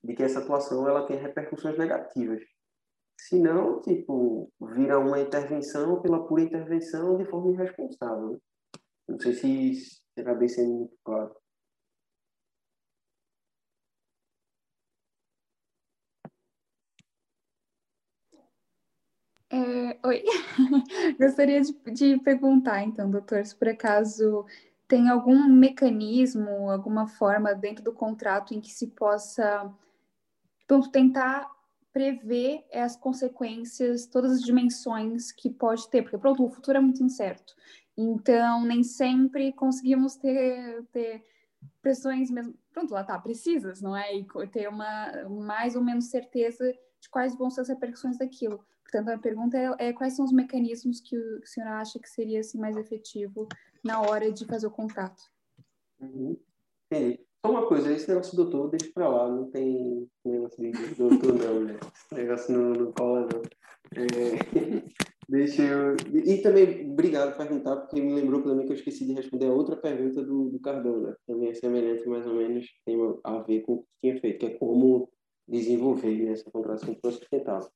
[0.03, 2.43] de que essa atuação ela tenha repercussões negativas.
[3.21, 8.33] Senão, tipo, vira uma intervenção pela pura intervenção de forma irresponsável.
[8.33, 8.39] né?
[9.09, 9.73] Não sei se
[10.19, 11.33] será bem sendo muito claro.
[19.51, 20.25] É, oi,
[21.19, 24.45] gostaria de, de perguntar, então, doutor, se por acaso
[24.89, 29.73] tem algum mecanismo, alguma forma dentro do contrato em que se possa
[30.65, 31.49] então, tentar
[31.93, 37.03] prever as consequências, todas as dimensões que pode ter, porque pronto, o futuro é muito
[37.03, 37.55] incerto.
[38.01, 41.25] Então, nem sempre conseguimos ter, ter
[41.83, 44.15] pressões mesmo, pronto, lá tá, precisas, não é?
[44.15, 48.65] E ter uma mais ou menos certeza de quais vão ser as repercussões daquilo.
[48.85, 52.39] Portanto, a pergunta é, é quais são os mecanismos que o, senhor acha que seria
[52.39, 53.49] assim, mais efetivo
[53.83, 55.21] na hora de fazer o contrato?
[56.01, 56.37] Uhum.
[56.87, 57.21] Entendi.
[57.45, 61.35] Só uma coisa, esse negócio do doutor, deixa pra lá, não tem negócio de doutor
[61.35, 61.77] não, né?
[61.95, 63.43] Esse negócio não, não cola não.
[63.97, 64.79] É,
[65.29, 65.97] deixa eu...
[66.15, 69.53] E também, obrigado por perguntar, porque me lembrou também que eu esqueci de responder a
[69.53, 73.75] outra pergunta do, do Cardona, também é semelhante, mais ou menos, tem a ver com
[73.75, 75.11] o que tinha feito, que é como
[75.47, 77.71] desenvolver né, essa contratação sustentável.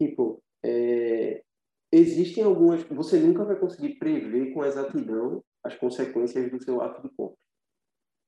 [0.00, 1.42] Tipo, é,
[1.92, 2.82] existem algumas.
[2.84, 7.36] Você nunca vai conseguir prever com exatidão as consequências do seu ato de compra.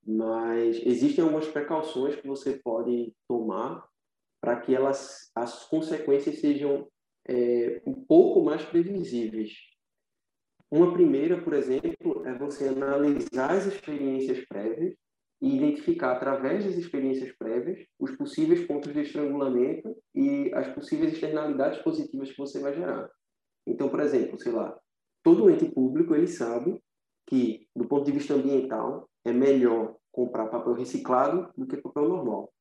[0.06, 3.88] Mas existem algumas precauções que você pode tomar
[4.40, 6.86] para que elas, as consequências sejam
[7.28, 9.52] é, um pouco mais previsíveis.
[10.70, 14.94] Uma primeira, por exemplo, é você analisar as experiências prévias
[15.40, 21.80] e identificar, através das experiências prévias, os possíveis pontos de estrangulamento e as possíveis externalidades
[21.82, 23.08] positivas que você vai gerar.
[23.66, 24.76] Então, por exemplo, sei lá,
[25.22, 26.80] todo ente público ele sabe
[27.26, 32.52] que, do ponto de vista ambiental, é melhor comprar papel reciclado do que papel normal.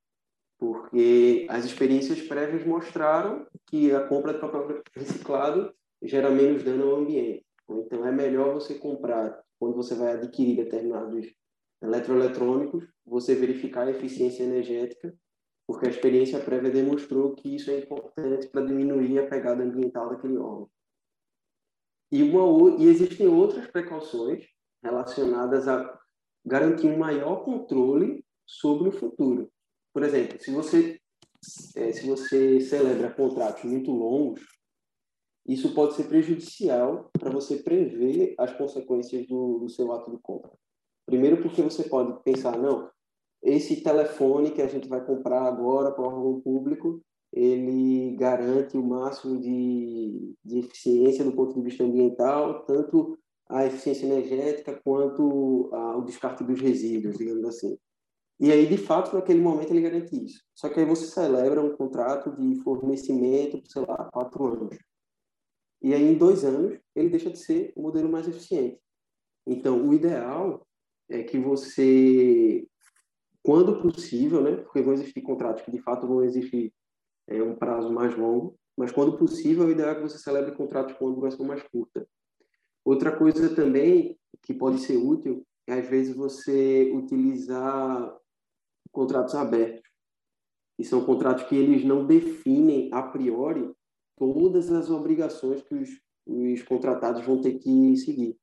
[0.64, 6.96] Porque as experiências prévias mostraram que a compra de papel reciclado gera menos dano ao
[7.02, 7.46] ambiente.
[7.70, 11.26] Então, é melhor você comprar, quando você vai adquirir determinados
[11.82, 15.14] eletroeletrônicos, você verificar a eficiência energética,
[15.68, 20.38] porque a experiência prévia demonstrou que isso é importante para diminuir a pegada ambiental daquele
[20.38, 20.70] órgão.
[22.10, 24.46] E, uma, e existem outras precauções
[24.82, 26.00] relacionadas a
[26.46, 29.52] garantir um maior controle sobre o futuro.
[29.94, 31.00] Por exemplo, se você
[31.76, 34.42] é, se você celebra contratos muito longos,
[35.46, 40.52] isso pode ser prejudicial para você prever as consequências do, do seu ato de compra.
[41.06, 42.90] Primeiro porque você pode pensar, não,
[43.42, 47.04] esse telefone que a gente vai comprar agora para o órgão público,
[47.34, 53.18] ele garante o máximo de, de eficiência do ponto de vista ambiental, tanto
[53.50, 57.78] a eficiência energética quanto a, o descarte dos resíduos, digamos assim.
[58.44, 60.44] E aí, de fato, naquele momento ele garante isso.
[60.54, 64.78] Só que aí você celebra um contrato de fornecimento, sei lá, quatro anos.
[65.82, 68.78] E aí, em dois anos, ele deixa de ser o modelo mais eficiente.
[69.48, 70.68] Então, o ideal
[71.10, 72.68] é que você,
[73.42, 76.74] quando possível, né, porque vão existir contratos que de fato vão existir
[77.28, 80.98] é, um prazo mais longo, mas quando possível, o ideal é que você celebre contratos
[80.98, 82.06] com uma duração mais curta.
[82.84, 88.22] Outra coisa também que pode ser útil é, às vezes, você utilizar
[88.94, 89.84] contratos abertos.
[90.80, 93.70] E são contratos que eles não definem a priori
[94.18, 95.90] todas as obrigações que os,
[96.26, 98.38] os contratados vão ter que seguir.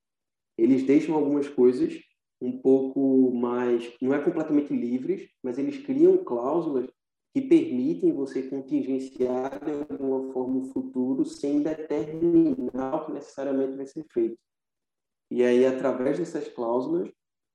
[0.58, 1.98] Eles deixam algumas coisas
[2.40, 6.88] um pouco mais, não é completamente livres, mas eles criam cláusulas
[7.32, 13.86] que permitem você contingenciar de alguma forma o futuro sem determinar o que necessariamente vai
[13.86, 14.38] ser feito.
[15.30, 17.08] E aí, através dessas cláusulas,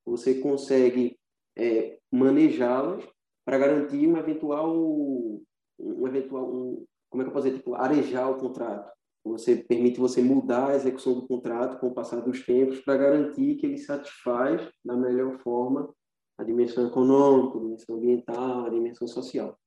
[0.05, 1.17] você consegue
[1.57, 3.03] é, manejá-las
[3.45, 8.29] para garantir um eventual, um eventual, um, como é que eu posso dizer, tipo, arejar
[8.29, 8.91] o contrato.
[9.23, 13.55] Você permite você mudar a execução do contrato com o passar dos tempos para garantir
[13.55, 15.91] que ele satisfaz da melhor forma
[16.37, 19.57] a dimensão econômica, a dimensão ambiental, a dimensão social.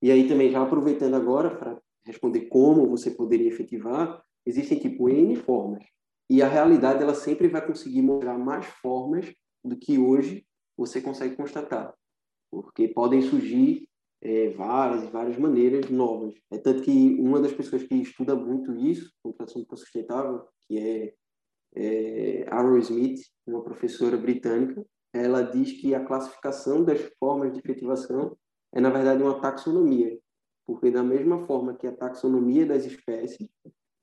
[0.00, 5.34] E aí também já aproveitando agora para responder como você poderia efetivar, existem tipo N
[5.36, 5.84] formas.
[6.28, 9.32] E a realidade ela sempre vai conseguir mostrar mais formas
[9.64, 10.44] do que hoje
[10.76, 11.94] você consegue constatar.
[12.50, 13.88] Porque podem surgir
[14.20, 16.34] é, várias várias maneiras novas.
[16.50, 21.14] É tanto que uma das pessoas que estuda muito isso, computação sustentável, que é,
[21.74, 28.36] é Aaron Smith, uma professora britânica, ela diz que a classificação das formas de efetivação
[28.74, 30.18] é, na verdade, uma taxonomia,
[30.66, 33.48] porque da mesma forma que a taxonomia das espécies,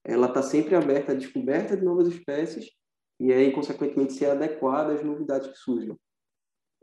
[0.04, 2.70] ela está sempre aberta à descoberta de novas espécies
[3.20, 5.98] e aí, consequentemente, ser adequada às novidades que surgem.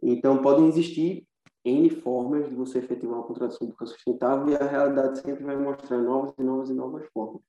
[0.03, 1.27] Então, podem existir
[1.65, 5.99] N formas de você efetivar uma contratação pública sustentável e a realidade sempre vai mostrar
[5.99, 7.43] novas e novas e novas formas.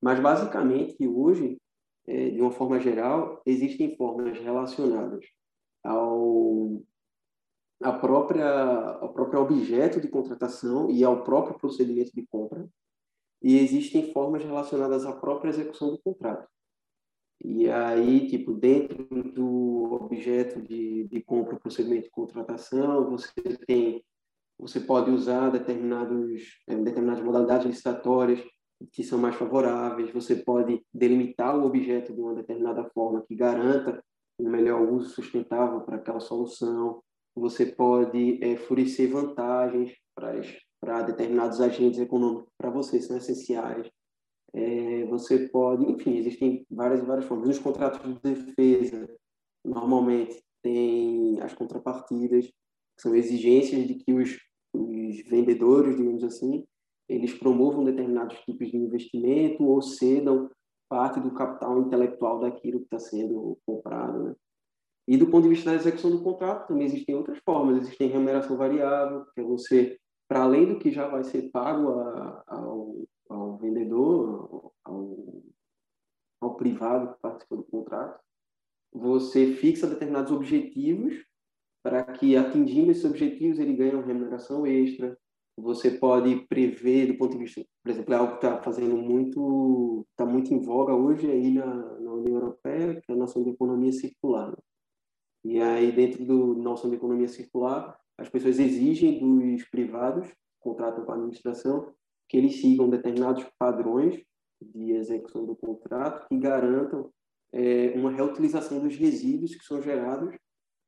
[0.00, 1.58] Mas, basicamente, hoje,
[2.06, 5.24] é, de uma forma geral, existem formas relacionadas
[5.84, 6.82] ao
[7.82, 8.48] a própria,
[9.00, 12.66] ao próprio objeto de contratação e ao próprio procedimento de compra,
[13.42, 16.48] e existem formas relacionadas à própria execução do contrato.
[17.44, 23.32] E aí, tipo, dentro do objeto de, de compra, procedimento de contratação, você
[23.66, 24.02] tem,
[24.58, 28.42] você pode usar determinados, é, determinadas modalidades licitatórias
[28.92, 34.02] que são mais favoráveis, você pode delimitar o objeto de uma determinada forma que garanta
[34.38, 37.02] um melhor uso sustentável para aquela solução,
[37.34, 43.90] você pode é, fornecer vantagens para determinados agentes econômicos para você, são essenciais.
[44.56, 47.48] É, você pode, enfim, existem várias várias formas.
[47.48, 49.06] Nos contratos de defesa,
[49.62, 54.38] normalmente tem as contrapartidas, que são exigências de que os,
[54.72, 56.64] os vendedores, digamos assim,
[57.06, 60.50] eles promovam determinados tipos de investimento ou cedam
[60.88, 64.24] parte do capital intelectual daquilo que está sendo comprado.
[64.24, 64.34] Né?
[65.06, 67.82] E do ponto de vista da execução do contrato, também existem outras formas.
[67.82, 72.42] Existem remuneração variável, que é você, para além do que já vai ser pago a,
[72.46, 75.42] ao, ao vendedor, ao,
[76.40, 78.20] ao privado que participa do contrato,
[78.92, 81.14] você fixa determinados objetivos
[81.82, 85.16] para que, atingindo esses objetivos, ele ganhe uma remuneração extra.
[85.58, 90.04] Você pode prever, do ponto de vista, por exemplo, é algo que está fazendo muito,
[90.10, 91.64] está muito em voga hoje aí na,
[92.00, 94.50] na União Europeia, que é a noção de economia circular.
[94.50, 94.56] Né?
[95.44, 100.28] E aí, dentro do noção de economia circular, as pessoas exigem dos privados,
[100.58, 101.94] contratam com a administração,
[102.28, 104.20] que eles sigam determinados padrões
[104.60, 107.10] de execução do contrato que garantam
[107.52, 110.34] é, uma reutilização dos resíduos que são gerados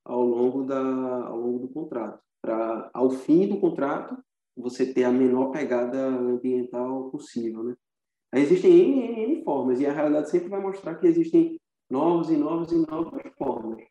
[0.05, 0.81] ao longo, da,
[1.27, 2.21] ao longo do contrato.
[2.43, 4.17] Para, ao fim do contrato,
[4.57, 7.63] você ter a menor pegada ambiental possível.
[7.63, 7.77] Né?
[8.33, 11.59] Aí existem N, N, N formas, e a realidade sempre vai mostrar que existem
[11.91, 13.85] novas e novas e novas formas.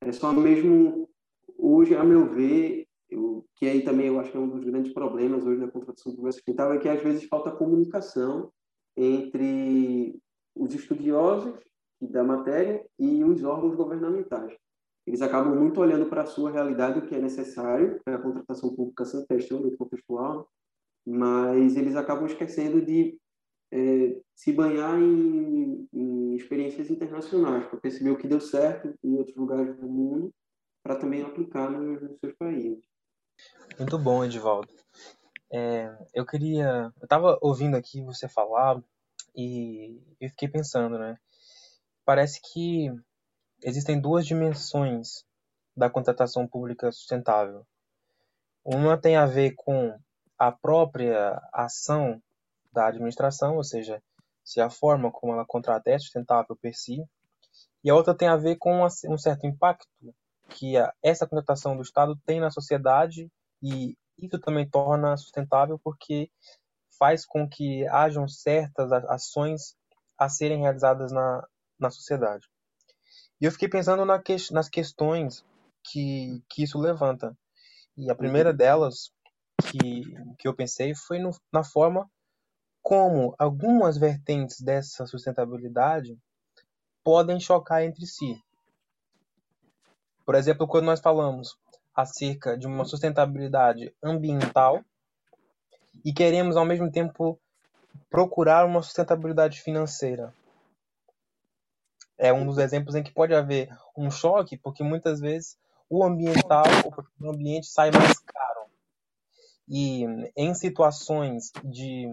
[0.00, 1.08] É só mesmo,
[1.56, 4.92] hoje, a meu ver, eu, que aí também eu acho que é um dos grandes
[4.92, 8.52] problemas hoje na contratação pública sustentável, é que às vezes falta comunicação
[8.96, 10.18] entre
[10.54, 11.54] os estudiosos
[12.00, 14.54] da matéria e os órgãos governamentais.
[15.06, 18.74] Eles acabam muito olhando para a sua realidade, o que é necessário para a contratação
[18.74, 20.48] pública sem questão contextual,
[21.06, 23.18] mas eles acabam esquecendo de
[23.72, 29.36] é, se banhar em, em experiências internacionais, para perceber o que deu certo em outros
[29.36, 30.30] lugares do mundo,
[30.82, 32.87] para também aplicar nos, nos seus países.
[33.78, 34.68] Muito bom, Edivaldo.
[35.52, 36.92] É, eu queria.
[37.00, 38.82] Eu estava ouvindo aqui você falar
[39.34, 41.16] e eu fiquei pensando, né?
[42.04, 42.90] Parece que
[43.62, 45.24] existem duas dimensões
[45.76, 47.64] da contratação pública sustentável.
[48.64, 49.96] Uma tem a ver com
[50.38, 52.20] a própria ação
[52.72, 54.02] da administração, ou seja,
[54.44, 57.02] se a forma como ela contrata é sustentável per si,
[57.82, 59.88] e a outra tem a ver com um certo impacto
[60.50, 63.30] que essa contratação do Estado tem na sociedade
[63.62, 66.30] e isso também torna sustentável porque
[66.98, 69.76] faz com que hajam certas ações
[70.18, 71.46] a serem realizadas na,
[71.78, 72.48] na sociedade.
[73.40, 75.44] E eu fiquei pensando na que, nas questões
[75.84, 77.36] que, que isso levanta.
[77.96, 79.12] E a primeira delas
[79.70, 80.02] que,
[80.38, 82.10] que eu pensei foi no, na forma
[82.82, 86.18] como algumas vertentes dessa sustentabilidade
[87.04, 88.40] podem chocar entre si.
[90.28, 91.56] Por exemplo, quando nós falamos
[91.94, 94.84] acerca de uma sustentabilidade ambiental
[96.04, 97.40] e queremos ao mesmo tempo
[98.10, 100.34] procurar uma sustentabilidade financeira.
[102.18, 105.56] É um dos exemplos em que pode haver um choque, porque muitas vezes
[105.88, 106.66] o ambiental,
[107.18, 108.66] o ambiente sai mais caro.
[109.66, 110.04] E
[110.36, 112.06] em situações de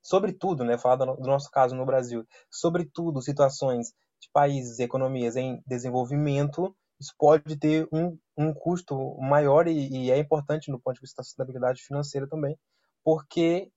[0.00, 6.74] sobretudo, né, falar do nosso caso no Brasil, sobretudo situações de países, economias em desenvolvimento,
[7.00, 11.18] isso pode ter um, um custo maior e, e, é importante no ponto de vista
[11.18, 12.58] da sustentabilidade financeira também,
[13.02, 13.70] porque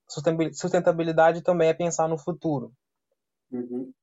[0.53, 2.71] sustentabilidade também é pensar no futuro.
[3.51, 3.93] Uhum,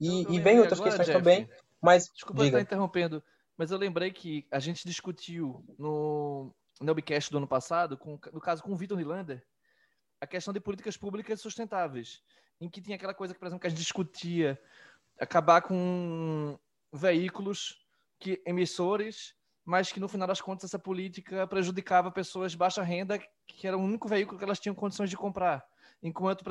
[0.00, 1.48] e, e vem outras agora, questões Jeff, também,
[1.80, 2.58] mas Desculpa diga.
[2.58, 3.22] estar interrompendo,
[3.56, 8.62] mas eu lembrei que a gente discutiu no Nobcast do ano passado, com, no caso
[8.62, 9.44] com o Vitor Hilander,
[10.20, 12.22] a questão de políticas públicas sustentáveis,
[12.60, 14.60] em que tinha aquela coisa que, por exemplo, que a gente discutia
[15.18, 16.58] acabar com
[16.92, 17.84] veículos
[18.18, 19.34] que emissores,
[19.64, 23.76] mas que no final das contas essa política prejudicava pessoas de baixa renda, que era
[23.76, 25.64] o único veículo que elas tinham condições de comprar,
[26.02, 26.44] enquanto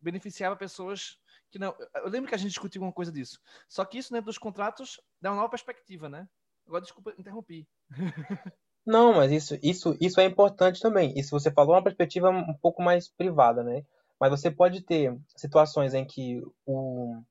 [0.00, 1.18] beneficiava pessoas
[1.50, 1.74] que não.
[1.94, 3.40] Eu lembro que a gente discutiu uma coisa disso.
[3.68, 6.28] Só que isso dentro dos contratos dá uma nova perspectiva, né?
[6.66, 7.66] Agora desculpa interrompi.
[8.86, 11.18] Não, mas isso, isso, isso é importante também.
[11.18, 13.82] Isso você falou uma perspectiva um pouco mais privada, né?
[14.20, 17.22] Mas você pode ter situações em que o.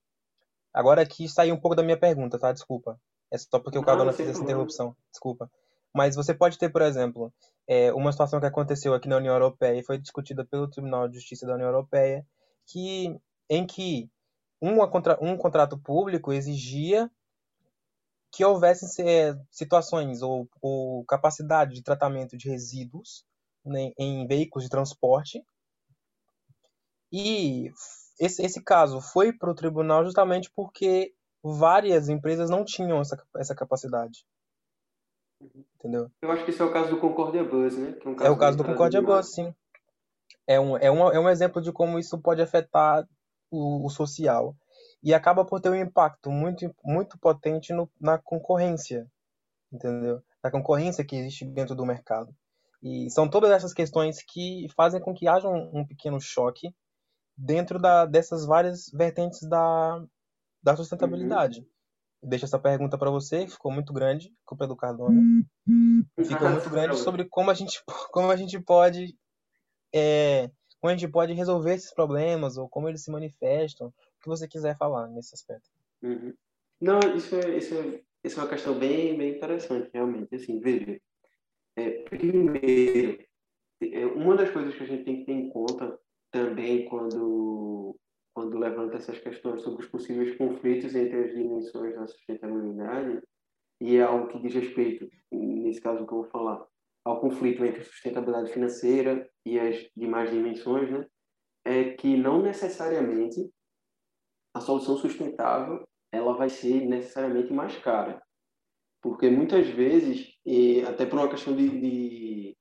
[0.73, 2.51] Agora aqui saiu um pouco da minha pergunta, tá?
[2.51, 2.99] Desculpa.
[3.31, 4.95] É só porque o Cardona não fez essa interrupção.
[5.11, 5.49] Desculpa.
[5.93, 7.31] Mas você pode ter, por exemplo,
[7.67, 11.15] é, uma situação que aconteceu aqui na União Europeia e foi discutida pelo Tribunal de
[11.15, 12.25] Justiça da União Europeia,
[12.65, 13.15] que,
[13.49, 14.09] em que
[14.59, 17.09] uma contra- um contrato público exigia
[18.31, 23.23] que houvesse é, situações ou, ou capacidade de tratamento de resíduos
[23.63, 25.43] né, em veículos de transporte.
[27.11, 27.71] E
[28.19, 31.13] esse, esse caso foi para o tribunal justamente porque
[31.43, 34.25] várias empresas não tinham essa, essa capacidade.
[35.75, 36.09] Entendeu?
[36.21, 37.97] Eu acho que esse é o caso do Concordia Bus, né?
[38.01, 39.01] É, um É o caso do Concordia.
[39.01, 39.53] Bus, sim.
[40.47, 43.05] É um, é, um, é um exemplo de como isso pode afetar
[43.51, 44.55] o, o social.
[45.01, 49.05] E acaba por ter um impacto muito, muito potente no, na concorrência,
[49.71, 50.21] entendeu?
[50.41, 52.33] Na concorrência que existe dentro do mercado.
[52.81, 56.73] E são todas essas questões que fazem com que haja um, um pequeno choque
[57.35, 60.03] dentro da, dessas várias vertentes da,
[60.61, 61.65] da sustentabilidade.
[62.21, 65.21] Deixo essa pergunta para você, que ficou muito grande, culpa do Cardona.
[66.25, 69.17] Ficou muito grande sobre como a gente, como a gente pode
[69.93, 70.49] é,
[70.83, 74.47] como a gente pode resolver esses problemas ou como eles se manifestam, o que você
[74.47, 75.69] quiser falar nesse aspecto.
[76.01, 76.33] Uhum.
[76.81, 80.35] Não, isso é, isso, é, isso é uma questão bem, bem interessante, realmente.
[80.35, 80.99] Assim, veja,
[81.77, 83.23] é, primeiro,
[83.81, 85.97] é, uma das coisas que a gente tem que ter em conta
[86.33, 87.95] também quando,
[88.33, 93.21] quando levanta essas questões sobre os possíveis conflitos entre as dimensões da sustentabilidade,
[93.79, 96.65] e é algo que diz respeito, nesse caso que eu vou falar,
[97.05, 101.05] ao conflito entre a sustentabilidade financeira e as demais dimensões, né,
[101.65, 103.51] é que não necessariamente
[104.55, 108.21] a solução sustentável ela vai ser necessariamente mais cara.
[109.01, 112.57] Porque muitas vezes, e até por uma questão de, de,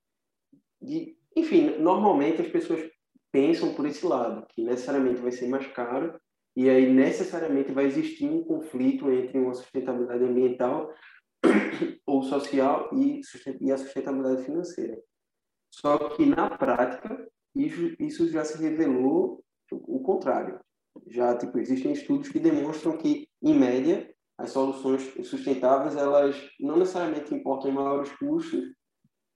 [0.81, 1.16] de.
[1.36, 2.91] Enfim, normalmente as pessoas
[3.33, 6.21] pensam por esse lado, que necessariamente vai ser mais caro,
[6.55, 10.93] e aí necessariamente vai existir um conflito entre uma sustentabilidade ambiental
[12.07, 13.21] ou social e,
[13.73, 15.03] a sustentabilidade financeira.
[15.71, 20.61] Só que, na prática, isso, já se revelou o contrário.
[21.07, 27.35] Já tipo, existem estudos que demonstram que, em média, as soluções sustentáveis elas não necessariamente
[27.35, 28.63] importam maiores custos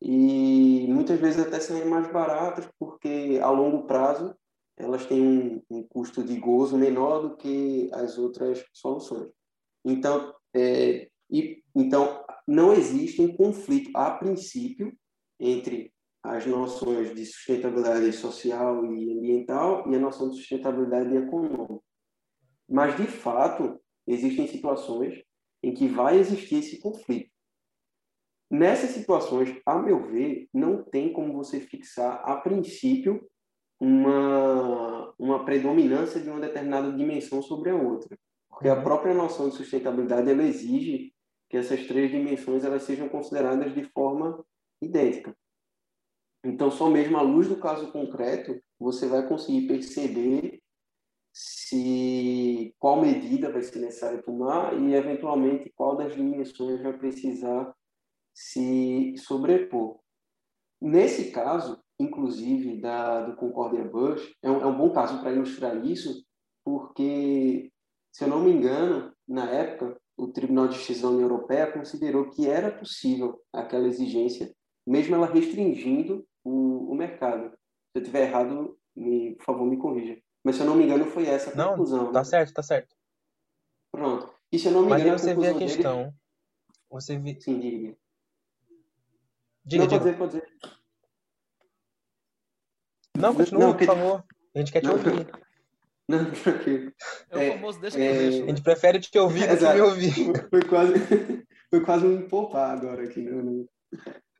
[0.01, 4.35] e muitas vezes até serem mais baratas, porque a longo prazo
[4.77, 9.31] elas têm um, um custo de gozo menor do que as outras soluções.
[9.85, 14.93] Então, é, e, então não existe um conflito a princípio
[15.40, 15.93] entre
[16.23, 21.81] as noções de sustentabilidade social e ambiental e a noção de sustentabilidade econômica.
[22.68, 25.23] Mas, de fato, existem situações
[25.62, 27.31] em que vai existir esse conflito.
[28.51, 33.28] Nessas situações, a meu ver, não tem como você fixar, a princípio,
[33.81, 38.16] uma, uma predominância de uma determinada dimensão sobre a outra.
[38.48, 41.12] Porque a própria noção de sustentabilidade ela exige
[41.48, 44.44] que essas três dimensões elas sejam consideradas de forma
[44.81, 45.36] idêntica.
[46.44, 50.60] Então, só mesmo à luz do caso concreto, você vai conseguir perceber
[51.32, 57.74] se qual medida vai ser necessário tomar e, eventualmente, qual das dimensões vai precisar
[58.36, 59.98] se sobrepor.
[60.78, 65.82] Nesse caso, inclusive, da, do Concordia Bush, é um, é um bom caso para ilustrar
[65.86, 66.22] isso,
[66.62, 67.72] porque,
[68.12, 72.28] se eu não me engano, na época, o Tribunal de Justiça da União Europeia considerou
[72.28, 74.54] que era possível aquela exigência,
[74.86, 77.50] mesmo ela restringindo o, o mercado.
[77.50, 80.20] Se eu estiver errado, me, por favor, me corrija.
[80.44, 82.12] Mas, se eu não me engano, foi essa a Não, conclusão.
[82.12, 82.24] tá né?
[82.24, 82.94] certo, tá certo.
[83.90, 84.30] Pronto.
[84.52, 86.14] E se eu não me Mas aí engano, você vê a questão.
[86.90, 87.40] Você vê...
[87.40, 87.96] Sim, diga.
[89.66, 90.01] Diga, não, diga.
[90.01, 90.76] pode dizer, pode dizer.
[93.16, 94.24] Não, continua, Não, por que- favor.
[94.55, 95.28] A gente quer te Não, ouvir.
[96.09, 96.93] Não, tranquilo.
[97.30, 98.44] É o famoso deixa que eu é- deixo.
[98.44, 100.12] A gente prefere te ouvir do que me ouvir.
[100.51, 100.93] Foi quase,
[101.70, 103.22] foi quase um poupar agora aqui.
[103.22, 103.64] Né?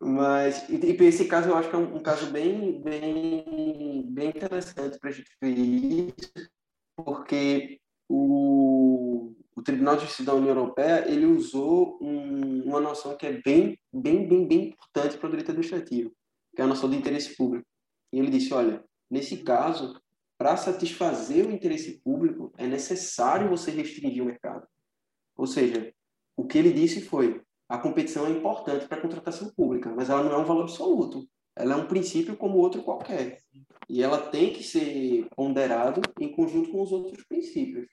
[0.01, 4.29] Mas, e, e esse caso eu acho que é um, um caso bem, bem, bem
[4.29, 6.51] interessante para a gente ver isso,
[6.97, 8.76] porque o,
[9.57, 13.79] o Tribunal de Justiça da União Europeia ele usou um- uma noção que é bem,
[13.93, 16.13] bem, bem, bem importante para o direito administrativo,
[16.55, 17.67] que é a noção de interesse público.
[18.13, 19.99] E ele disse, olha, nesse caso,
[20.39, 24.67] para satisfazer o interesse público, é necessário você restringir o mercado.
[25.35, 25.93] Ou seja,
[26.37, 30.23] o que ele disse foi: a competição é importante para a contratação pública, mas ela
[30.23, 31.27] não é um valor absoluto.
[31.55, 33.39] Ela é um princípio como outro qualquer.
[33.89, 37.87] E ela tem que ser ponderado em conjunto com os outros princípios,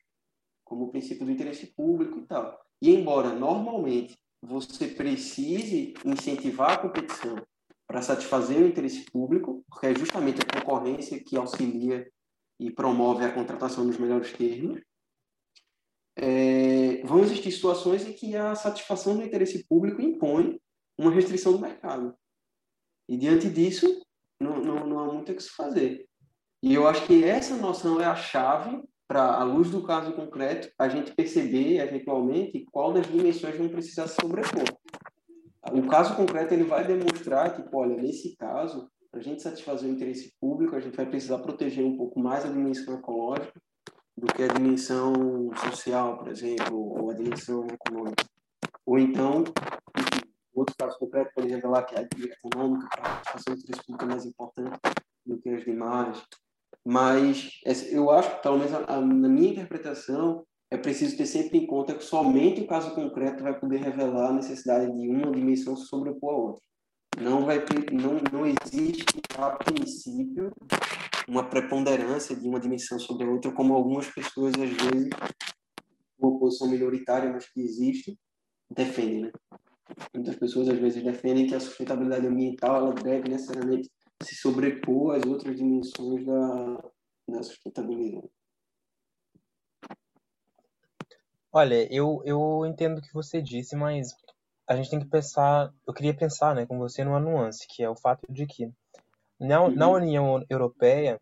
[0.64, 2.60] como o princípio do interesse público e tal.
[2.82, 7.36] E embora normalmente você precise incentivar a competição
[7.88, 12.10] para satisfazer o interesse público, porque é justamente a concorrência que auxilia
[12.60, 14.82] e promove a contratação nos melhores termos,
[16.16, 20.60] é, vão existir situações em que a satisfação do interesse público impõe
[20.98, 22.16] uma restrição do mercado.
[23.08, 24.04] E diante disso,
[24.40, 26.08] não, não, não há muito o que se fazer.
[26.62, 28.82] E eu acho que essa noção é a chave
[29.14, 34.08] para, à luz do caso concreto, a gente perceber, eventualmente, qual das dimensões vão precisar
[34.08, 34.66] se sobrepor.
[35.72, 39.94] O caso concreto ele vai demonstrar que, olha, nesse caso, para a gente satisfazer o
[39.94, 43.54] interesse público, a gente vai precisar proteger um pouco mais a dimensão ecológica
[44.18, 48.26] do que a dimensão social, por exemplo, ou a dimensão econômica.
[48.84, 49.44] Ou então,
[50.56, 54.06] outro caso concreto, exemplo, lá que é a econômica, para a satisfação do interesse público
[54.06, 54.80] é mais importante
[55.24, 56.24] do que as demais.
[56.86, 57.50] Mas
[57.92, 62.62] eu acho, pelo menos na minha interpretação, é preciso ter sempre em conta que somente
[62.62, 66.64] o caso concreto vai poder revelar a necessidade de uma dimensão sobrepor à outra.
[67.22, 69.06] Não, vai, não, não existe,
[69.38, 70.52] a princípio,
[71.28, 75.10] uma preponderância de uma dimensão sobre a outra, como algumas pessoas, às vezes,
[76.18, 78.18] uma posição minoritária, mas que existe,
[78.70, 79.22] defendem.
[79.22, 79.32] Né?
[80.14, 83.92] Muitas pessoas, às vezes, defendem que a sustentabilidade ambiental ela deve necessariamente
[84.24, 86.84] se sobrepor às outras dimensões da,
[87.28, 88.30] da sustentabilidade.
[91.52, 94.16] Olha, eu, eu entendo o que você disse, mas
[94.68, 97.90] a gente tem que pensar, eu queria pensar, né, com você numa nuance, que é
[97.90, 98.72] o fato de que
[99.40, 99.76] na, uhum.
[99.76, 101.22] na União Europeia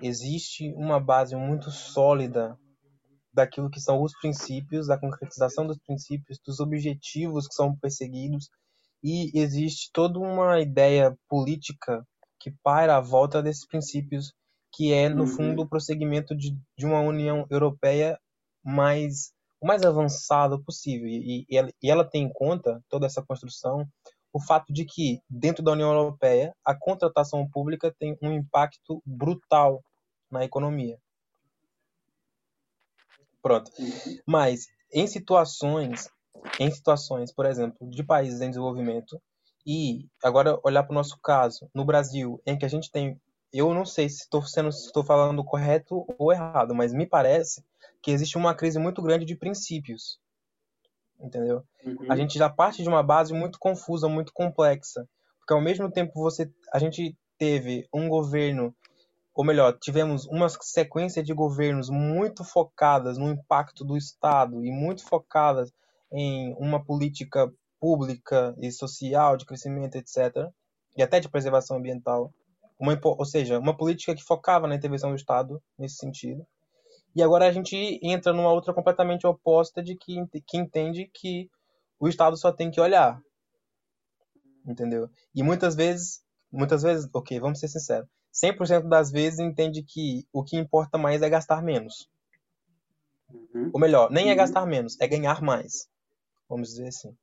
[0.00, 2.58] existe uma base muito sólida
[3.32, 8.48] daquilo que são os princípios, da concretização dos princípios, dos objetivos que são perseguidos,
[9.02, 12.04] e existe toda uma ideia política
[12.38, 14.32] que paira à volta desses princípios,
[14.72, 15.28] que é, no uhum.
[15.28, 18.18] fundo, o prosseguimento de, de uma União Europeia
[18.62, 21.08] mais o mais avançado possível.
[21.08, 23.86] E, e, ela, e ela tem em conta, toda essa construção,
[24.32, 29.82] o fato de que, dentro da União Europeia, a contratação pública tem um impacto brutal
[30.30, 30.98] na economia.
[33.42, 33.70] Pronto.
[33.78, 34.18] Uhum.
[34.26, 36.08] Mas, em situações,
[36.60, 39.20] em situações, por exemplo, de países em desenvolvimento,
[39.66, 43.20] e agora olhar para o nosso caso, no Brasil, em que a gente tem,
[43.52, 47.64] eu não sei se estou sendo, se estou falando correto ou errado, mas me parece
[48.02, 50.18] que existe uma crise muito grande de princípios.
[51.20, 51.64] Entendeu?
[51.84, 52.06] Uhum.
[52.08, 55.08] A gente já parte de uma base muito confusa, muito complexa.
[55.40, 58.74] Porque ao mesmo tempo você a gente teve um governo,
[59.34, 65.04] ou melhor, tivemos uma sequência de governos muito focadas no impacto do Estado e muito
[65.04, 65.72] focadas
[66.12, 70.48] em uma política pública e social de crescimento, etc.,
[70.96, 72.32] e até de preservação ambiental.
[72.78, 76.46] Uma, ou seja, uma política que focava na intervenção do Estado nesse sentido.
[77.14, 81.48] E agora a gente entra numa outra completamente oposta de que, que entende que
[81.98, 83.20] o Estado só tem que olhar.
[84.66, 85.08] Entendeu?
[85.34, 86.22] E muitas vezes,
[86.52, 91.22] muitas vezes, ok, vamos ser sinceros, 100% das vezes entende que o que importa mais
[91.22, 92.08] é gastar menos.
[93.28, 93.70] Uhum.
[93.72, 95.88] Ou melhor, nem é gastar menos, é ganhar mais.
[96.48, 97.16] Vamos dizer assim.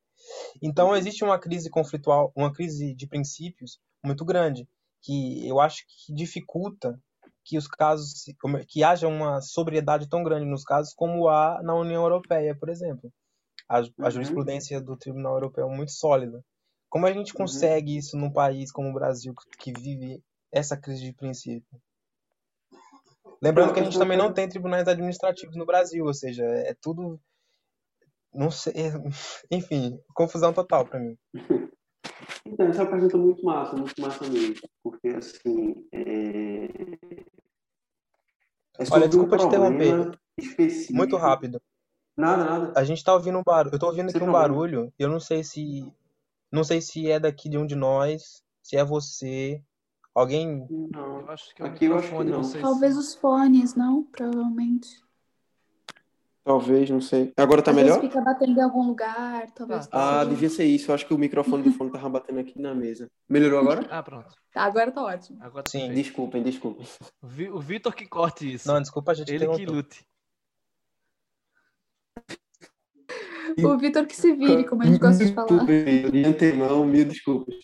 [0.62, 4.68] Então existe uma crise conflitual, uma crise de princípios muito grande,
[5.02, 6.98] que eu acho que dificulta
[7.44, 8.24] que os casos
[8.66, 13.12] que haja uma sobriedade tão grande nos casos como há na União Europeia, por exemplo.
[13.68, 14.10] A, a uhum.
[14.10, 16.44] jurisprudência do Tribunal Europeu é muito sólida.
[16.88, 17.38] Como a gente uhum.
[17.38, 20.22] consegue isso num país como o Brasil que vive
[20.52, 21.80] essa crise de princípio?
[23.40, 27.20] Lembrando que a gente também não tem tribunais administrativos no Brasil, ou seja, é tudo
[28.36, 28.74] não sei,
[29.50, 31.16] enfim, confusão total para mim.
[32.46, 36.66] Então, essa é uma pergunta muito massa, muito massa mesmo, porque assim, é...
[38.78, 40.18] É Olha, desculpa um te interromper.
[40.38, 40.94] Específico.
[40.94, 41.60] Muito rápido.
[42.16, 42.72] Nada, nada.
[42.76, 43.74] A gente tá ouvindo um barulho.
[43.74, 44.92] Eu tô ouvindo aqui um barulho.
[44.98, 45.90] Eu não sei se.
[46.52, 49.62] Não sei se é daqui de um de nós, se é você.
[50.14, 50.66] Alguém.
[50.70, 52.52] Não, eu acho que é aqui eu acho que não.
[52.60, 54.04] Talvez os fones, não?
[54.04, 55.05] Provavelmente.
[56.46, 57.32] Talvez, não sei.
[57.36, 58.00] Agora tá Às melhor?
[58.00, 59.88] fica batendo em algum lugar, talvez.
[59.90, 60.88] Ah, ah devia ser isso.
[60.88, 63.10] Eu acho que o microfone do fone tava batendo aqui na mesa.
[63.28, 63.84] Melhorou agora?
[63.90, 64.32] Ah, pronto.
[64.52, 65.38] Tá, agora tá ótimo.
[65.40, 66.86] Agora tá Sim, desculpem, desculpem.
[67.52, 68.68] O Vitor que corte isso.
[68.68, 70.06] Não, desculpa, a gente Ele que lute.
[73.64, 75.66] O Vitor que se vire, como a gente gosta de falar.
[75.66, 77.56] De antemão, mil desculpas.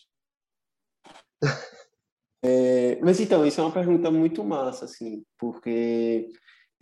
[2.44, 6.28] É, mas então, isso é uma pergunta muito massa, assim, porque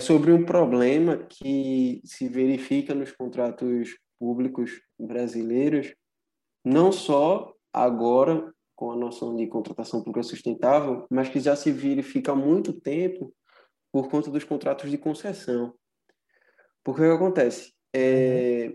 [0.01, 5.95] sobre um problema que se verifica nos contratos públicos brasileiros,
[6.65, 12.33] não só agora com a noção de contratação pública sustentável, mas que já se verifica
[12.33, 13.35] há muito tempo
[13.93, 15.75] por conta dos contratos de concessão.
[16.83, 17.73] Porque o que acontece?
[17.95, 18.75] É,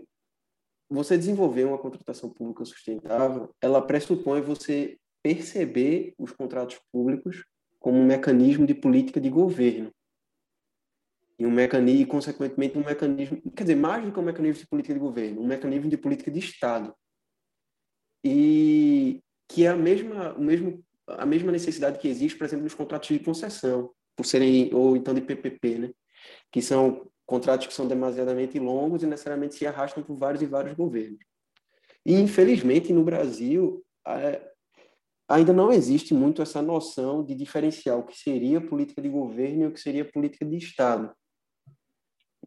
[0.88, 7.44] você desenvolver uma contratação pública sustentável, ela pressupõe você perceber os contratos públicos
[7.80, 9.92] como um mecanismo de política de governo
[11.38, 14.66] e um mecanismo, e, consequentemente, um mecanismo, quer dizer, mais do que um mecanismo de
[14.66, 16.94] política de governo, um mecanismo de política de Estado.
[18.24, 22.74] E que é a mesma, o mesmo, a mesma necessidade que existe, por exemplo, nos
[22.74, 25.90] contratos de concessão, por serem, ou então de PPP, né?
[26.50, 30.74] que são contratos que são demasiadamente longos e necessariamente se arrastam por vários e vários
[30.74, 31.18] governos.
[32.04, 33.84] E, infelizmente, no Brasil,
[35.28, 39.66] ainda não existe muito essa noção de diferenciar o que seria política de governo e
[39.66, 41.12] o que seria política de Estado.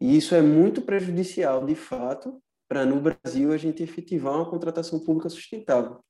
[0.00, 4.98] E isso é muito prejudicial, de fato, para no Brasil a gente efetivar uma contratação
[5.00, 6.00] pública sustentável.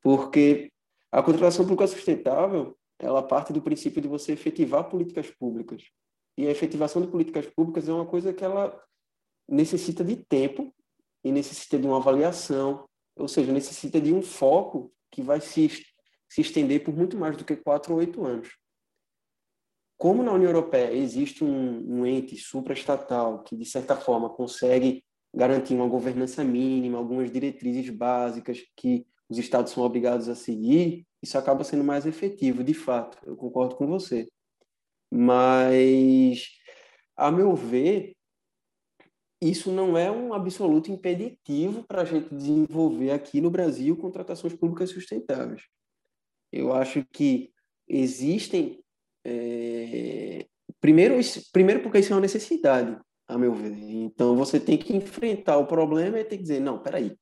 [0.00, 0.70] Porque
[1.10, 5.82] a contratação pública sustentável, ela parte do princípio de você efetivar políticas públicas.
[6.38, 8.78] E a efetivação de políticas públicas é uma coisa que ela
[9.48, 10.72] necessita de tempo
[11.24, 12.86] e necessita de uma avaliação,
[13.16, 15.68] ou seja, necessita de um foco que vai se,
[16.28, 18.50] se estender por muito mais do que quatro ou oito anos.
[19.96, 25.04] Como na União Europeia existe um, um ente supraestatal que, de certa forma, consegue
[25.34, 31.36] garantir uma governança mínima, algumas diretrizes básicas que os estados são obrigados a seguir, isso
[31.36, 33.18] acaba sendo mais efetivo, de fato.
[33.26, 34.28] Eu concordo com você.
[35.10, 36.48] Mas,
[37.16, 38.16] a meu ver,
[39.40, 44.90] isso não é um absoluto impeditivo para a gente desenvolver aqui no Brasil contratações públicas
[44.90, 45.62] sustentáveis.
[46.52, 47.52] Eu acho que
[47.88, 48.82] existem.
[49.26, 50.46] É...
[50.80, 51.16] Primeiro,
[51.52, 52.96] primeiro, porque isso é uma necessidade,
[53.26, 53.74] a meu ver.
[53.76, 57.16] Então, você tem que enfrentar o problema e tem que dizer: não, peraí,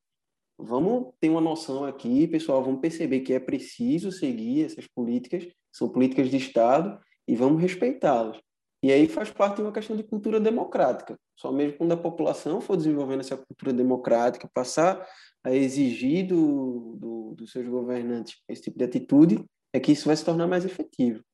[0.59, 5.89] vamos ter uma noção aqui, pessoal, vamos perceber que é preciso seguir essas políticas, são
[5.89, 8.39] políticas de Estado, e vamos respeitá-las.
[8.83, 11.19] E aí faz parte de uma questão de cultura democrática.
[11.35, 15.09] Só mesmo quando a população for desenvolvendo essa cultura democrática, passar
[15.43, 20.15] a exigir do, do, dos seus governantes esse tipo de atitude, é que isso vai
[20.15, 21.25] se tornar mais efetivo.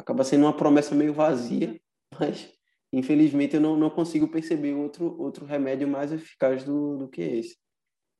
[0.00, 1.78] Acaba sendo uma promessa meio vazia,
[2.18, 2.52] mas
[2.92, 7.56] infelizmente eu não, não consigo perceber outro, outro remédio mais eficaz do, do que esse.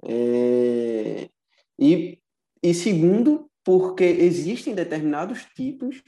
[0.04, 1.28] É...
[1.78, 2.20] E,
[2.62, 6.02] e segundo, porque existem determinados tipos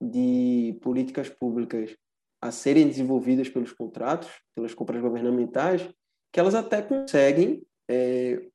[0.00, 1.96] de políticas públicas
[2.40, 5.88] a serem desenvolvidas pelos contratos, pelas compras governamentais,
[6.30, 8.46] que elas até conseguem é,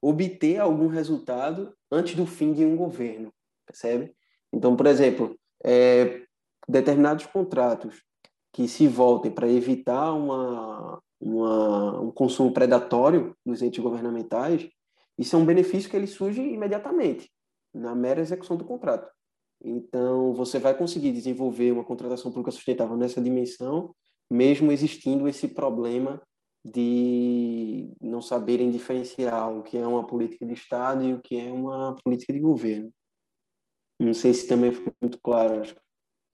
[0.00, 3.32] obter algum resultado antes do fim de um governo,
[3.66, 4.14] percebe?
[4.52, 6.22] Então, por exemplo, é,
[6.68, 8.02] determinados contratos
[8.52, 14.68] que se voltem para evitar uma, uma, um consumo predatório dos entes governamentais,
[15.18, 17.30] isso é um benefício que ele surge imediatamente,
[17.72, 19.10] na mera execução do contrato.
[19.64, 23.94] Então, você vai conseguir desenvolver uma contratação pública sustentável nessa dimensão,
[24.30, 26.20] mesmo existindo esse problema
[26.64, 31.52] de não saberem diferenciar o que é uma política de Estado e o que é
[31.52, 32.90] uma política de governo.
[33.98, 35.80] Não sei se também foi muito claro, acho que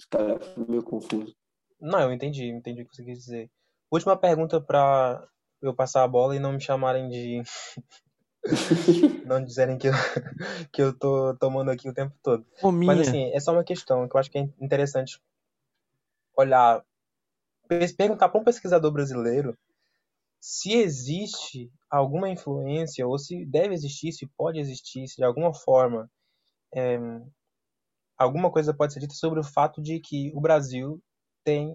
[0.09, 1.35] cara foi meio confuso.
[1.81, 3.51] Não, eu entendi, entendi o que você quis dizer.
[3.91, 5.27] Última pergunta para
[5.61, 7.43] eu passar a bola e não me chamarem de
[9.27, 9.93] não dizerem que eu,
[10.73, 12.47] que eu tô tomando aqui o tempo todo.
[12.87, 15.21] Mas assim, é só uma questão que eu acho que é interessante
[16.37, 16.85] olhar,
[17.97, 19.57] perguntar para um pesquisador brasileiro
[20.41, 26.11] se existe alguma influência, ou se deve existir, se pode existir, se de alguma forma
[26.75, 26.99] é,
[28.21, 31.03] alguma coisa pode ser dita sobre o fato de que o Brasil
[31.43, 31.75] tem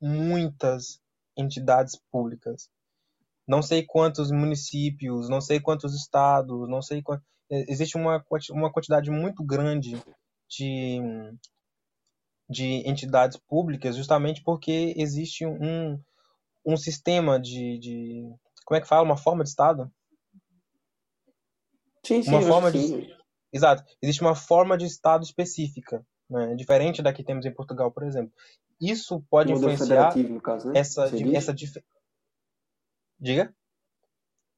[0.00, 0.98] muitas
[1.36, 2.70] entidades públicas.
[3.46, 7.20] Não sei quantos municípios, não sei quantos estados, não sei quant...
[7.50, 10.02] É, existe uma, uma quantidade muito grande
[10.48, 10.98] de,
[12.48, 16.00] de entidades públicas justamente porque existe um,
[16.64, 19.02] um sistema de, de como é que fala?
[19.02, 19.92] Uma forma de estado?
[22.02, 23.14] Sim, sim, uma forma de
[23.52, 26.54] exato existe uma forma de estado específica né?
[26.54, 28.32] diferente da que temos em Portugal por exemplo
[28.80, 30.12] isso pode influenciar
[30.42, 30.78] caso, né?
[30.78, 31.82] essa essa dif
[33.22, 33.54] Diga?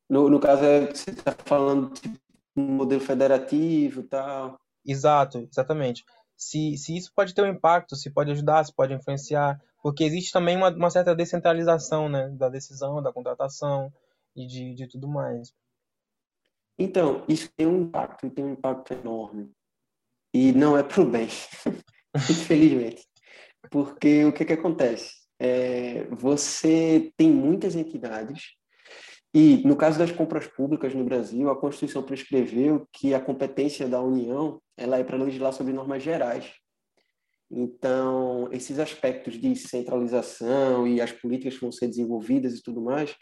[0.09, 2.19] No, no caso, é que você está falando de tipo,
[2.57, 4.59] um modelo federativo e tal.
[4.87, 6.03] Exato, exatamente.
[6.35, 10.33] Se, se isso pode ter um impacto, se pode ajudar, se pode influenciar, porque existe
[10.33, 13.93] também uma, uma certa descentralização né, da decisão, da contratação
[14.35, 15.53] e de, de tudo mais.
[16.79, 19.51] Então, isso tem um impacto, tem um impacto enorme.
[20.33, 21.29] E não é para o bem,
[22.31, 23.07] infelizmente.
[23.71, 25.25] Porque o que, que acontece?
[25.39, 28.53] é, você tem muitas entidades
[29.35, 34.01] e, no caso das compras públicas no Brasil, a Constituição prescreveu que a competência da
[34.01, 36.53] União ela é para legislar sobre normas gerais.
[37.51, 43.15] Então, esses aspectos de centralização e as políticas que vão ser desenvolvidas e tudo mais,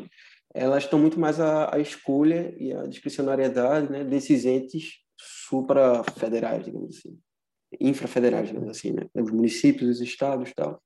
[0.55, 6.97] elas estão muito mais à, à escolha e à discricionariedade né, desses entes suprafederais, digamos
[6.97, 7.19] assim,
[7.81, 10.83] infrafederais, digamos assim, né, os municípios, os estados e tal.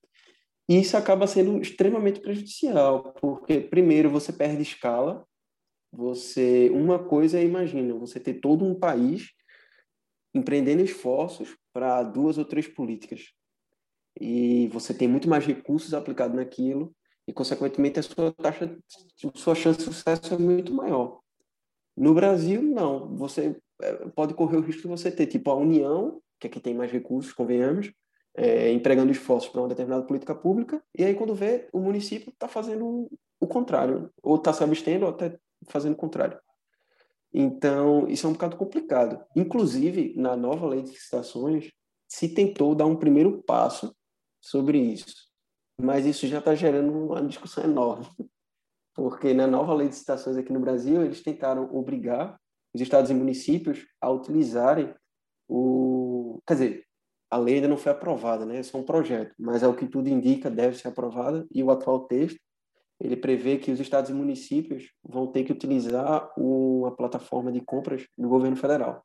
[0.69, 5.25] E isso acaba sendo extremamente prejudicial, porque, primeiro, você perde escala.
[5.93, 9.31] Você, uma coisa é, imagina, você ter todo um país
[10.35, 13.35] empreendendo esforços para duas ou três políticas.
[14.19, 16.97] E você tem muito mais recursos aplicados naquilo,
[17.29, 18.79] e, consequentemente, a sua taxa,
[19.35, 21.21] sua chance de sucesso é muito maior.
[21.95, 23.15] No Brasil, não.
[23.17, 26.61] Você é, pode correr o risco de você ter, tipo, a União, que é que
[26.61, 27.93] tem mais recursos, convenhamos,
[28.35, 32.49] é, empregando esforços para uma determinada política pública, e aí quando vê, o município está
[32.49, 35.39] fazendo o contrário, ou está se abstendo, ou até
[35.69, 36.39] fazendo o contrário.
[37.39, 39.23] Então, isso é um bocado complicado.
[39.37, 41.71] Inclusive, na nova lei de licitações,
[42.09, 43.95] se tentou dar um primeiro passo
[44.41, 45.29] sobre isso,
[45.79, 48.07] mas isso já está gerando uma discussão enorme,
[48.95, 52.41] porque na nova lei de licitações aqui no Brasil, eles tentaram obrigar
[52.75, 54.95] os estados e municípios a utilizarem
[55.47, 56.41] o...
[56.47, 56.87] Quer dizer,
[57.31, 58.61] a lei ainda não foi aprovada, né?
[58.61, 61.71] É só um projeto, mas é o que tudo indica, deve ser aprovada, e o
[61.71, 62.41] atual texto,
[63.01, 68.07] ele prevê que os estados e municípios vão ter que utilizar uma plataforma de compras
[68.17, 69.05] do governo federal.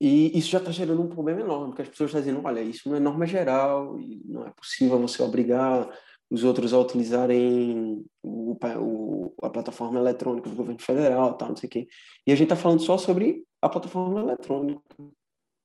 [0.00, 2.88] E isso já está gerando um problema enorme, porque as pessoas estão dizendo, olha, isso
[2.88, 5.90] não é norma geral, e não é possível você obrigar
[6.30, 11.66] os outros a utilizarem o, o, a plataforma eletrônica do governo federal, tal, não sei
[11.66, 11.88] o quê.
[12.26, 14.80] E a gente está falando só sobre a plataforma eletrônica.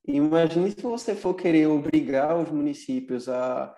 [0.08, 3.74] Imagine se você for querer obrigar os municípios a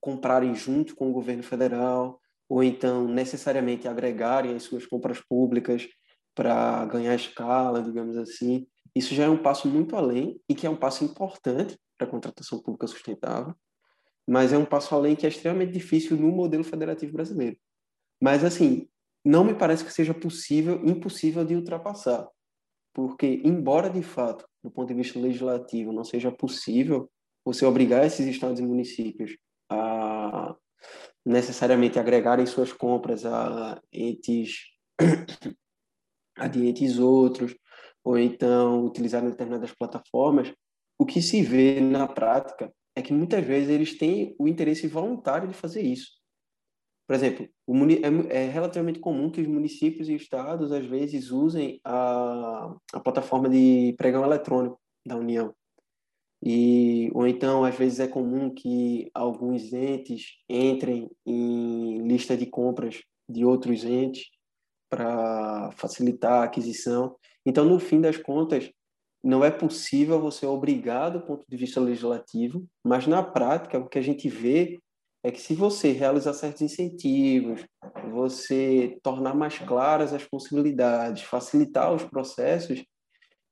[0.00, 5.86] comprarem junto com o governo federal, ou então necessariamente agregarem as suas compras públicas
[6.34, 8.66] para ganhar escala, digamos assim.
[8.94, 12.10] Isso já é um passo muito além e que é um passo importante para a
[12.10, 13.54] contratação pública sustentável,
[14.26, 17.56] mas é um passo além que é extremamente difícil no modelo federativo brasileiro.
[18.20, 18.88] Mas assim,
[19.24, 22.28] não me parece que seja possível, impossível de ultrapassar,
[22.94, 27.10] porque embora de fato do ponto de vista legislativo, não seja possível
[27.44, 29.36] você obrigar esses estados e municípios
[29.70, 30.54] a
[31.24, 34.68] necessariamente agregarem suas compras a entes,
[36.36, 37.54] a de entes outros,
[38.02, 40.52] ou então utilizarem determinadas plataformas,
[40.98, 45.46] o que se vê na prática é que muitas vezes eles têm o interesse voluntário
[45.46, 46.18] de fazer isso.
[47.06, 47.48] Por exemplo,
[48.28, 53.48] é, é relativamente comum que os municípios e estados, às vezes, usem a, a plataforma
[53.48, 55.54] de pregão eletrônico da União.
[56.42, 63.02] E, ou então, às vezes, é comum que alguns entes entrem em lista de compras
[63.28, 64.26] de outros entes
[64.88, 67.16] para facilitar a aquisição.
[67.44, 68.70] Então, no fim das contas,
[69.22, 73.98] não é possível você obrigar do ponto de vista legislativo, mas na prática, o que
[73.98, 74.78] a gente vê
[75.24, 77.66] é que se você realizar certos incentivos,
[78.10, 82.82] você tornar mais claras as possibilidades, facilitar os processos,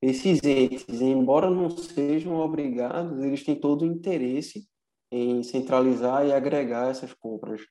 [0.00, 4.68] esses entes, embora não sejam obrigados, eles têm todo o interesse
[5.10, 7.62] em centralizar e agregar essas compras,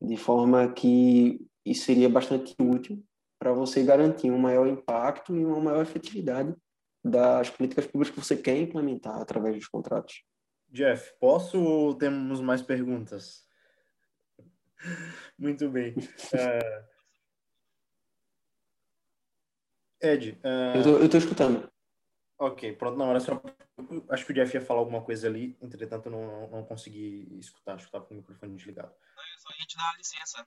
[0.00, 3.04] de forma que isso seria bastante útil
[3.38, 6.54] para você garantir um maior impacto e uma maior efetividade
[7.04, 10.22] das políticas públicas que você quer implementar através dos contratos.
[10.70, 13.44] Jeff, posso ou temos mais perguntas?
[15.38, 15.92] Muito bem.
[15.92, 16.84] Uh...
[20.04, 20.38] Ed.
[20.44, 20.76] Uh...
[20.76, 21.68] Eu, tô, eu tô escutando.
[22.38, 22.98] Ok, pronto.
[22.98, 23.40] Não, era só.
[24.10, 27.74] Acho que o Jeff ia falar alguma coisa ali, entretanto, não, não, não consegui escutar.
[27.74, 28.88] Acho que estava com o microfone desligado.
[28.90, 30.46] Eu só ia te dar licença.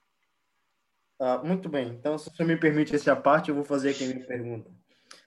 [1.19, 1.89] Ah, muito bem.
[1.89, 4.69] Então, se você me permite essa parte, eu vou fazer aqui a minha pergunta.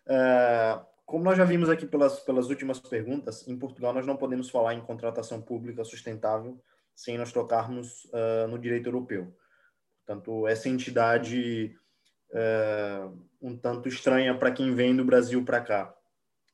[0.07, 4.49] Uh, como nós já vimos aqui pelas, pelas últimas perguntas, em Portugal nós não podemos
[4.49, 6.63] falar em contratação pública sustentável
[6.95, 9.37] sem nós tocarmos uh, no direito europeu.
[10.05, 11.77] Portanto, essa entidade
[12.31, 15.95] uh, um tanto estranha para quem vem do Brasil para cá.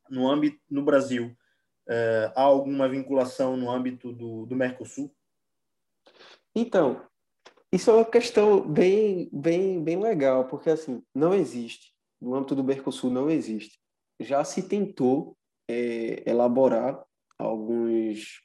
[0.09, 1.37] No âmbito no Brasil,
[1.89, 5.13] uh, há alguma vinculação no âmbito do, do Mercosul?
[6.55, 7.05] Então,
[7.73, 12.65] isso é uma questão bem, bem, bem legal, porque assim não existe no âmbito do
[12.65, 13.79] Mercosul não existe
[14.21, 15.37] já se tentou
[15.69, 17.05] é, elaborar
[17.39, 18.41] alguns,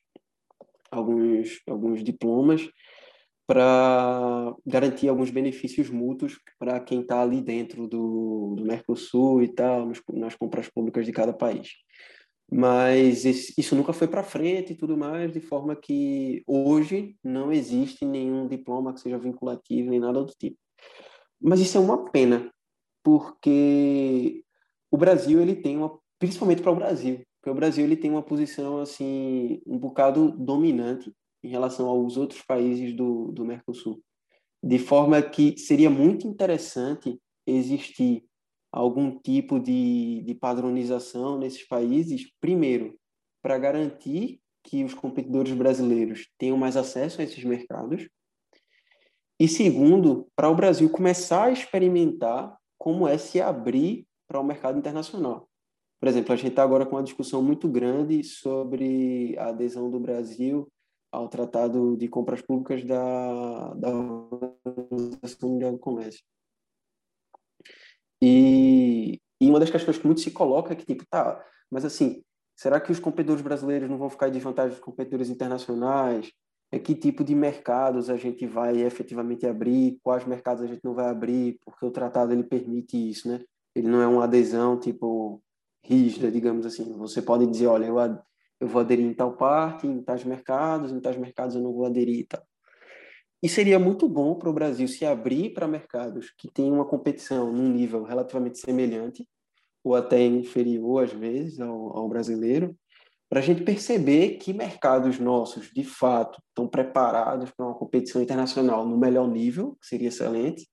[0.89, 2.69] alguns, alguns diplomas
[3.51, 9.85] para garantir alguns benefícios mútuos para quem está ali dentro do, do Mercosul e tal,
[9.85, 11.71] nos, nas compras públicas de cada país.
[12.49, 18.05] Mas isso nunca foi para frente e tudo mais, de forma que hoje não existe
[18.05, 20.57] nenhum diploma que seja vinculativo nem nada do tipo.
[21.41, 22.49] Mas isso é uma pena,
[23.03, 24.45] porque
[24.89, 28.23] o Brasil ele tem uma principalmente para o Brasil, porque o Brasil ele tem uma
[28.23, 31.13] posição assim um bocado dominante
[31.43, 34.01] em relação aos outros países do, do Mercosul,
[34.63, 38.23] de forma que seria muito interessante existir
[38.72, 42.97] algum tipo de, de padronização nesses países, primeiro,
[43.41, 48.07] para garantir que os competidores brasileiros tenham mais acesso a esses mercados.
[49.39, 54.77] E segundo, para o Brasil começar a experimentar como é se abrir para o mercado
[54.77, 55.49] internacional.
[55.99, 59.99] Por exemplo, a gente está agora com uma discussão muito grande sobre a adesão do
[59.99, 60.72] Brasil
[61.11, 63.73] ao Tratado de Compras Públicas da,
[64.65, 66.23] Organização Mundial do Comércio.
[68.21, 72.23] E, e uma das questões que muito se coloca é que, tipo, tá, mas assim,
[72.55, 76.31] será que os competidores brasileiros não vão ficar em desvantagem dos competidores internacionais?
[76.71, 79.99] É que tipo de mercados a gente vai efetivamente abrir?
[80.01, 81.59] Quais mercados a gente não vai abrir?
[81.65, 83.43] Porque o tratado ele permite isso, né?
[83.75, 85.41] Ele não é uma adesão, tipo,
[85.83, 86.93] rígida, digamos assim.
[86.97, 87.97] Você pode dizer, olha, eu,
[88.61, 91.85] eu vou aderir em tal parte, em tais mercados, em tais mercados eu não vou
[91.85, 92.43] aderir e tal.
[93.41, 97.51] E seria muito bom para o Brasil se abrir para mercados que têm uma competição
[97.51, 99.27] num nível relativamente semelhante,
[99.83, 102.77] ou até inferior, às vezes, ao, ao brasileiro,
[103.27, 108.85] para a gente perceber que mercados nossos, de fato, estão preparados para uma competição internacional
[108.85, 110.69] no melhor nível, que seria excelente,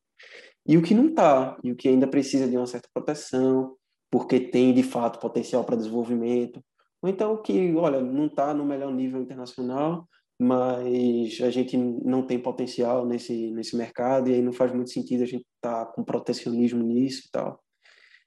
[0.67, 3.77] e o que não está, e o que ainda precisa de uma certa proteção,
[4.11, 6.63] porque tem, de fato, potencial para desenvolvimento,
[7.03, 10.09] ou então que, olha, não está no melhor nível internacional,
[10.41, 15.23] mas a gente não tem potencial nesse, nesse mercado e aí não faz muito sentido
[15.23, 17.61] a gente estar tá com protecionismo nisso e tal.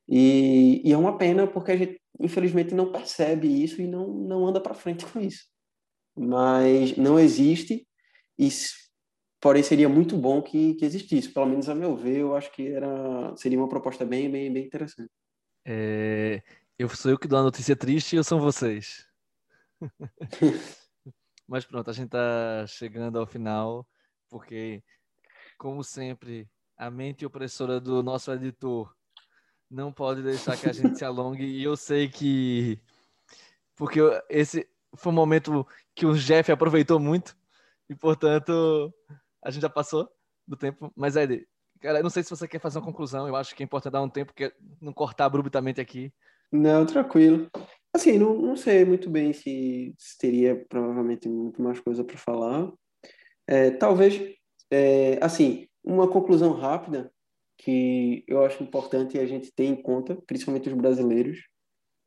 [0.10, 4.46] E, e, é uma pena porque a gente, infelizmente, não percebe isso e não, não
[4.46, 5.46] anda para frente com isso.
[6.14, 7.88] Mas não existe
[8.38, 8.50] e,
[9.40, 11.30] porém, seria muito bom que, que existisse.
[11.30, 14.66] Pelo menos, a meu ver, eu acho que era, seria uma proposta bem, bem, bem
[14.66, 15.10] interessante.
[15.66, 16.42] É,
[16.82, 19.08] eu sou eu que dou a notícia triste ou são vocês?
[21.48, 23.88] Mas pronto, a gente está chegando ao final,
[24.30, 24.84] porque,
[25.58, 28.96] como sempre, a mente opressora do nosso editor
[29.70, 31.46] não pode deixar que a gente se alongue.
[31.46, 32.82] E eu sei que.
[33.76, 34.00] Porque
[34.30, 37.38] esse foi um momento que o Jeff aproveitou muito,
[37.90, 38.92] e portanto,
[39.44, 40.10] a gente já passou
[40.48, 40.92] do tempo.
[40.96, 41.48] Mas, Ed,
[41.80, 43.94] cara, eu não sei se você quer fazer uma conclusão, eu acho que é importante
[43.94, 44.52] dar um tempo, porque
[44.82, 46.12] não cortar abruptamente aqui.
[46.52, 47.50] Não, tranquilo.
[47.94, 52.72] Assim, não, não sei muito bem se, se teria provavelmente muito mais coisa para falar.
[53.48, 54.20] É, talvez,
[54.72, 57.12] é, assim, uma conclusão rápida
[57.58, 61.40] que eu acho importante a gente ter em conta, principalmente os brasileiros,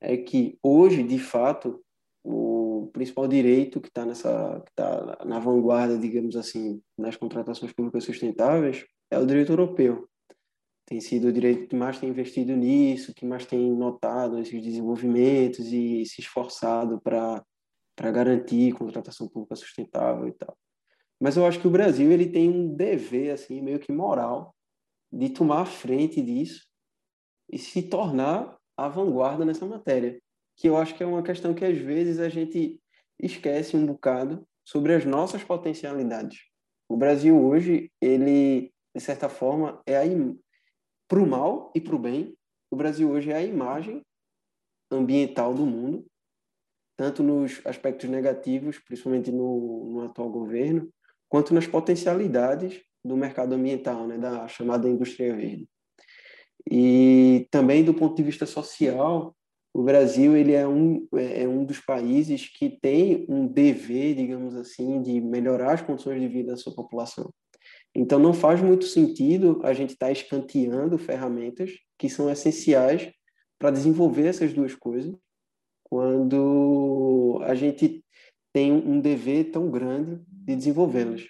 [0.00, 1.82] é que hoje, de fato,
[2.24, 8.04] o principal direito que está nessa, que tá na vanguarda, digamos assim, nas contratações públicas
[8.04, 10.08] sustentáveis é o direito europeu
[10.86, 15.66] tem sido o direito que mais tem investido nisso, que mais tem notado esses desenvolvimentos
[15.73, 17.43] e se esforçado para
[17.98, 20.56] garantir contratação pública sustentável e tal.
[21.20, 24.55] Mas eu acho que o Brasil ele tem um dever assim meio que moral
[25.11, 26.66] de tomar a frente disso
[27.51, 30.20] e se tornar a vanguarda nessa matéria,
[30.56, 32.81] que eu acho que é uma questão que às vezes a gente
[33.19, 36.40] esquece um bocado sobre as nossas potencialidades.
[36.89, 40.05] O Brasil hoje, ele de certa forma é a
[41.09, 42.36] para o mal e para o bem,
[42.70, 44.02] o Brasil hoje é a imagem
[44.90, 46.05] ambiental do mundo,
[46.97, 50.89] tanto nos aspectos negativos, principalmente no, no atual governo,
[51.28, 55.68] quanto nas potencialidades do mercado ambiental, né, da chamada indústria verde.
[56.70, 59.35] E também do ponto de vista social,
[59.74, 65.02] o Brasil ele é um, é um dos países que tem um dever, digamos assim,
[65.02, 67.31] de melhorar as condições de vida da sua população.
[67.94, 73.12] Então, não faz muito sentido a gente estar tá escanteando ferramentas que são essenciais
[73.58, 75.14] para desenvolver essas duas coisas,
[75.84, 78.04] quando a gente
[78.52, 81.24] tem um dever tão grande de desenvolvê-las.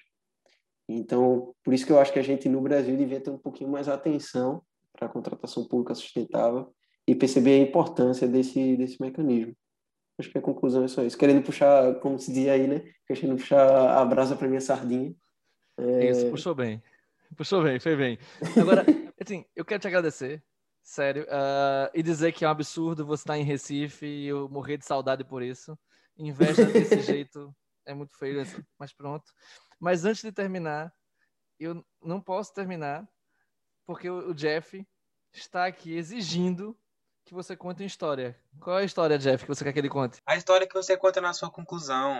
[0.88, 3.70] Então, por isso que eu acho que a gente no Brasil devia ter um pouquinho
[3.70, 4.62] mais atenção
[4.92, 6.72] para a contratação pública sustentável
[7.06, 9.54] e perceber a importância desse, desse mecanismo.
[10.18, 11.18] Acho que a conclusão é só isso.
[11.18, 12.82] Querendo puxar, como se diz aí, né?
[13.06, 15.14] Querendo puxar a brasa para minha sardinha.
[15.78, 16.10] É...
[16.10, 16.82] Isso, puxou bem.
[17.36, 18.18] Puxou bem, foi bem.
[18.60, 18.84] Agora,
[19.20, 20.42] assim, eu quero te agradecer,
[20.82, 24.76] sério, uh, e dizer que é um absurdo você estar em Recife e eu morrer
[24.76, 25.78] de saudade por isso.
[26.16, 27.54] Inveja desse jeito
[27.86, 28.42] é muito feio,
[28.78, 29.24] mas pronto.
[29.80, 30.92] Mas antes de terminar,
[31.58, 33.08] eu não posso terminar
[33.86, 34.86] porque o Jeff
[35.32, 36.76] está aqui exigindo
[37.24, 38.38] que você conte uma história.
[38.60, 40.20] Qual é a história, Jeff, que você quer que ele conte?
[40.26, 42.18] A história que você conta na sua conclusão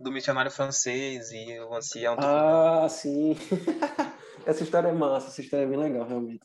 [0.00, 3.36] do missionário francês e o ancião do Ah, sim.
[4.46, 6.40] essa história é massa, essa história é bem legal, realmente.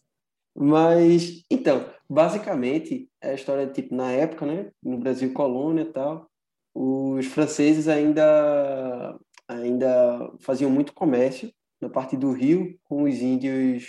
[0.53, 6.29] Mas, então, basicamente, é a história, tipo, na época, né, no Brasil colônia e tal,
[6.73, 9.17] os franceses ainda,
[9.47, 11.49] ainda faziam muito comércio
[11.79, 13.87] na parte do Rio com os índios,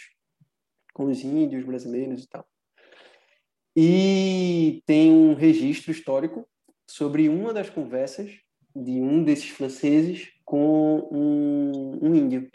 [0.95, 2.47] com os índios brasileiros e tal.
[3.77, 6.49] E tem um registro histórico
[6.89, 8.46] sobre uma das conversas
[8.85, 12.49] de um desses franceses com um, um índio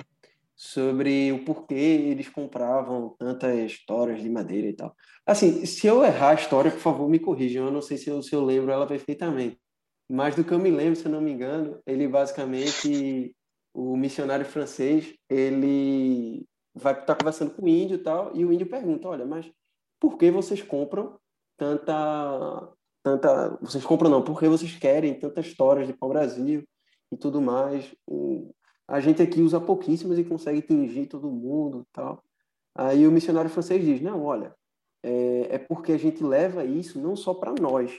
[0.55, 4.95] sobre o porquê eles compravam tantas histórias de madeira e tal.
[5.25, 7.65] Assim, se eu errar a história, por favor, me corrijam.
[7.65, 9.59] Eu não sei se eu, se eu lembro ela perfeitamente.
[10.07, 13.35] Mas do que eu me lembro, se eu não me engano, ele basicamente,
[13.73, 16.45] o missionário francês, ele
[16.75, 19.49] vai estar tá conversando com o índio e tal, e o índio pergunta, olha, mas
[19.99, 21.17] por que vocês compram
[21.57, 22.69] tanta...
[23.03, 26.63] tanta vocês compram não, por que vocês querem tantas histórias de pau-brasil
[27.11, 27.93] e tudo mais?
[28.91, 32.21] a gente aqui usa pouquíssimas e consegue tingir todo mundo tal.
[32.75, 34.53] Aí o missionário francês diz, não, olha,
[35.01, 37.97] é, é porque a gente leva isso não só para nós,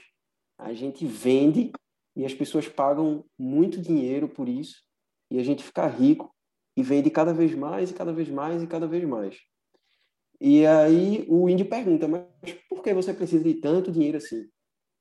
[0.55, 1.71] a gente vende
[2.15, 4.83] e as pessoas pagam muito dinheiro por isso
[5.31, 6.31] e a gente fica rico
[6.77, 9.39] e vende cada vez mais e cada vez mais e cada vez mais.
[10.39, 14.47] E aí o índio pergunta, mas por que você precisa de tanto dinheiro assim?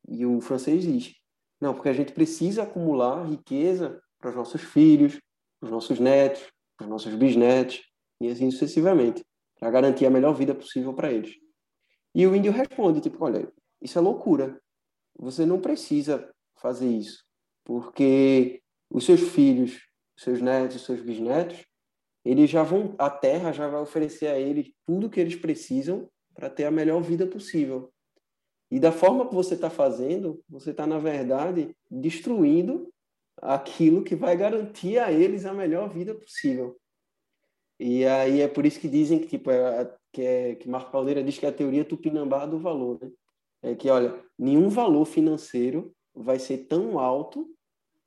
[0.09, 1.15] E o francês diz,
[1.61, 5.21] não, porque a gente precisa acumular riqueza para os nossos filhos,
[5.61, 6.43] para os nossos netos,
[6.77, 7.81] para os nossos bisnetos,
[8.21, 9.25] e assim sucessivamente,
[9.59, 11.37] para garantir a melhor vida possível para eles.
[12.15, 13.51] E o índio responde, tipo, olha,
[13.81, 14.61] isso é loucura.
[15.19, 17.25] Você não precisa fazer isso,
[17.65, 18.61] porque
[18.91, 19.81] os seus filhos,
[20.17, 21.65] os seus netos, os seus bisnetos,
[22.25, 26.49] eles já vão, a terra já vai oferecer a eles tudo que eles precisam para
[26.49, 27.92] ter a melhor vida possível.
[28.73, 32.89] E da forma que você está fazendo, você está, na verdade, destruindo
[33.37, 36.79] aquilo que vai garantir a eles a melhor vida possível.
[37.79, 41.23] E aí é por isso que dizem que tipo é, que, é, que Marco Pauleira
[41.23, 43.11] diz que é a teoria tupinambá do valor, né?
[43.61, 47.55] É que olha, nenhum valor financeiro vai ser tão alto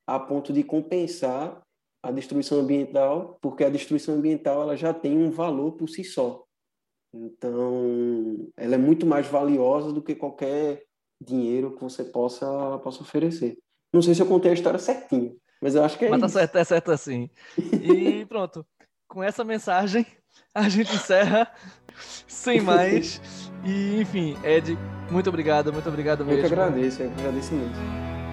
[0.07, 1.61] a ponto de compensar
[2.01, 6.43] a destruição ambiental, porque a destruição ambiental ela já tem um valor por si só.
[7.15, 10.83] Então, ela é muito mais valiosa do que qualquer
[11.21, 13.57] dinheiro que você possa possa oferecer.
[13.93, 16.25] Não sei se eu contei a história certinho, mas eu acho que é mas isso.
[16.25, 17.29] Mas tá certo, é certo assim.
[17.57, 18.65] E pronto.
[19.07, 20.05] Com essa mensagem,
[20.53, 21.49] a gente encerra
[22.27, 23.21] sem mais.
[23.63, 24.77] E, enfim, Ed,
[25.09, 26.41] muito obrigado, muito obrigado mesmo.
[26.41, 27.79] Eu que agradeço, eu que agradeço muito.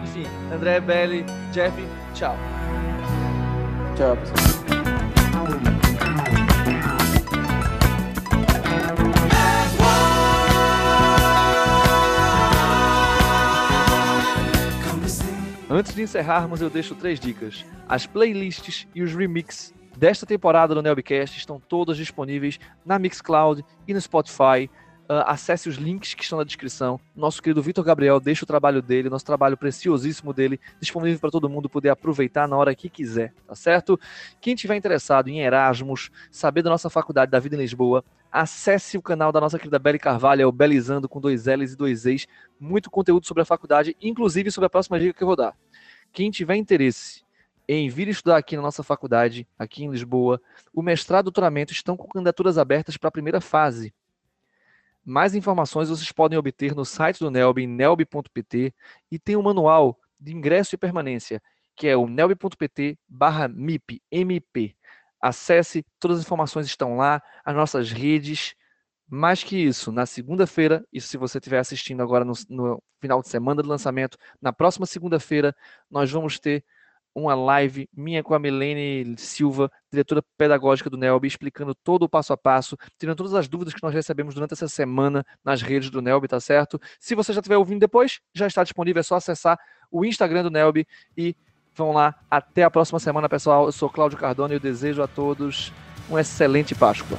[0.02, 1.76] Enfim, André, Belli, Jeff,
[2.14, 2.34] tchau.
[3.96, 4.61] Tchau, pessoal.
[15.74, 17.64] Antes de encerrarmos, eu deixo três dicas.
[17.88, 23.94] As playlists e os remixes desta temporada do Nelbcast estão todas disponíveis na Mixcloud e
[23.94, 24.68] no Spotify.
[25.08, 27.00] Uh, acesse os links que estão na descrição.
[27.16, 31.48] Nosso querido Vitor Gabriel deixa o trabalho dele, nosso trabalho preciosíssimo dele, disponível para todo
[31.48, 33.98] mundo poder aproveitar na hora que quiser, tá certo?
[34.42, 39.02] Quem tiver interessado em Erasmus, saber da nossa faculdade da vida em Lisboa, acesse o
[39.02, 42.26] canal da nossa querida Beli Carvalho, é o Belizando com dois L's e dois E's.
[42.60, 45.54] Muito conteúdo sobre a faculdade, inclusive sobre a próxima dica que eu vou dar.
[46.12, 47.24] Quem tiver interesse
[47.66, 50.40] em vir estudar aqui na nossa faculdade, aqui em Lisboa,
[50.74, 53.94] o mestrado e o doutoramento estão com candidaturas abertas para a primeira fase.
[55.04, 58.74] Mais informações vocês podem obter no site do Nelb, nelb.pt,
[59.10, 61.42] e tem um manual de ingresso e permanência,
[61.74, 64.76] que é o nelb.pt barra MIP.
[65.20, 68.54] Acesse, todas as informações estão lá, as nossas redes.
[69.14, 73.28] Mais que isso, na segunda-feira, isso se você estiver assistindo agora no, no, final de
[73.28, 75.54] semana do lançamento, na próxima segunda-feira,
[75.90, 76.64] nós vamos ter
[77.14, 82.32] uma live minha com a Milene Silva, diretora pedagógica do NELB, explicando todo o passo
[82.32, 86.00] a passo, tirando todas as dúvidas que nós recebemos durante essa semana nas redes do
[86.00, 86.80] NELB, tá certo?
[86.98, 89.58] Se você já estiver ouvindo depois, já está disponível, é só acessar
[89.90, 90.86] o Instagram do NELB
[91.18, 91.36] e
[91.74, 92.14] vão lá.
[92.30, 93.66] Até a próxima semana, pessoal.
[93.66, 95.70] Eu sou Cláudio Cardone e eu desejo a todos
[96.08, 97.18] uma excelente Páscoa.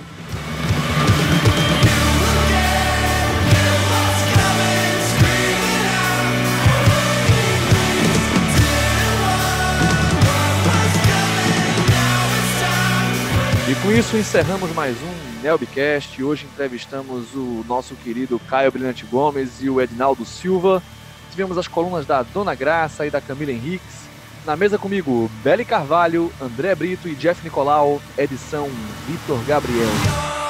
[13.74, 16.24] E com isso encerramos mais um Nelbcast.
[16.24, 20.80] Hoje entrevistamos o nosso querido Caio Brilhante Gomes e o Edinaldo Silva.
[21.32, 24.04] Tivemos as colunas da Dona Graça e da Camila Henriques.
[24.46, 28.00] Na mesa comigo, Beli Carvalho, André Brito e Jeff Nicolau.
[28.16, 28.70] Edição
[29.08, 30.43] Vitor Gabriel.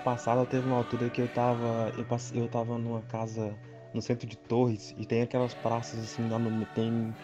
[0.00, 1.92] Passada teve uma altura que eu tava.
[1.96, 3.54] Eu, passe, eu tava numa casa
[3.94, 6.66] no centro de Torres e tem aquelas praças assim lá no.
[6.66, 7.14] Tem.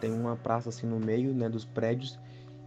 [0.00, 2.18] Tem uma praça assim no meio, né, dos prédios.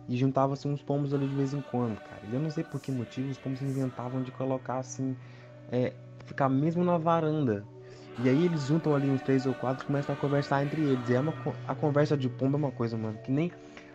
[0.10, 2.22] E juntava assim uns pombos ali de vez em quando, cara.
[2.26, 5.16] E eu não sei por que motivo os pombos inventavam de colocar assim.
[5.72, 5.94] É,
[6.26, 7.66] ficar mesmo na varanda.
[8.18, 11.10] E aí eles juntam ali uns três ou quatro e começam a conversar entre eles.
[11.10, 11.34] E é uma,
[11.66, 13.52] a conversa de pombo é uma coisa, mano, que nem.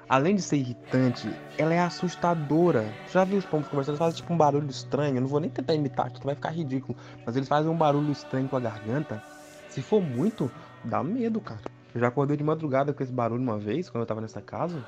[0.09, 1.29] Além de ser irritante,
[1.59, 2.89] ela é assustadora.
[3.13, 3.95] Já viu os pombos conversando?
[3.95, 5.17] Eles fazem tipo um barulho estranho.
[5.17, 6.97] Eu não vou nem tentar imitar, que vai ficar ridículo.
[7.25, 9.21] Mas eles fazem um barulho estranho com a garganta.
[9.69, 10.51] Se for muito,
[10.85, 11.61] dá medo, cara.
[11.93, 14.81] Eu já acordei de madrugada com esse barulho uma vez, quando eu tava nessa casa.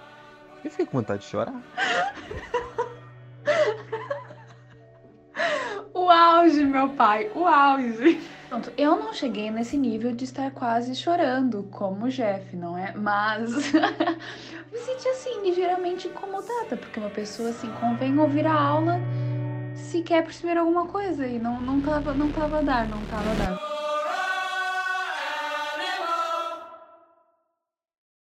[0.64, 1.54] Eu fiquei com vontade de chorar.
[6.08, 8.18] O auge, meu pai, o auge.
[8.48, 12.94] Pronto, eu não cheguei nesse nível de estar quase chorando, como o Jeff, não é?
[12.96, 13.52] Mas
[14.72, 18.98] me senti assim, ligeiramente incomodada, porque uma pessoa assim convém ouvir a aula
[19.74, 23.32] se quer perceber alguma coisa e não, não, tava, não tava a dar, não tava
[23.32, 23.87] a dar.